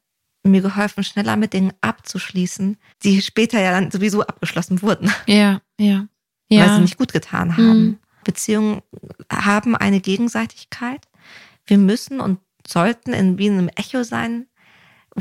mir 0.43 0.63
geholfen, 0.63 1.05
schneller 1.05 1.37
mit 1.37 1.53
Dingen 1.53 1.73
abzuschließen, 1.81 2.79
die 3.03 3.21
später 3.21 3.61
ja 3.61 3.73
dann 3.73 3.91
sowieso 3.91 4.23
abgeschlossen 4.23 4.81
wurden. 4.81 5.13
Ja, 5.27 5.61
ja. 5.79 6.07
ja. 6.49 6.67
Weil 6.67 6.77
sie 6.77 6.83
nicht 6.83 6.99
gut 6.99 7.13
getan 7.13 7.57
haben. 7.57 7.83
Mhm. 7.83 7.99
Beziehungen 8.25 8.83
haben 9.31 9.77
eine 9.77 10.01
Gegenseitigkeit. 10.01 11.09
Wir 11.67 11.79
müssen 11.79 12.21
und 12.21 12.39
sollten 12.67 13.13
in 13.13 13.39
wie 13.39 13.51
einem 13.51 13.69
Echo 13.75 14.03
sein 14.03 14.47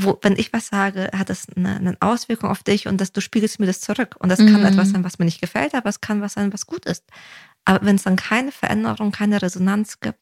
wo, 0.02 0.18
wenn 0.22 0.36
ich 0.36 0.52
was 0.52 0.68
sage, 0.68 1.10
hat 1.16 1.30
das 1.30 1.46
eine, 1.56 1.76
eine 1.76 1.96
Auswirkung 2.00 2.50
auf 2.50 2.62
dich 2.62 2.86
und 2.86 3.00
dass 3.00 3.12
du 3.12 3.20
spiegelst 3.20 3.60
mir 3.60 3.66
das 3.66 3.80
zurück. 3.80 4.16
Und 4.18 4.28
das 4.28 4.38
kann 4.38 4.60
mhm. 4.60 4.66
etwas 4.66 4.90
sein, 4.90 5.04
was 5.04 5.18
mir 5.18 5.24
nicht 5.24 5.40
gefällt, 5.40 5.74
aber 5.74 5.88
es 5.88 6.00
kann 6.00 6.20
was 6.20 6.34
sein, 6.34 6.52
was 6.52 6.66
gut 6.66 6.84
ist. 6.86 7.04
Aber 7.64 7.84
wenn 7.84 7.96
es 7.96 8.02
dann 8.02 8.16
keine 8.16 8.52
Veränderung, 8.52 9.12
keine 9.12 9.42
Resonanz 9.42 10.00
gibt, 10.00 10.18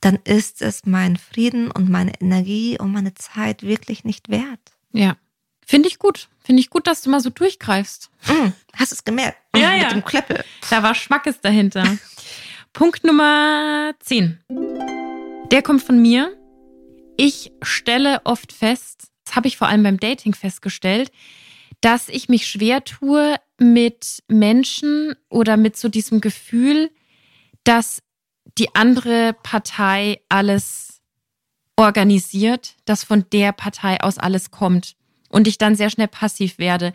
dann 0.00 0.18
ist 0.24 0.62
es 0.62 0.86
mein 0.86 1.16
Frieden 1.16 1.70
und 1.70 1.88
meine 1.88 2.12
Energie 2.20 2.78
und 2.78 2.92
meine 2.92 3.14
Zeit 3.14 3.62
wirklich 3.62 4.04
nicht 4.04 4.28
wert. 4.30 4.60
Ja. 4.92 5.16
Finde 5.66 5.88
ich 5.88 5.98
gut. 5.98 6.28
Finde 6.42 6.60
ich 6.60 6.70
gut, 6.70 6.86
dass 6.86 7.02
du 7.02 7.10
mal 7.10 7.20
so 7.20 7.30
durchgreifst. 7.30 8.10
Mm, 8.26 8.48
hast 8.74 8.92
du 8.92 8.94
es 8.96 9.04
gemerkt? 9.04 9.38
Mm, 9.54 9.58
Ja, 9.58 9.70
Mit 9.72 9.82
ja. 9.82 9.88
dem 9.90 10.04
Klöppel. 10.04 10.42
Da 10.70 10.82
war 10.82 10.94
Schmackes 10.94 11.40
dahinter. 11.40 11.84
Punkt 12.72 13.04
Nummer 13.04 13.92
10. 14.00 14.40
Der 15.50 15.62
kommt 15.62 15.82
von 15.82 16.00
mir. 16.00 16.34
Ich 17.16 17.52
stelle 17.60 18.20
oft 18.24 18.52
fest, 18.52 19.09
habe 19.36 19.48
ich 19.48 19.56
vor 19.56 19.68
allem 19.68 19.82
beim 19.82 20.00
Dating 20.00 20.34
festgestellt, 20.34 21.10
dass 21.80 22.08
ich 22.08 22.28
mich 22.28 22.46
schwer 22.46 22.84
tue 22.84 23.36
mit 23.58 24.22
Menschen 24.28 25.14
oder 25.28 25.56
mit 25.56 25.76
so 25.76 25.88
diesem 25.88 26.20
Gefühl, 26.20 26.90
dass 27.64 28.02
die 28.58 28.74
andere 28.74 29.34
Partei 29.42 30.20
alles 30.28 31.00
organisiert, 31.76 32.74
dass 32.84 33.04
von 33.04 33.24
der 33.32 33.52
Partei 33.52 34.00
aus 34.00 34.18
alles 34.18 34.50
kommt 34.50 34.96
und 35.30 35.48
ich 35.48 35.56
dann 35.56 35.76
sehr 35.76 35.90
schnell 35.90 36.08
passiv 36.08 36.58
werde. 36.58 36.92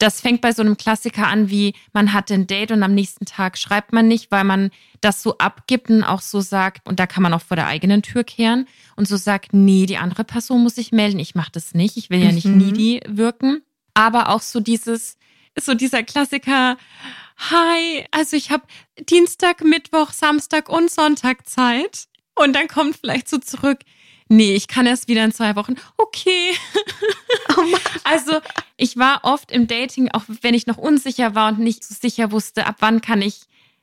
Das 0.00 0.20
fängt 0.22 0.40
bei 0.40 0.52
so 0.52 0.62
einem 0.62 0.76
Klassiker 0.78 1.28
an, 1.28 1.50
wie 1.50 1.74
man 1.92 2.12
hat 2.14 2.32
ein 2.32 2.46
Date 2.46 2.72
und 2.72 2.82
am 2.82 2.94
nächsten 2.94 3.26
Tag 3.26 3.58
schreibt 3.58 3.92
man 3.92 4.08
nicht, 4.08 4.30
weil 4.30 4.44
man 4.44 4.70
das 5.02 5.22
so 5.22 5.36
abgibt 5.38 5.90
und 5.90 6.02
auch 6.02 6.22
so 6.22 6.40
sagt, 6.40 6.88
und 6.88 6.98
da 6.98 7.06
kann 7.06 7.22
man 7.22 7.34
auch 7.34 7.42
vor 7.42 7.56
der 7.56 7.66
eigenen 7.66 8.00
Tür 8.02 8.24
kehren 8.24 8.66
und 8.96 9.06
so 9.06 9.16
sagt, 9.16 9.52
nee, 9.52 9.84
die 9.84 9.98
andere 9.98 10.24
Person 10.24 10.62
muss 10.62 10.76
sich 10.76 10.90
melden, 10.90 11.18
ich 11.18 11.34
mache 11.34 11.52
das 11.52 11.74
nicht, 11.74 11.98
ich 11.98 12.08
will 12.08 12.22
ja 12.22 12.32
nicht 12.32 12.46
Mhm. 12.46 12.56
needy 12.56 13.00
wirken. 13.06 13.62
Aber 13.92 14.30
auch 14.30 14.40
so 14.40 14.60
dieses, 14.60 15.18
so 15.58 15.74
dieser 15.74 16.02
Klassiker, 16.02 16.78
hi, 17.36 18.06
also 18.10 18.36
ich 18.36 18.50
habe 18.50 18.64
Dienstag, 19.08 19.62
Mittwoch, 19.62 20.12
Samstag 20.12 20.70
und 20.70 20.90
Sonntag 20.90 21.46
Zeit. 21.46 22.04
Und 22.34 22.54
dann 22.54 22.68
kommt 22.68 22.96
vielleicht 22.96 23.28
so 23.28 23.36
zurück, 23.38 23.80
nee, 24.30 24.54
ich 24.54 24.66
kann 24.68 24.86
erst 24.86 25.08
wieder 25.08 25.24
in 25.24 25.32
zwei 25.32 25.54
Wochen. 25.56 25.74
Okay. 25.98 26.52
Oh. 27.56 27.62
Also 28.04 28.40
ich 28.76 28.96
war 28.96 29.20
oft 29.24 29.50
im 29.52 29.66
Dating, 29.66 30.08
auch 30.12 30.22
wenn 30.40 30.54
ich 30.54 30.66
noch 30.66 30.78
unsicher 30.78 31.34
war 31.34 31.52
und 31.52 31.58
nicht 31.58 31.84
so 31.84 31.94
sicher 31.94 32.30
wusste, 32.32 32.66
ab 32.66 32.76
wann 32.78 33.00
kann 33.02 33.20
ich 33.20 33.40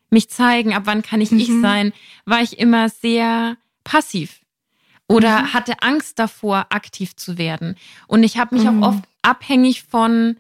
mich 0.09 0.29
zeigen, 0.29 0.73
ab 0.73 0.83
wann 0.85 1.01
kann 1.03 1.21
ich 1.21 1.31
ich 1.31 1.49
Mhm. 1.49 1.61
sein, 1.61 1.93
war 2.25 2.41
ich 2.41 2.57
immer 2.59 2.89
sehr 2.89 3.57
passiv 3.83 4.39
oder 5.07 5.41
Mhm. 5.43 5.53
hatte 5.53 5.81
Angst 5.81 6.17
davor, 6.17 6.67
aktiv 6.69 7.15
zu 7.15 7.37
werden. 7.37 7.75
Und 8.07 8.23
ich 8.23 8.37
habe 8.37 8.55
mich 8.55 8.63
Mhm. 8.65 8.83
auch 8.83 8.87
oft 8.89 9.03
abhängig 9.21 9.83
von 9.83 10.37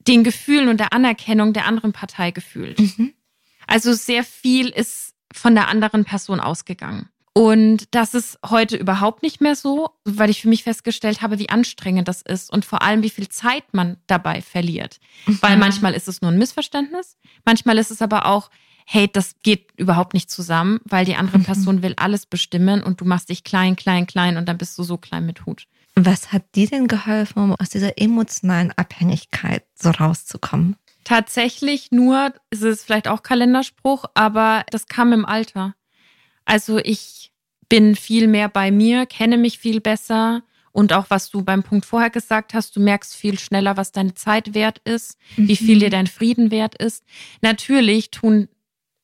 den 0.00 0.22
Gefühlen 0.24 0.68
und 0.68 0.78
der 0.78 0.92
Anerkennung 0.92 1.52
der 1.52 1.66
anderen 1.66 1.92
Partei 1.92 2.30
gefühlt. 2.32 2.78
Mhm. 2.78 3.12
Also 3.66 3.92
sehr 3.92 4.22
viel 4.24 4.68
ist 4.68 5.14
von 5.32 5.54
der 5.54 5.68
anderen 5.68 6.04
Person 6.04 6.40
ausgegangen. 6.40 7.08
Und 7.36 7.94
das 7.94 8.14
ist 8.14 8.38
heute 8.48 8.78
überhaupt 8.78 9.22
nicht 9.22 9.42
mehr 9.42 9.54
so, 9.56 9.90
weil 10.06 10.30
ich 10.30 10.40
für 10.40 10.48
mich 10.48 10.62
festgestellt 10.62 11.20
habe, 11.20 11.38
wie 11.38 11.50
anstrengend 11.50 12.08
das 12.08 12.22
ist 12.22 12.50
und 12.50 12.64
vor 12.64 12.80
allem, 12.80 13.02
wie 13.02 13.10
viel 13.10 13.28
Zeit 13.28 13.64
man 13.72 13.98
dabei 14.06 14.40
verliert. 14.40 15.00
Weil 15.26 15.56
Mhm. 15.56 15.60
manchmal 15.60 15.92
ist 15.92 16.08
es 16.08 16.22
nur 16.22 16.30
ein 16.30 16.38
Missverständnis, 16.38 17.18
manchmal 17.44 17.76
ist 17.76 17.90
es 17.90 18.00
aber 18.00 18.24
auch, 18.24 18.48
hey, 18.86 19.06
das 19.12 19.34
geht 19.42 19.68
überhaupt 19.76 20.14
nicht 20.14 20.30
zusammen, 20.30 20.80
weil 20.86 21.04
die 21.04 21.16
andere 21.16 21.36
Mhm. 21.36 21.42
Person 21.42 21.82
will 21.82 21.92
alles 21.98 22.24
bestimmen 22.24 22.82
und 22.82 23.02
du 23.02 23.04
machst 23.04 23.28
dich 23.28 23.44
klein, 23.44 23.76
klein, 23.76 24.06
klein 24.06 24.38
und 24.38 24.48
dann 24.48 24.56
bist 24.56 24.78
du 24.78 24.82
so 24.82 24.96
klein 24.96 25.26
mit 25.26 25.44
Hut. 25.44 25.66
Was 25.94 26.32
hat 26.32 26.54
dir 26.54 26.68
denn 26.68 26.88
geholfen, 26.88 27.42
um 27.42 27.54
aus 27.56 27.68
dieser 27.68 27.98
emotionalen 27.98 28.72
Abhängigkeit 28.78 29.62
so 29.74 29.90
rauszukommen? 29.90 30.76
Tatsächlich 31.04 31.90
nur, 31.90 32.32
es 32.48 32.62
ist 32.62 32.84
vielleicht 32.84 33.08
auch 33.08 33.22
Kalenderspruch, 33.22 34.06
aber 34.14 34.64
das 34.70 34.86
kam 34.86 35.12
im 35.12 35.26
Alter. 35.26 35.74
Also 36.46 36.78
ich 36.78 37.32
bin 37.68 37.96
viel 37.96 38.26
mehr 38.26 38.48
bei 38.48 38.70
mir, 38.70 39.04
kenne 39.04 39.36
mich 39.36 39.58
viel 39.58 39.80
besser 39.80 40.42
und 40.72 40.92
auch 40.92 41.06
was 41.08 41.30
du 41.30 41.42
beim 41.42 41.62
Punkt 41.62 41.84
vorher 41.86 42.10
gesagt 42.10 42.54
hast, 42.54 42.76
du 42.76 42.80
merkst 42.80 43.14
viel 43.14 43.38
schneller, 43.38 43.76
was 43.76 43.92
deine 43.92 44.14
Zeit 44.14 44.54
wert 44.54 44.78
ist, 44.84 45.18
wie 45.36 45.56
viel 45.56 45.78
dir 45.78 45.90
dein 45.90 46.06
Frieden 46.06 46.50
wert 46.50 46.74
ist. 46.74 47.04
Natürlich 47.40 48.10
tun 48.10 48.48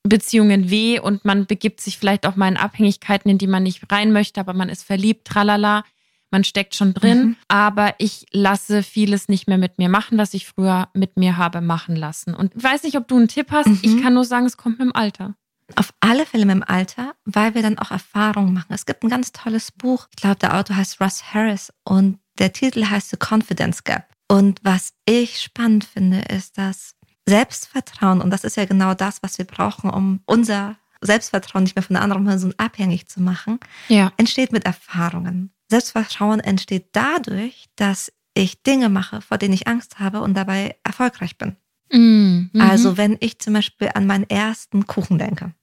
Beziehungen 0.03 0.68
weh 0.70 0.99
und 0.99 1.24
man 1.24 1.47
begibt 1.47 1.80
sich 1.80 1.97
vielleicht 1.97 2.26
auch 2.26 2.36
mal 2.36 2.49
in 2.49 2.57
Abhängigkeiten, 2.57 3.30
in 3.30 3.38
die 3.38 3.47
man 3.47 3.62
nicht 3.62 3.90
rein 3.90 4.12
möchte, 4.12 4.40
aber 4.40 4.53
man 4.53 4.68
ist 4.68 4.82
verliebt, 4.82 5.26
tralala, 5.26 5.84
man 6.30 6.45
steckt 6.45 6.74
schon 6.74 6.93
drin. 6.93 7.24
Mhm. 7.24 7.36
Aber 7.49 7.95
ich 7.99 8.26
lasse 8.32 8.82
vieles 8.82 9.28
nicht 9.28 9.47
mehr 9.49 9.59
mit 9.59 9.78
mir 9.78 9.88
machen, 9.88 10.18
was 10.18 10.34
ich 10.34 10.47
früher 10.47 10.88
mit 10.93 11.16
mir 11.16 11.36
habe 11.36 11.61
machen 11.61 11.95
lassen. 11.95 12.34
Und 12.34 12.55
ich 12.57 12.62
weiß 12.64 12.82
nicht, 12.82 12.97
ob 12.97 13.07
du 13.07 13.16
einen 13.16 13.28
Tipp 13.28 13.51
hast. 13.51 13.68
Mhm. 13.68 13.78
Ich 13.82 14.03
kann 14.03 14.14
nur 14.14 14.24
sagen, 14.24 14.47
es 14.47 14.57
kommt 14.57 14.78
mit 14.78 14.88
dem 14.88 14.97
Alter. 14.97 15.36
Auf 15.77 15.93
alle 16.01 16.27
Fälle 16.27 16.51
im 16.51 16.62
Alter, 16.62 17.14
weil 17.25 17.55
wir 17.55 17.62
dann 17.62 17.79
auch 17.79 17.91
Erfahrungen 17.91 18.53
machen. 18.55 18.73
Es 18.73 18.87
gibt 18.87 19.03
ein 19.05 19.09
ganz 19.09 19.33
tolles 19.33 19.73
Buch. 19.73 20.09
Ich 20.11 20.16
glaube, 20.16 20.37
der 20.37 20.57
Autor 20.57 20.77
heißt 20.77 21.01
Russ 21.01 21.23
Harris 21.35 21.73
und 21.85 22.18
der 22.39 22.53
Titel 22.53 22.87
heißt 22.87 23.11
The 23.11 23.16
Confidence 23.18 23.85
Gap. 23.85 24.07
Und 24.29 24.61
was 24.62 24.93
ich 25.05 25.41
spannend 25.41 25.85
finde, 25.85 26.20
ist, 26.23 26.57
dass 26.59 26.95
Selbstvertrauen, 27.29 28.20
und 28.20 28.31
das 28.31 28.45
ist 28.45 28.57
ja 28.57 28.64
genau 28.64 28.95
das, 28.95 29.23
was 29.23 29.39
wir 29.39 29.45
brauchen, 29.45 29.91
um 29.91 30.20
unser 30.27 30.77
Selbstvertrauen 31.01 31.64
nicht 31.64 31.77
mehr 31.77 31.83
von 31.83 31.95
der 31.95 32.03
anderen 32.03 32.25
Person 32.25 32.55
abhängig 32.57 33.09
zu 33.09 33.20
machen, 33.20 33.59
Ja. 33.89 34.12
entsteht 34.16 34.53
mit 34.53 34.64
Erfahrungen. 34.64 35.53
Selbstvertrauen 35.70 36.41
entsteht 36.41 36.89
dadurch, 36.93 37.66
dass 37.77 38.12
ich 38.35 38.62
Dinge 38.62 38.89
mache, 38.89 39.20
vor 39.20 39.39
denen 39.39 39.55
ich 39.55 39.66
Angst 39.68 39.99
habe 39.99 40.20
und 40.20 40.35
dabei 40.35 40.77
erfolgreich 40.85 41.37
bin. 41.39 41.57
Mhm. 41.93 42.51
Also 42.59 42.97
wenn 42.97 43.16
ich 43.20 43.39
zum 43.39 43.53
Beispiel 43.55 43.91
an 43.95 44.07
meinen 44.07 44.29
ersten 44.31 44.87
Kuchen 44.87 45.18
denke 45.18 45.55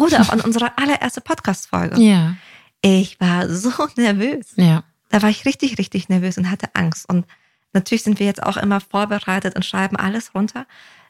oder 0.00 0.20
auch 0.20 0.30
an 0.30 0.40
unsere 0.40 0.76
allererste 0.78 1.20
Podcast-Folge. 1.20 2.00
Ja. 2.00 2.34
Ich 2.82 3.20
war 3.20 3.48
so 3.48 3.70
nervös. 3.96 4.52
Ja. 4.56 4.84
Da 5.10 5.22
war 5.22 5.28
ich 5.28 5.44
richtig, 5.44 5.78
richtig 5.78 6.08
nervös 6.08 6.38
und 6.38 6.50
hatte 6.50 6.68
Angst. 6.74 7.08
Und 7.08 7.26
natürlich 7.72 8.02
sind 8.02 8.18
wir 8.18 8.26
jetzt 8.26 8.42
auch 8.42 8.56
immer 8.56 8.80
vorbereitet 8.80 9.56
und 9.56 9.64
schreiben 9.64 9.96
alles 9.96 10.34
runter. 10.34 10.66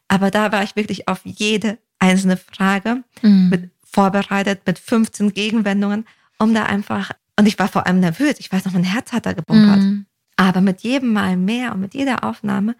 Aber 0.08 0.30
da 0.30 0.50
war 0.52 0.62
ich 0.62 0.74
wirklich 0.76 1.06
auf 1.08 1.20
jede 1.24 1.78
einzelne 1.98 2.36
Frage 2.36 3.04
Mhm. 3.22 3.48
mit 3.50 3.70
vorbereitet, 3.84 4.62
mit 4.66 4.78
15 4.78 5.32
Gegenwendungen, 5.34 6.06
um 6.38 6.54
da 6.54 6.64
einfach, 6.64 7.10
und 7.38 7.46
ich 7.46 7.58
war 7.58 7.68
vor 7.68 7.86
allem 7.86 8.00
nervös. 8.00 8.36
Ich 8.38 8.50
weiß 8.50 8.64
noch, 8.64 8.72
mein 8.72 8.84
Herz 8.84 9.12
hat 9.12 9.26
da 9.26 9.32
gebunkert. 9.32 9.78
Mhm. 9.80 10.06
Aber 10.36 10.60
mit 10.62 10.80
jedem 10.80 11.12
Mal 11.12 11.36
mehr 11.36 11.72
und 11.74 11.80
mit 11.80 11.92
jeder 11.94 12.24
Aufnahme 12.24 12.74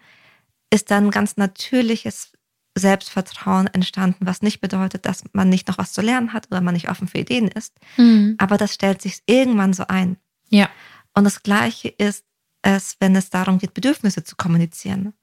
ist 0.71 0.89
dann 0.89 1.05
ein 1.07 1.11
ganz 1.11 1.37
natürliches 1.37 2.31
Selbstvertrauen 2.77 3.67
entstanden, 3.67 4.25
was 4.25 4.41
nicht 4.41 4.61
bedeutet, 4.61 5.05
dass 5.05 5.23
man 5.33 5.49
nicht 5.49 5.67
noch 5.67 5.77
was 5.77 5.93
zu 5.93 6.01
lernen 6.01 6.33
hat 6.33 6.47
oder 6.51 6.61
man 6.61 6.73
nicht 6.73 6.89
offen 6.89 7.07
für 7.07 7.17
Ideen 7.19 7.47
ist. 7.49 7.73
Mhm. 7.97 8.35
Aber 8.37 8.57
das 8.57 8.73
stellt 8.73 9.01
sich 9.01 9.21
irgendwann 9.25 9.73
so 9.73 9.85
ein. 9.87 10.17
Ja. 10.49 10.69
Und 11.13 11.25
das 11.25 11.43
Gleiche 11.43 11.89
ist 11.89 12.25
es, 12.61 12.95
wenn 12.99 13.15
es 13.15 13.29
darum 13.29 13.57
geht, 13.57 13.73
Bedürfnisse 13.73 14.23
zu 14.23 14.35
kommunizieren. 14.35 15.13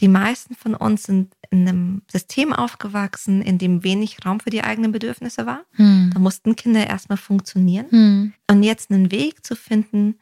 Die 0.00 0.08
meisten 0.08 0.54
von 0.54 0.74
uns 0.74 1.04
sind 1.04 1.34
in 1.50 1.68
einem 1.68 2.02
System 2.10 2.52
aufgewachsen, 2.52 3.42
in 3.42 3.58
dem 3.58 3.84
wenig 3.84 4.24
Raum 4.24 4.40
für 4.40 4.50
die 4.50 4.64
eigenen 4.64 4.92
Bedürfnisse 4.92 5.46
war. 5.46 5.60
Mhm. 5.76 6.10
Da 6.12 6.18
mussten 6.18 6.56
Kinder 6.56 6.86
erstmal 6.86 7.18
funktionieren. 7.18 7.86
Mhm. 7.90 8.32
Und 8.50 8.62
jetzt 8.62 8.90
einen 8.90 9.10
Weg 9.10 9.44
zu 9.46 9.54
finden, 9.56 10.18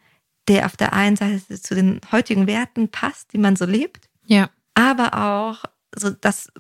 der 0.49 0.67
auf 0.67 0.77
der 0.77 0.93
einen 0.93 1.17
Seite 1.17 1.61
zu 1.61 1.75
den 1.75 2.01
heutigen 2.13 2.47
Werten 2.47 2.89
passt, 2.89 3.33
die 3.33 3.39
man 3.39 3.57
so 3.57 3.65
lebt, 3.67 4.09
Ja. 4.25 4.51
aber 4.75 5.15
auch 5.15 5.65
so 5.95 6.11
das 6.11 6.51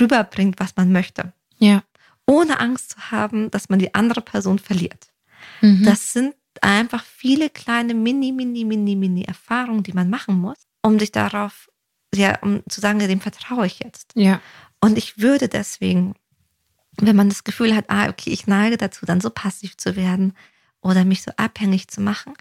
rüberbringt, 0.00 0.60
was 0.60 0.76
man 0.76 0.92
möchte. 0.92 1.32
Ja. 1.58 1.82
Ohne 2.26 2.60
Angst 2.60 2.90
zu 2.90 3.10
haben, 3.10 3.50
dass 3.50 3.68
man 3.68 3.78
die 3.78 3.94
andere 3.94 4.20
Person 4.20 4.58
verliert. 4.58 5.08
Mhm. 5.60 5.84
Das 5.84 6.12
sind 6.12 6.34
einfach 6.60 7.04
viele 7.04 7.50
kleine 7.50 7.94
mini, 7.94 8.32
mini, 8.32 8.64
mini, 8.64 8.96
mini 8.96 9.22
Erfahrungen, 9.22 9.82
die 9.82 9.92
man 9.92 10.10
machen 10.10 10.38
muss, 10.38 10.58
um 10.82 10.98
sich 10.98 11.12
darauf, 11.12 11.70
ja, 12.14 12.38
um 12.40 12.62
zu 12.68 12.80
sagen, 12.80 12.98
dem 12.98 13.20
vertraue 13.20 13.66
ich 13.66 13.80
jetzt. 13.80 14.12
ja. 14.14 14.40
Und 14.80 14.96
ich 14.96 15.18
würde 15.18 15.48
deswegen, 15.48 16.14
wenn 16.98 17.16
man 17.16 17.28
das 17.28 17.42
Gefühl 17.42 17.74
hat, 17.74 17.86
ah, 17.88 18.08
okay, 18.08 18.30
ich 18.30 18.46
neige 18.46 18.76
dazu, 18.76 19.06
dann 19.06 19.20
so 19.20 19.28
passiv 19.28 19.76
zu 19.76 19.96
werden 19.96 20.34
oder 20.80 21.04
mich 21.04 21.22
so 21.22 21.32
abhängig 21.36 21.88
zu 21.88 22.00
machen, 22.00 22.34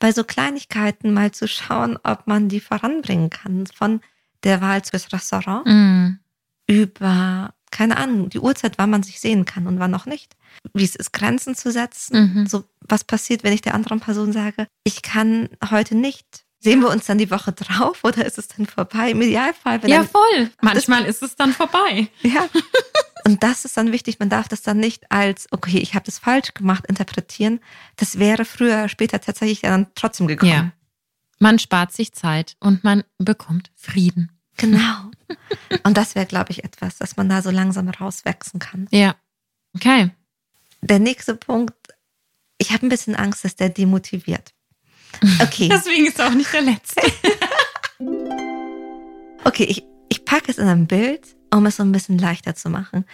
bei 0.00 0.10
so 0.10 0.24
Kleinigkeiten 0.24 1.12
mal 1.14 1.30
zu 1.30 1.46
schauen, 1.46 1.96
ob 2.02 2.26
man 2.26 2.48
die 2.48 2.58
voranbringen 2.58 3.30
kann. 3.30 3.66
Von 3.68 4.00
der 4.44 4.60
Wahl 4.60 4.82
fürs 4.84 5.12
Restaurant 5.12 5.66
Mhm. 5.66 6.18
über, 6.66 7.54
keine 7.70 7.96
Ahnung, 7.96 8.30
die 8.30 8.38
Uhrzeit, 8.38 8.78
wann 8.78 8.90
man 8.90 9.02
sich 9.02 9.20
sehen 9.20 9.44
kann 9.44 9.66
und 9.66 9.78
wann 9.78 9.90
noch 9.90 10.06
nicht. 10.06 10.36
Wie 10.72 10.84
es 10.84 10.94
ist, 10.94 11.12
Grenzen 11.12 11.54
zu 11.56 11.70
setzen. 11.72 12.32
Mhm. 12.34 12.46
So, 12.46 12.64
was 12.80 13.04
passiert, 13.04 13.42
wenn 13.44 13.52
ich 13.52 13.62
der 13.62 13.74
anderen 13.74 14.00
Person 14.00 14.32
sage, 14.32 14.66
ich 14.84 15.02
kann 15.02 15.48
heute 15.70 15.94
nicht. 15.96 16.44
Sehen 16.60 16.80
wir 16.80 16.88
uns 16.88 17.04
dann 17.04 17.18
die 17.18 17.30
Woche 17.30 17.52
drauf 17.52 18.00
oder 18.04 18.24
ist 18.24 18.38
es 18.38 18.48
dann 18.48 18.64
vorbei? 18.66 19.10
Im 19.10 19.20
Idealfall, 19.20 19.82
wenn 19.82 19.90
Ja, 19.90 19.98
dann 19.98 20.08
voll. 20.08 20.50
Manchmal 20.62 21.04
ist 21.04 21.22
es 21.22 21.36
dann 21.36 21.52
vorbei. 21.52 22.08
ja. 22.22 22.48
Und 23.26 23.42
das 23.42 23.64
ist 23.66 23.76
dann 23.76 23.90
wichtig. 23.92 24.18
Man 24.18 24.28
darf 24.30 24.48
das 24.48 24.62
dann 24.62 24.78
nicht 24.78 25.10
als, 25.10 25.46
okay, 25.50 25.78
ich 25.78 25.94
habe 25.94 26.04
das 26.06 26.18
falsch 26.18 26.54
gemacht, 26.54 26.86
interpretieren. 26.86 27.60
Das 27.96 28.18
wäre 28.18 28.44
früher 28.44 28.88
später 28.88 29.20
tatsächlich 29.20 29.60
dann 29.62 29.86
trotzdem 29.94 30.26
gekommen. 30.26 30.52
Ja. 30.52 30.72
Man 31.38 31.58
spart 31.58 31.92
sich 31.92 32.12
Zeit 32.12 32.56
und 32.60 32.84
man 32.84 33.02
bekommt 33.18 33.70
Frieden. 33.74 34.30
Genau. 34.56 35.10
Und 35.84 35.96
das 35.96 36.14
wäre, 36.14 36.26
glaube 36.26 36.52
ich, 36.52 36.64
etwas, 36.64 36.96
dass 36.98 37.16
man 37.16 37.28
da 37.28 37.42
so 37.42 37.50
langsam 37.50 37.88
rauswachsen 37.88 38.60
kann. 38.60 38.88
Ja. 38.90 39.16
Okay. 39.74 40.10
Der 40.80 40.98
nächste 40.98 41.34
Punkt, 41.34 41.74
ich 42.58 42.72
habe 42.72 42.86
ein 42.86 42.88
bisschen 42.88 43.16
Angst, 43.16 43.44
dass 43.44 43.56
der 43.56 43.68
demotiviert. 43.68 44.52
Okay. 45.40 45.68
Deswegen 45.72 46.06
ist 46.06 46.20
auch 46.20 46.34
nicht 46.34 46.52
der 46.52 46.62
letzte. 46.62 47.02
Okay, 49.46 49.64
ich, 49.64 49.84
ich 50.08 50.24
packe 50.24 50.50
es 50.50 50.56
in 50.56 50.66
ein 50.66 50.86
Bild, 50.86 51.36
um 51.52 51.66
es 51.66 51.76
so 51.76 51.82
ein 51.82 51.92
bisschen 51.92 52.18
leichter 52.18 52.54
zu 52.54 52.70
machen. 52.70 53.04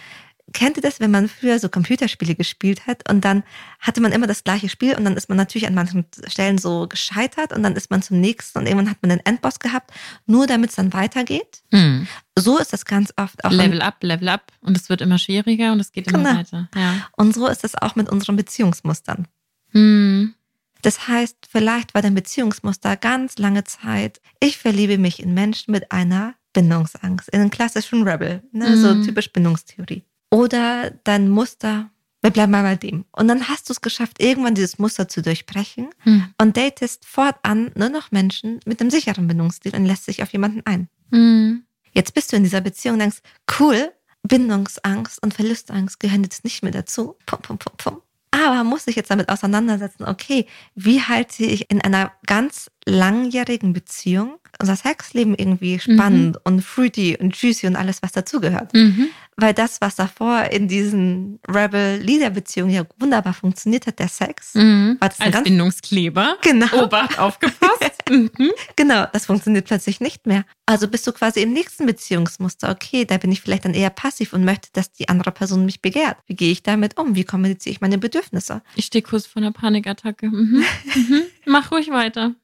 Kennt 0.53 0.77
ihr 0.77 0.83
das, 0.83 0.99
wenn 0.99 1.11
man 1.11 1.27
früher 1.29 1.59
so 1.59 1.69
Computerspiele 1.69 2.35
gespielt 2.35 2.87
hat 2.87 3.09
und 3.09 3.23
dann 3.23 3.43
hatte 3.79 4.01
man 4.01 4.11
immer 4.11 4.27
das 4.27 4.43
gleiche 4.43 4.69
Spiel 4.69 4.95
und 4.95 5.05
dann 5.05 5.15
ist 5.15 5.29
man 5.29 5.37
natürlich 5.37 5.67
an 5.67 5.73
manchen 5.73 6.05
Stellen 6.27 6.57
so 6.57 6.87
gescheitert 6.87 7.53
und 7.53 7.63
dann 7.63 7.75
ist 7.75 7.89
man 7.89 8.01
zum 8.01 8.19
nächsten 8.19 8.59
und 8.59 8.65
irgendwann 8.67 8.89
hat 8.89 8.97
man 9.01 9.09
den 9.09 9.25
Endboss 9.25 9.59
gehabt, 9.59 9.91
nur 10.25 10.47
damit 10.47 10.71
es 10.71 10.75
dann 10.75 10.93
weitergeht? 10.93 11.61
Hm. 11.71 12.07
So 12.37 12.57
ist 12.57 12.73
das 12.73 12.85
ganz 12.85 13.13
oft 13.17 13.43
auch. 13.45 13.51
Level 13.51 13.81
up, 13.81 14.03
Level 14.03 14.29
up 14.29 14.51
und 14.61 14.75
es 14.77 14.89
wird 14.89 15.01
immer 15.01 15.17
schwieriger 15.19 15.71
und 15.71 15.79
es 15.79 15.91
geht 15.91 16.07
immer 16.07 16.19
Genau. 16.19 16.35
weiter. 16.39 16.69
Ja. 16.75 17.09
Und 17.15 17.33
so 17.33 17.47
ist 17.47 17.63
es 17.63 17.75
auch 17.75 17.95
mit 17.95 18.09
unseren 18.09 18.35
Beziehungsmustern. 18.35 19.27
Hm. 19.71 20.33
Das 20.81 21.07
heißt, 21.07 21.37
vielleicht 21.49 21.93
war 21.93 22.01
dein 22.01 22.15
Beziehungsmuster 22.15 22.97
ganz 22.97 23.37
lange 23.37 23.63
Zeit, 23.63 24.19
ich 24.39 24.57
verliebe 24.57 24.97
mich 24.97 25.21
in 25.21 25.33
Menschen 25.33 25.71
mit 25.71 25.91
einer 25.91 26.33
Bindungsangst, 26.53 27.29
in 27.29 27.39
einen 27.39 27.51
klassischen 27.51 28.03
Rebel, 28.07 28.43
ne? 28.51 28.75
so 28.77 28.93
Mhm. 28.95 29.05
typisch 29.05 29.31
Bindungstheorie. 29.31 30.03
Oder 30.31 30.91
dein 31.03 31.29
Muster, 31.29 31.89
wir 32.21 32.31
bleiben 32.31 32.51
mal 32.51 32.63
bei 32.63 32.75
dem. 32.75 33.05
Und 33.11 33.27
dann 33.27 33.49
hast 33.49 33.69
du 33.69 33.73
es 33.73 33.81
geschafft, 33.81 34.21
irgendwann 34.21 34.55
dieses 34.55 34.79
Muster 34.79 35.07
zu 35.07 35.21
durchbrechen 35.21 35.89
Hm. 35.99 36.25
und 36.39 36.57
datest 36.57 37.05
fortan 37.05 37.71
nur 37.75 37.89
noch 37.89 38.11
Menschen 38.11 38.59
mit 38.65 38.79
einem 38.79 38.89
sicheren 38.89 39.27
Bindungsstil 39.27 39.75
und 39.75 39.85
lässt 39.85 40.05
sich 40.05 40.23
auf 40.23 40.31
jemanden 40.31 40.61
ein. 40.65 40.87
Hm. 41.11 41.63
Jetzt 41.93 42.13
bist 42.13 42.31
du 42.31 42.37
in 42.37 42.43
dieser 42.43 42.61
Beziehung 42.61 42.93
und 42.95 42.99
denkst, 42.99 43.19
cool, 43.59 43.91
Bindungsangst 44.23 45.21
und 45.21 45.33
Verlustangst 45.33 45.99
gehören 45.99 46.23
jetzt 46.23 46.43
nicht 46.43 46.63
mehr 46.63 46.71
dazu. 46.71 47.15
Pum, 47.25 47.41
pum, 47.41 47.57
pum, 47.57 47.73
pum. 47.77 48.01
Aber 48.31 48.63
muss 48.63 48.87
ich 48.87 48.95
jetzt 48.95 49.11
damit 49.11 49.27
auseinandersetzen, 49.27 50.05
okay, 50.05 50.45
wie 50.73 51.01
halte 51.01 51.43
ich 51.43 51.69
in 51.69 51.81
einer 51.81 52.13
ganz 52.25 52.71
langjährigen 52.85 53.73
Beziehung 53.73 54.37
unser 54.59 54.75
Sexleben 54.75 55.33
irgendwie 55.33 55.79
spannend 55.79 56.37
und 56.43 56.61
fruity 56.61 57.17
und 57.19 57.35
juicy 57.35 57.67
und 57.67 57.75
alles, 57.75 58.03
was 58.03 58.11
dazugehört? 58.11 58.73
Mhm. 58.73 59.07
Weil 59.37 59.53
das, 59.53 59.79
was 59.81 59.95
davor 59.95 60.43
in 60.51 60.67
diesen 60.67 61.39
Rebel-Leader-Beziehungen 61.47 62.71
ja 62.73 62.83
wunderbar 62.99 63.33
funktioniert 63.33 63.87
hat, 63.87 63.97
der 63.99 64.09
Sex, 64.09 64.53
Mhm. 64.53 64.97
war 64.99 65.09
das 65.09 65.19
Als 65.19 65.43
Bindungskleber. 65.43 66.37
Genau. 66.43 66.83
Obacht, 66.83 67.17
aufgepasst. 67.17 67.91
mhm. 68.09 68.29
Genau, 68.75 69.05
das 69.11 69.25
funktioniert 69.25 69.65
plötzlich 69.65 69.99
nicht 69.99 70.27
mehr. 70.27 70.43
Also 70.65 70.87
bist 70.87 71.07
du 71.07 71.11
quasi 71.11 71.41
im 71.41 71.53
nächsten 71.53 71.85
Beziehungsmuster. 71.85 72.69
Okay, 72.69 73.05
da 73.05 73.17
bin 73.17 73.31
ich 73.31 73.41
vielleicht 73.41 73.65
dann 73.65 73.73
eher 73.73 73.89
passiv 73.89 74.33
und 74.33 74.43
möchte, 74.43 74.69
dass 74.73 74.91
die 74.91 75.09
andere 75.09 75.31
Person 75.31 75.65
mich 75.65 75.81
begehrt. 75.81 76.17
Wie 76.27 76.35
gehe 76.35 76.51
ich 76.51 76.61
damit 76.61 76.97
um? 76.99 77.15
Wie 77.15 77.23
kommuniziere 77.23 77.73
ich 77.73 77.81
meine 77.81 77.97
Bedürfnisse? 77.97 78.61
Ich 78.75 78.85
stehe 78.85 79.01
kurz 79.01 79.25
vor 79.25 79.41
einer 79.41 79.53
Panikattacke. 79.53 80.27
Mhm. 80.27 80.63
Mhm. 80.93 81.21
Mach 81.45 81.71
ruhig 81.71 81.89
weiter. 81.89 82.35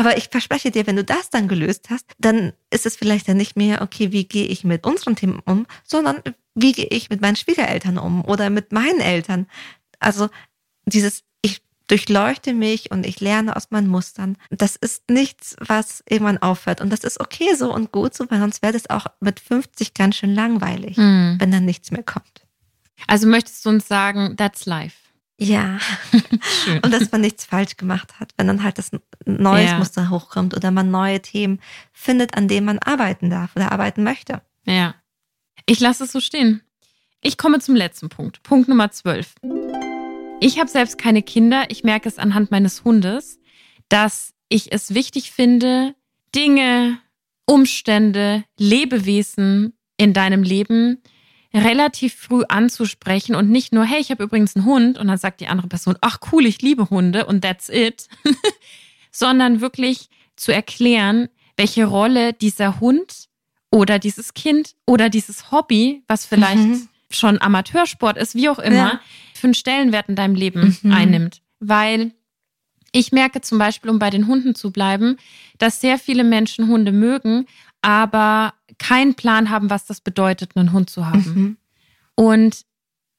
Aber 0.00 0.16
ich 0.16 0.28
verspreche 0.28 0.70
dir, 0.70 0.86
wenn 0.86 0.96
du 0.96 1.04
das 1.04 1.28
dann 1.30 1.46
gelöst 1.46 1.90
hast, 1.90 2.06
dann 2.18 2.52
ist 2.70 2.86
es 2.86 2.96
vielleicht 2.96 3.28
dann 3.28 3.36
nicht 3.36 3.54
mehr, 3.56 3.82
okay, 3.82 4.12
wie 4.12 4.24
gehe 4.24 4.46
ich 4.46 4.64
mit 4.64 4.86
unseren 4.86 5.14
Themen 5.16 5.40
um, 5.44 5.66
sondern 5.84 6.22
wie 6.54 6.72
gehe 6.72 6.86
ich 6.86 7.10
mit 7.10 7.20
meinen 7.20 7.36
Schwiegereltern 7.36 7.98
um 7.98 8.24
oder 8.24 8.48
mit 8.50 8.72
meinen 8.72 9.00
Eltern. 9.00 9.46
Also 9.98 10.28
dieses, 10.86 11.22
ich 11.42 11.60
durchleuchte 11.86 12.54
mich 12.54 12.90
und 12.90 13.04
ich 13.04 13.20
lerne 13.20 13.54
aus 13.56 13.70
meinen 13.70 13.88
Mustern. 13.88 14.36
Das 14.50 14.76
ist 14.76 15.10
nichts, 15.10 15.54
was 15.60 16.02
irgendwann 16.08 16.38
aufhört. 16.38 16.80
Und 16.80 16.90
das 16.90 17.00
ist 17.04 17.20
okay 17.20 17.54
so 17.54 17.72
und 17.74 17.92
gut 17.92 18.14
so, 18.14 18.24
weil 18.30 18.40
sonst 18.40 18.62
wäre 18.62 18.72
das 18.72 18.88
auch 18.88 19.06
mit 19.20 19.38
50 19.38 19.92
ganz 19.94 20.16
schön 20.16 20.34
langweilig, 20.34 20.96
Mhm. 20.96 21.36
wenn 21.38 21.50
dann 21.50 21.64
nichts 21.66 21.90
mehr 21.90 22.02
kommt. 22.02 22.46
Also 23.06 23.26
möchtest 23.26 23.64
du 23.64 23.70
uns 23.70 23.86
sagen, 23.86 24.36
that's 24.36 24.66
life. 24.66 24.96
Ja. 25.42 25.78
Schön. 26.64 26.80
Und 26.80 26.92
dass 26.92 27.10
man 27.10 27.22
nichts 27.22 27.46
falsch 27.46 27.78
gemacht 27.78 28.20
hat, 28.20 28.32
wenn 28.36 28.46
dann 28.46 28.62
halt 28.62 28.76
das 28.76 28.90
neues 29.24 29.70
Ja. 29.70 29.78
Muster 29.78 30.10
hochkommt 30.10 30.54
oder 30.54 30.70
man 30.70 30.90
neue 30.90 31.22
Themen 31.22 31.60
findet, 31.92 32.36
an 32.36 32.46
denen 32.46 32.66
man 32.66 32.78
arbeiten 32.78 33.30
darf 33.30 33.56
oder 33.56 33.72
arbeiten 33.72 34.04
möchte. 34.04 34.42
Ja. 34.66 34.94
Ich 35.64 35.80
lasse 35.80 36.04
es 36.04 36.12
so 36.12 36.20
stehen. 36.20 36.60
Ich 37.22 37.38
komme 37.38 37.58
zum 37.58 37.74
letzten 37.74 38.10
Punkt. 38.10 38.42
Punkt 38.42 38.68
Nummer 38.68 38.90
12. 38.90 39.34
Ich 40.40 40.58
habe 40.58 40.68
selbst 40.68 40.98
keine 40.98 41.22
Kinder. 41.22 41.64
Ich 41.68 41.84
merke 41.84 42.08
es 42.08 42.18
anhand 42.18 42.50
meines 42.50 42.84
Hundes, 42.84 43.38
dass 43.88 44.34
ich 44.48 44.72
es 44.72 44.94
wichtig 44.94 45.32
finde, 45.32 45.94
Dinge, 46.34 46.98
Umstände, 47.46 48.44
Lebewesen 48.58 49.72
in 49.96 50.12
deinem 50.12 50.42
Leben 50.42 51.02
relativ 51.52 52.14
früh 52.14 52.44
anzusprechen 52.48 53.34
und 53.34 53.50
nicht 53.50 53.72
nur, 53.72 53.84
hey, 53.84 54.00
ich 54.00 54.10
habe 54.10 54.22
übrigens 54.22 54.54
einen 54.56 54.64
Hund 54.64 54.98
und 54.98 55.08
dann 55.08 55.18
sagt 55.18 55.40
die 55.40 55.48
andere 55.48 55.66
Person, 55.68 55.96
ach 56.00 56.18
cool, 56.32 56.46
ich 56.46 56.62
liebe 56.62 56.90
Hunde 56.90 57.26
und 57.26 57.42
that's 57.42 57.68
it, 57.68 58.06
sondern 59.10 59.60
wirklich 59.60 60.08
zu 60.36 60.52
erklären, 60.52 61.28
welche 61.56 61.84
Rolle 61.84 62.32
dieser 62.32 62.80
Hund 62.80 63.28
oder 63.70 63.98
dieses 63.98 64.34
Kind 64.34 64.74
oder 64.86 65.08
dieses 65.10 65.50
Hobby, 65.50 66.02
was 66.06 66.24
vielleicht 66.26 66.56
Mhm. 66.56 66.88
schon 67.10 67.40
Amateursport 67.42 68.16
ist, 68.16 68.34
wie 68.34 68.48
auch 68.48 68.58
immer, 68.58 68.76
Ja. 68.76 69.00
für 69.34 69.48
einen 69.48 69.54
Stellenwert 69.54 70.08
in 70.08 70.16
deinem 70.16 70.34
Leben 70.34 70.76
Mhm. 70.82 70.92
einnimmt. 70.92 71.42
Weil 71.58 72.12
ich 72.92 73.12
merke 73.12 73.40
zum 73.40 73.58
Beispiel, 73.58 73.90
um 73.90 73.98
bei 73.98 74.10
den 74.10 74.26
Hunden 74.26 74.54
zu 74.54 74.70
bleiben, 74.72 75.16
dass 75.58 75.80
sehr 75.80 75.98
viele 75.98 76.24
Menschen 76.24 76.68
Hunde 76.68 76.92
mögen, 76.92 77.46
aber 77.82 78.54
keinen 78.78 79.14
Plan 79.14 79.50
haben, 79.50 79.70
was 79.70 79.86
das 79.86 80.00
bedeutet, 80.00 80.56
einen 80.56 80.72
Hund 80.72 80.90
zu 80.90 81.06
haben. 81.06 81.24
Mhm. 81.34 81.56
Und 82.14 82.64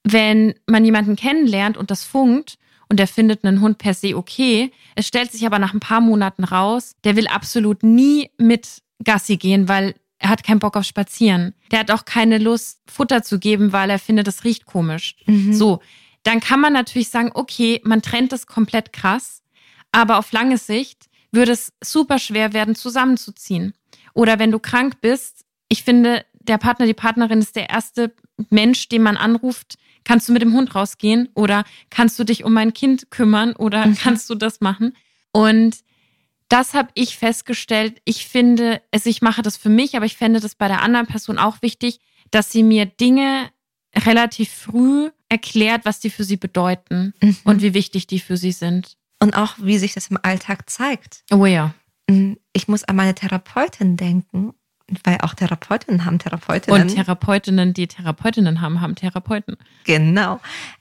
wenn 0.04 0.56
man 0.68 0.86
jemanden 0.86 1.16
kennenlernt 1.16 1.78
und 1.78 1.92
das 1.92 2.04
funkt 2.04 2.58
und 2.90 2.98
der 2.98 3.08
findet 3.08 3.44
einen 3.44 3.62
Hund 3.62 3.78
per 3.78 3.94
se 3.94 4.18
okay, 4.18 4.72
es 4.96 5.08
stellt 5.08 5.32
sich 5.32 5.46
aber 5.46 5.60
nach 5.60 5.74
ein 5.74 5.80
paar 5.80 6.02
Monaten 6.02 6.44
raus, 6.44 6.96
der 7.04 7.16
will 7.16 7.28
absolut 7.28 7.84
nie 7.84 8.30
mit 8.38 8.82
Gassi 9.04 9.38
gehen, 9.38 9.68
weil 9.68 9.96
er 10.18 10.30
hat 10.30 10.44
keinen 10.44 10.60
Bock 10.60 10.78
auf 10.78 10.86
Spazieren. 10.86 11.56
Der 11.72 11.80
hat 11.80 11.92
auch 11.92 12.06
keine 12.06 12.38
Lust, 12.38 12.82
Futter 12.88 13.24
zu 13.24 13.40
geben, 13.40 13.74
weil 13.74 13.90
er 13.90 14.00
findet, 14.00 14.28
das 14.28 14.44
riecht 14.44 14.66
komisch. 14.66 15.16
Mhm. 15.26 15.54
So, 15.54 15.82
dann 16.24 16.40
kann 16.40 16.60
man 16.60 16.74
natürlich 16.74 17.10
sagen, 17.10 17.32
okay, 17.34 17.82
man 17.84 18.02
trennt 18.02 18.32
es 18.34 18.46
komplett 18.46 18.94
krass, 18.94 19.42
aber 19.92 20.20
auf 20.20 20.32
lange 20.32 20.58
Sicht 20.58 21.10
würde 21.32 21.54
es 21.54 21.74
super 21.84 22.20
schwer 22.20 22.54
werden, 22.54 22.76
zusammenzuziehen. 22.76 23.74
Oder 24.14 24.40
wenn 24.40 24.52
du 24.52 24.60
krank 24.60 25.02
bist, 25.02 25.46
ich 25.70 25.84
finde, 25.84 26.26
der 26.34 26.58
Partner, 26.58 26.86
die 26.86 26.94
Partnerin 26.94 27.40
ist 27.40 27.56
der 27.56 27.70
erste 27.70 28.14
Mensch, 28.50 28.90
den 28.90 29.04
man 29.04 29.18
anruft. 29.18 29.76
Kannst 30.04 30.28
du 30.28 30.34
mit 30.34 30.42
dem 30.42 30.54
Hund 30.54 30.74
rausgehen? 30.74 31.30
Oder 31.36 31.64
kannst 31.90 32.18
du 32.18 32.24
dich 32.24 32.44
um 32.44 32.54
mein 32.54 32.74
Kind 32.74 33.12
kümmern? 33.12 33.54
Oder 33.56 33.86
Mhm. 33.86 33.96
kannst 33.96 34.30
du 34.30 34.36
das 34.36 34.60
machen? 34.62 34.96
Und 35.32 35.78
das 36.50 36.74
habe 36.74 36.90
ich 36.96 37.18
festgestellt. 37.18 38.02
Ich 38.04 38.26
finde, 38.28 38.82
also 38.92 39.10
ich 39.10 39.22
mache 39.22 39.42
das 39.44 39.56
für 39.58 39.70
mich, 39.70 39.96
aber 39.96 40.06
ich 40.06 40.18
fände 40.18 40.40
das 40.40 40.56
bei 40.56 40.68
der 40.68 40.82
anderen 40.82 41.08
Person 41.08 41.38
auch 41.38 41.62
wichtig, 41.62 42.00
dass 42.32 42.52
sie 42.52 42.64
mir 42.64 42.86
Dinge 42.86 43.50
relativ 43.96 44.50
früh 44.52 45.10
erklärt, 45.30 45.86
was 45.86 46.00
die 46.00 46.10
für 46.10 46.24
sie 46.24 46.38
bedeuten 46.38 47.14
Mhm. 47.22 47.38
und 47.44 47.62
wie 47.62 47.74
wichtig 47.74 48.08
die 48.08 48.20
für 48.20 48.36
sie 48.38 48.52
sind. 48.52 48.98
Und 49.20 49.36
auch, 49.38 49.54
wie 49.60 49.78
sich 49.78 49.94
das 49.94 50.08
im 50.08 50.18
Alltag 50.24 50.70
zeigt. 50.70 51.24
Oh 51.32 51.46
ja. 51.46 51.74
Mhm. 52.12 52.38
Ich 52.54 52.68
muss 52.68 52.84
an 52.84 52.96
meine 52.96 53.16
Therapeutin 53.16 53.98
denken, 53.98 54.54
weil 55.04 55.20
auch 55.22 55.34
Therapeutinnen 55.34 56.06
haben 56.06 56.20
Therapeutinnen. 56.20 56.82
Und 56.82 56.96
Therapeutinnen, 56.96 57.74
die 57.74 57.88
Therapeutinnen 57.88 58.62
haben, 58.62 58.82
haben 58.82 58.96
Therapeuten. 58.96 59.58
Genau. 59.86 60.40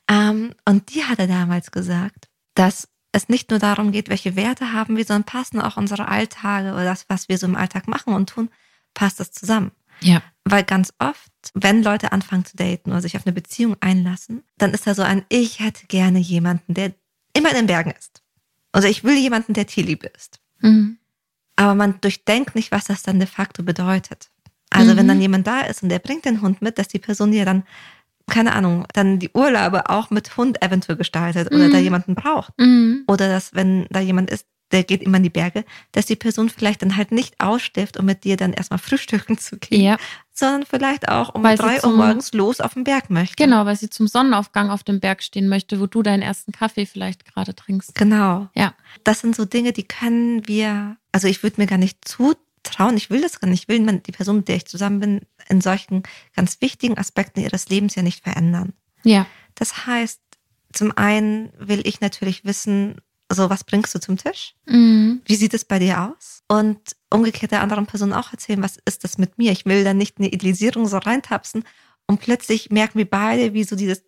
Ähm, 0.09 0.55
und 0.65 0.95
die 0.95 1.05
hatte 1.05 1.27
damals 1.29 1.71
gesagt, 1.71 2.29
dass 2.55 2.89
es 3.13 3.29
nicht 3.29 3.51
nur 3.51 3.59
darum 3.59 3.93
geht, 3.93 4.09
welche 4.09 4.37
Werte 4.37 4.73
haben 4.73 4.97
wir, 4.97 5.05
sondern 5.05 5.25
passen 5.25 5.61
auch 5.61 5.77
unsere 5.77 6.09
Alltage 6.09 6.73
oder 6.73 6.85
das, 6.85 7.07
was 7.09 7.29
wir 7.29 7.39
so 7.39 7.47
im 7.47 7.57
Alltag 7.57 7.89
machen 7.89 8.15
und 8.15 8.31
tun, 8.31 8.51
passt 8.95 9.21
das 9.21 9.33
zusammen. 9.33 9.73
Ja. 10.01 10.23
Weil 10.45 10.65
ganz 10.65 10.93
oft, 10.99 11.31
wenn 11.55 11.83
Leute 11.83 12.13
anfangen 12.13 12.45
zu 12.45 12.57
daten 12.57 12.91
oder 12.91 13.03
sich 13.03 13.17
auf 13.17 13.27
eine 13.27 13.35
Beziehung 13.35 13.77
einlassen, 13.81 14.43
dann 14.59 14.73
ist 14.73 14.87
da 14.87 14.95
so 14.95 15.03
ein, 15.03 15.25
ich 15.29 15.61
hätte 15.61 15.87
gerne 15.87 16.19
jemanden, 16.19 16.75
der 16.75 16.95
immer 17.33 17.51
in 17.51 17.57
den 17.57 17.67
Bergen 17.67 17.91
ist. 17.91 18.23
Also 18.73 18.89
ich 18.89 19.05
will 19.05 19.17
jemanden, 19.17 19.55
der 19.55 19.67
tierlieb 19.67 20.05
ist. 20.05 20.41
Mhm. 20.61 20.99
Aber 21.61 21.75
man 21.75 22.01
durchdenkt 22.01 22.55
nicht, 22.55 22.73
was 22.73 22.85
das 22.87 23.03
dann 23.03 23.19
de 23.19 23.29
facto 23.29 23.63
bedeutet. 23.63 24.31
Also 24.71 24.93
Mhm. 24.93 24.97
wenn 24.97 25.09
dann 25.09 25.21
jemand 25.21 25.47
da 25.47 25.61
ist 25.61 25.83
und 25.83 25.91
der 25.91 25.99
bringt 25.99 26.25
den 26.25 26.41
Hund 26.41 26.63
mit, 26.63 26.79
dass 26.79 26.89
die 26.89 26.99
Person 27.01 27.33
ja 27.35 27.45
dann, 27.45 27.65
keine 28.29 28.53
Ahnung, 28.55 28.87
dann 28.95 29.19
die 29.19 29.31
Urlaube 29.35 29.91
auch 29.91 30.09
mit 30.11 30.37
Hund 30.39 30.63
eventuell 30.63 30.97
gestaltet 30.97 31.49
oder 31.53 31.67
Mhm. 31.69 31.73
da 31.73 31.79
jemanden 31.79 32.15
braucht. 32.15 32.53
Mhm. 32.59 33.05
Oder 33.09 33.29
dass, 33.29 33.53
wenn 33.55 33.87
da 33.91 34.01
jemand 34.01 34.31
ist, 34.31 34.47
der 34.73 34.85
geht 34.85 35.03
immer 35.03 35.17
in 35.17 35.25
die 35.25 35.31
Berge, 35.31 35.65
dass 35.93 36.07
die 36.07 36.15
Person 36.15 36.49
vielleicht 36.49 36.81
dann 36.83 36.97
halt 36.97 37.11
nicht 37.11 37.41
ausstifft, 37.41 37.97
um 37.99 38.07
mit 38.07 38.23
dir 38.23 38.37
dann 38.37 38.53
erstmal 38.53 38.79
frühstücken 39.29 39.37
zu 39.37 39.59
gehen, 39.59 39.83
Ja, 39.83 39.97
sondern 40.33 40.65
vielleicht 40.65 41.09
auch 41.09 41.35
um 41.35 41.43
Weil 41.43 41.59
drei 41.59 41.83
Uhr 41.83 41.91
morgens 41.95 42.33
los 42.33 42.61
auf 42.61 42.75
den 42.75 42.85
Berg 42.85 43.11
möchte. 43.11 43.35
genau, 43.37 43.67
weil 43.67 43.75
sie 43.77 43.91
zum 43.91 44.07
Sonnenaufgang 44.07 44.71
auf 44.71 44.85
dem 44.85 45.01
Berg 45.01 45.23
stehen 45.25 45.49
möchte, 45.49 45.81
wo 45.81 45.87
du 45.89 46.03
deinen 46.05 46.23
ersten 46.23 46.53
Kaffee 46.53 46.87
vielleicht 46.87 47.25
gerade 47.27 47.55
trinkst. 47.55 47.97
Genau. 47.97 48.49
Ja. 48.55 48.73
Das 49.05 49.21
sind 49.21 49.35
so 49.35 49.45
Dinge, 49.45 49.73
die 49.73 49.83
können 49.89 50.47
wir, 50.47 50.97
also 51.13 51.29
ich 51.29 51.43
würde 51.43 51.61
mir 51.61 51.67
gar 51.67 51.79
nicht 51.79 52.07
zutrauen, 52.07 52.97
ich 52.97 53.11
will 53.11 53.21
das 53.21 53.41
gar 53.41 53.49
nicht, 53.49 53.63
ich 53.65 53.69
will 53.69 54.01
die 54.01 54.13
Person, 54.13 54.39
mit 54.39 54.49
der 54.49 54.57
ich 54.57 54.67
zusammen 54.67 55.01
bin, 55.01 55.21
in 55.49 55.61
solchen 55.61 56.03
ganz 56.35 56.61
wichtigen 56.61 56.99
Aspekten 56.99 57.41
ihres 57.41 57.69
Lebens 57.69 57.95
ja 57.95 58.03
nicht 58.03 58.23
verändern. 58.23 58.73
Ja. 59.03 59.27
Das 59.55 59.87
heißt, 59.87 60.21
zum 60.73 60.97
einen 60.97 61.51
will 61.59 61.87
ich 61.87 62.01
natürlich 62.01 62.45
wissen, 62.45 63.01
so 63.33 63.49
was 63.49 63.65
bringst 63.65 63.95
du 63.95 64.01
zum 64.01 64.17
Tisch? 64.17 64.55
Mhm. 64.67 65.23
Wie 65.25 65.37
sieht 65.37 65.55
es 65.55 65.65
bei 65.65 65.79
dir 65.79 66.03
aus? 66.03 66.43
Und 66.49 66.97
umgekehrt 67.11 67.53
der 67.53 67.63
anderen 67.63 67.87
Person 67.87 68.13
auch 68.13 68.33
erzählen, 68.33 68.63
was 68.63 68.79
ist 68.85 69.05
das 69.05 69.19
mit 69.19 69.39
mir? 69.39 69.53
Ich 69.53 69.67
will 69.67 69.85
da 69.85 69.95
nicht 69.95 70.19
eine 70.19 70.29
Idealisierung 70.29 70.87
so 70.87 70.99
reintapsen 70.99 71.65
und 72.07 72.21
plötzlich 72.21 72.71
merken 72.71 72.99
wir 72.99 73.09
beide, 73.09 73.55
wie 73.55 73.65
so 73.65 73.77
dieses 73.77 74.03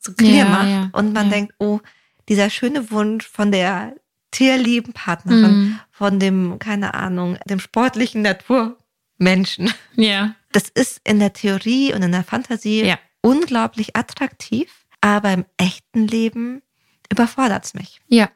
so 0.00 0.12
clear 0.12 0.46
Ja, 0.46 0.48
macht 0.48 0.68
ja, 0.68 0.90
und 0.92 1.12
man 1.12 1.26
ja. 1.26 1.32
denkt, 1.32 1.54
oh, 1.58 1.80
dieser 2.28 2.50
schöne 2.50 2.90
Wunsch 2.90 3.26
von 3.26 3.52
der 3.52 3.94
tierlieben 4.30 4.92
Partnerin, 4.92 5.58
Mhm. 5.58 5.80
von 5.90 6.18
dem, 6.20 6.58
keine 6.58 6.94
Ahnung, 6.94 7.38
dem 7.48 7.60
sportlichen 7.60 8.22
Naturmenschen. 8.22 9.72
Ja. 9.96 10.34
Das 10.52 10.68
ist 10.68 11.00
in 11.04 11.18
der 11.18 11.32
Theorie 11.32 11.92
und 11.94 12.02
in 12.02 12.12
der 12.12 12.24
Fantasie 12.24 12.84
Ja. 12.84 12.98
unglaublich 13.22 13.96
attraktiv, 13.96 14.86
aber 15.00 15.32
im 15.32 15.44
echten 15.56 16.06
Leben 16.06 16.62
überfordert 17.10 17.64
es 17.64 17.74
mich. 17.74 18.00
Ja. 18.08 18.28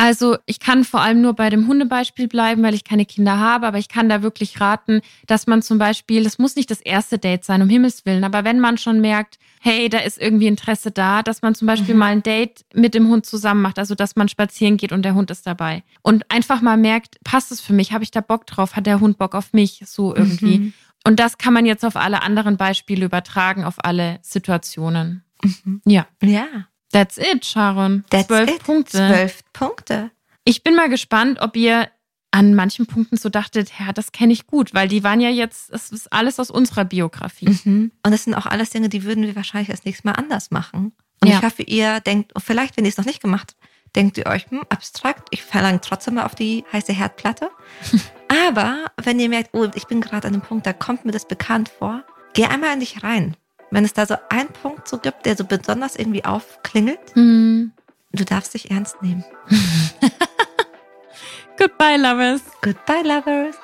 Also 0.00 0.38
ich 0.46 0.60
kann 0.60 0.84
vor 0.84 1.02
allem 1.02 1.20
nur 1.20 1.34
bei 1.34 1.50
dem 1.50 1.66
Hundebeispiel 1.66 2.26
bleiben, 2.26 2.62
weil 2.62 2.72
ich 2.72 2.84
keine 2.84 3.04
Kinder 3.04 3.38
habe, 3.38 3.66
aber 3.66 3.76
ich 3.76 3.88
kann 3.90 4.08
da 4.08 4.22
wirklich 4.22 4.58
raten, 4.58 5.02
dass 5.26 5.46
man 5.46 5.60
zum 5.60 5.76
Beispiel, 5.76 6.24
das 6.24 6.38
muss 6.38 6.56
nicht 6.56 6.70
das 6.70 6.80
erste 6.80 7.18
Date 7.18 7.44
sein, 7.44 7.60
um 7.60 7.68
Himmels 7.68 8.06
Willen, 8.06 8.24
aber 8.24 8.42
wenn 8.44 8.60
man 8.60 8.78
schon 8.78 9.02
merkt, 9.02 9.38
hey, 9.60 9.90
da 9.90 9.98
ist 9.98 10.18
irgendwie 10.18 10.46
Interesse 10.46 10.90
da, 10.90 11.22
dass 11.22 11.42
man 11.42 11.54
zum 11.54 11.66
Beispiel 11.66 11.92
Mhm. 11.92 11.98
mal 11.98 12.12
ein 12.12 12.22
Date 12.22 12.64
mit 12.72 12.94
dem 12.94 13.08
Hund 13.08 13.26
zusammen 13.26 13.60
macht, 13.60 13.78
also 13.78 13.94
dass 13.94 14.16
man 14.16 14.28
spazieren 14.30 14.78
geht 14.78 14.92
und 14.92 15.02
der 15.02 15.12
Hund 15.14 15.30
ist 15.30 15.46
dabei. 15.46 15.82
Und 16.00 16.30
einfach 16.30 16.62
mal 16.62 16.78
merkt, 16.78 17.22
passt 17.22 17.52
es 17.52 17.60
für 17.60 17.74
mich, 17.74 17.92
habe 17.92 18.02
ich 18.02 18.10
da 18.10 18.22
Bock 18.22 18.46
drauf, 18.46 18.76
hat 18.76 18.86
der 18.86 19.00
Hund 19.00 19.18
Bock 19.18 19.34
auf 19.34 19.52
mich, 19.52 19.82
so 19.84 20.16
irgendwie. 20.16 20.60
Mhm. 20.60 20.72
Und 21.06 21.20
das 21.20 21.36
kann 21.36 21.52
man 21.52 21.66
jetzt 21.66 21.84
auf 21.84 21.96
alle 21.96 22.22
anderen 22.22 22.56
Beispiele 22.56 23.04
übertragen, 23.04 23.64
auf 23.64 23.84
alle 23.84 24.18
Situationen. 24.22 25.24
Mhm. 25.42 25.82
Ja, 25.84 26.06
Ja, 26.22 26.46
that's 26.92 27.16
it, 27.18 27.44
Sharon. 27.44 28.04
that's 28.10 28.26
Zwölf 28.28 28.50
it. 28.50 28.62
Punkte. 28.64 28.96
Zwölf 28.96 29.40
Punkte. 29.52 30.10
Ich 30.44 30.62
bin 30.62 30.74
mal 30.74 30.88
gespannt, 30.88 31.38
ob 31.40 31.56
ihr 31.56 31.88
an 32.32 32.54
manchen 32.54 32.86
Punkten 32.86 33.16
so 33.16 33.28
dachtet, 33.28 33.72
ja, 33.80 33.92
das 33.92 34.12
kenne 34.12 34.32
ich 34.32 34.46
gut, 34.46 34.72
weil 34.72 34.86
die 34.88 35.02
waren 35.02 35.20
ja 35.20 35.30
jetzt, 35.30 35.70
es 35.70 35.90
ist 35.90 36.12
alles 36.12 36.38
aus 36.38 36.50
unserer 36.50 36.84
Biografie. 36.84 37.48
Mhm. 37.64 37.90
Und 38.04 38.10
das 38.12 38.24
sind 38.24 38.34
auch 38.34 38.46
alles 38.46 38.70
Dinge, 38.70 38.88
die 38.88 39.02
würden 39.02 39.24
wir 39.26 39.34
wahrscheinlich 39.34 39.68
das 39.68 39.84
nächste 39.84 40.06
Mal 40.06 40.12
anders 40.14 40.50
machen. 40.52 40.92
Und 41.20 41.28
Ja. 41.28 41.38
ich 41.38 41.44
hoffe, 41.44 41.62
ihr 41.64 41.98
denkt, 42.00 42.32
und 42.34 42.42
vielleicht, 42.42 42.76
wenn 42.76 42.84
ihr 42.84 42.88
es 42.90 42.96
noch 42.98 43.04
nicht 43.04 43.20
gemacht 43.20 43.54
habt, 43.58 43.70
denkt 43.96 44.16
ihr 44.18 44.26
euch, 44.26 44.48
hm, 44.48 44.60
abstrakt, 44.68 45.26
ich 45.32 45.42
verlange 45.42 45.80
trotzdem 45.80 46.14
mal 46.14 46.24
auf 46.24 46.36
die 46.36 46.64
heiße 46.72 46.92
Herdplatte. 46.92 47.50
Aber 48.48 48.86
wenn 49.02 49.18
ihr 49.18 49.28
merkt, 49.28 49.50
oh, 49.52 49.66
ich 49.74 49.86
bin 49.88 50.00
gerade 50.00 50.28
an 50.28 50.32
dem 50.34 50.42
Punkt, 50.42 50.64
da 50.66 50.72
kommt 50.72 51.04
mir 51.04 51.12
das 51.12 51.26
bekannt 51.26 51.68
vor, 51.68 52.04
geh 52.34 52.44
einmal 52.44 52.72
in 52.74 52.80
dich 52.80 53.02
rein. 53.02 53.36
Wenn 53.70 53.84
es 53.84 53.92
da 53.92 54.06
so 54.06 54.16
einen 54.28 54.48
Punkt 54.48 54.88
so 54.88 54.98
gibt, 54.98 55.26
der 55.26 55.36
so 55.36 55.44
besonders 55.44 55.96
irgendwie 55.96 56.24
aufklingelt, 56.24 56.98
Hm. 57.14 57.72
du 58.12 58.24
darfst 58.24 58.54
dich 58.54 58.70
ernst 58.70 59.00
nehmen. 59.02 59.24
Goodbye, 61.58 61.96
Lovers. 61.96 62.40
Goodbye, 62.62 63.02
Lovers. 63.02 63.56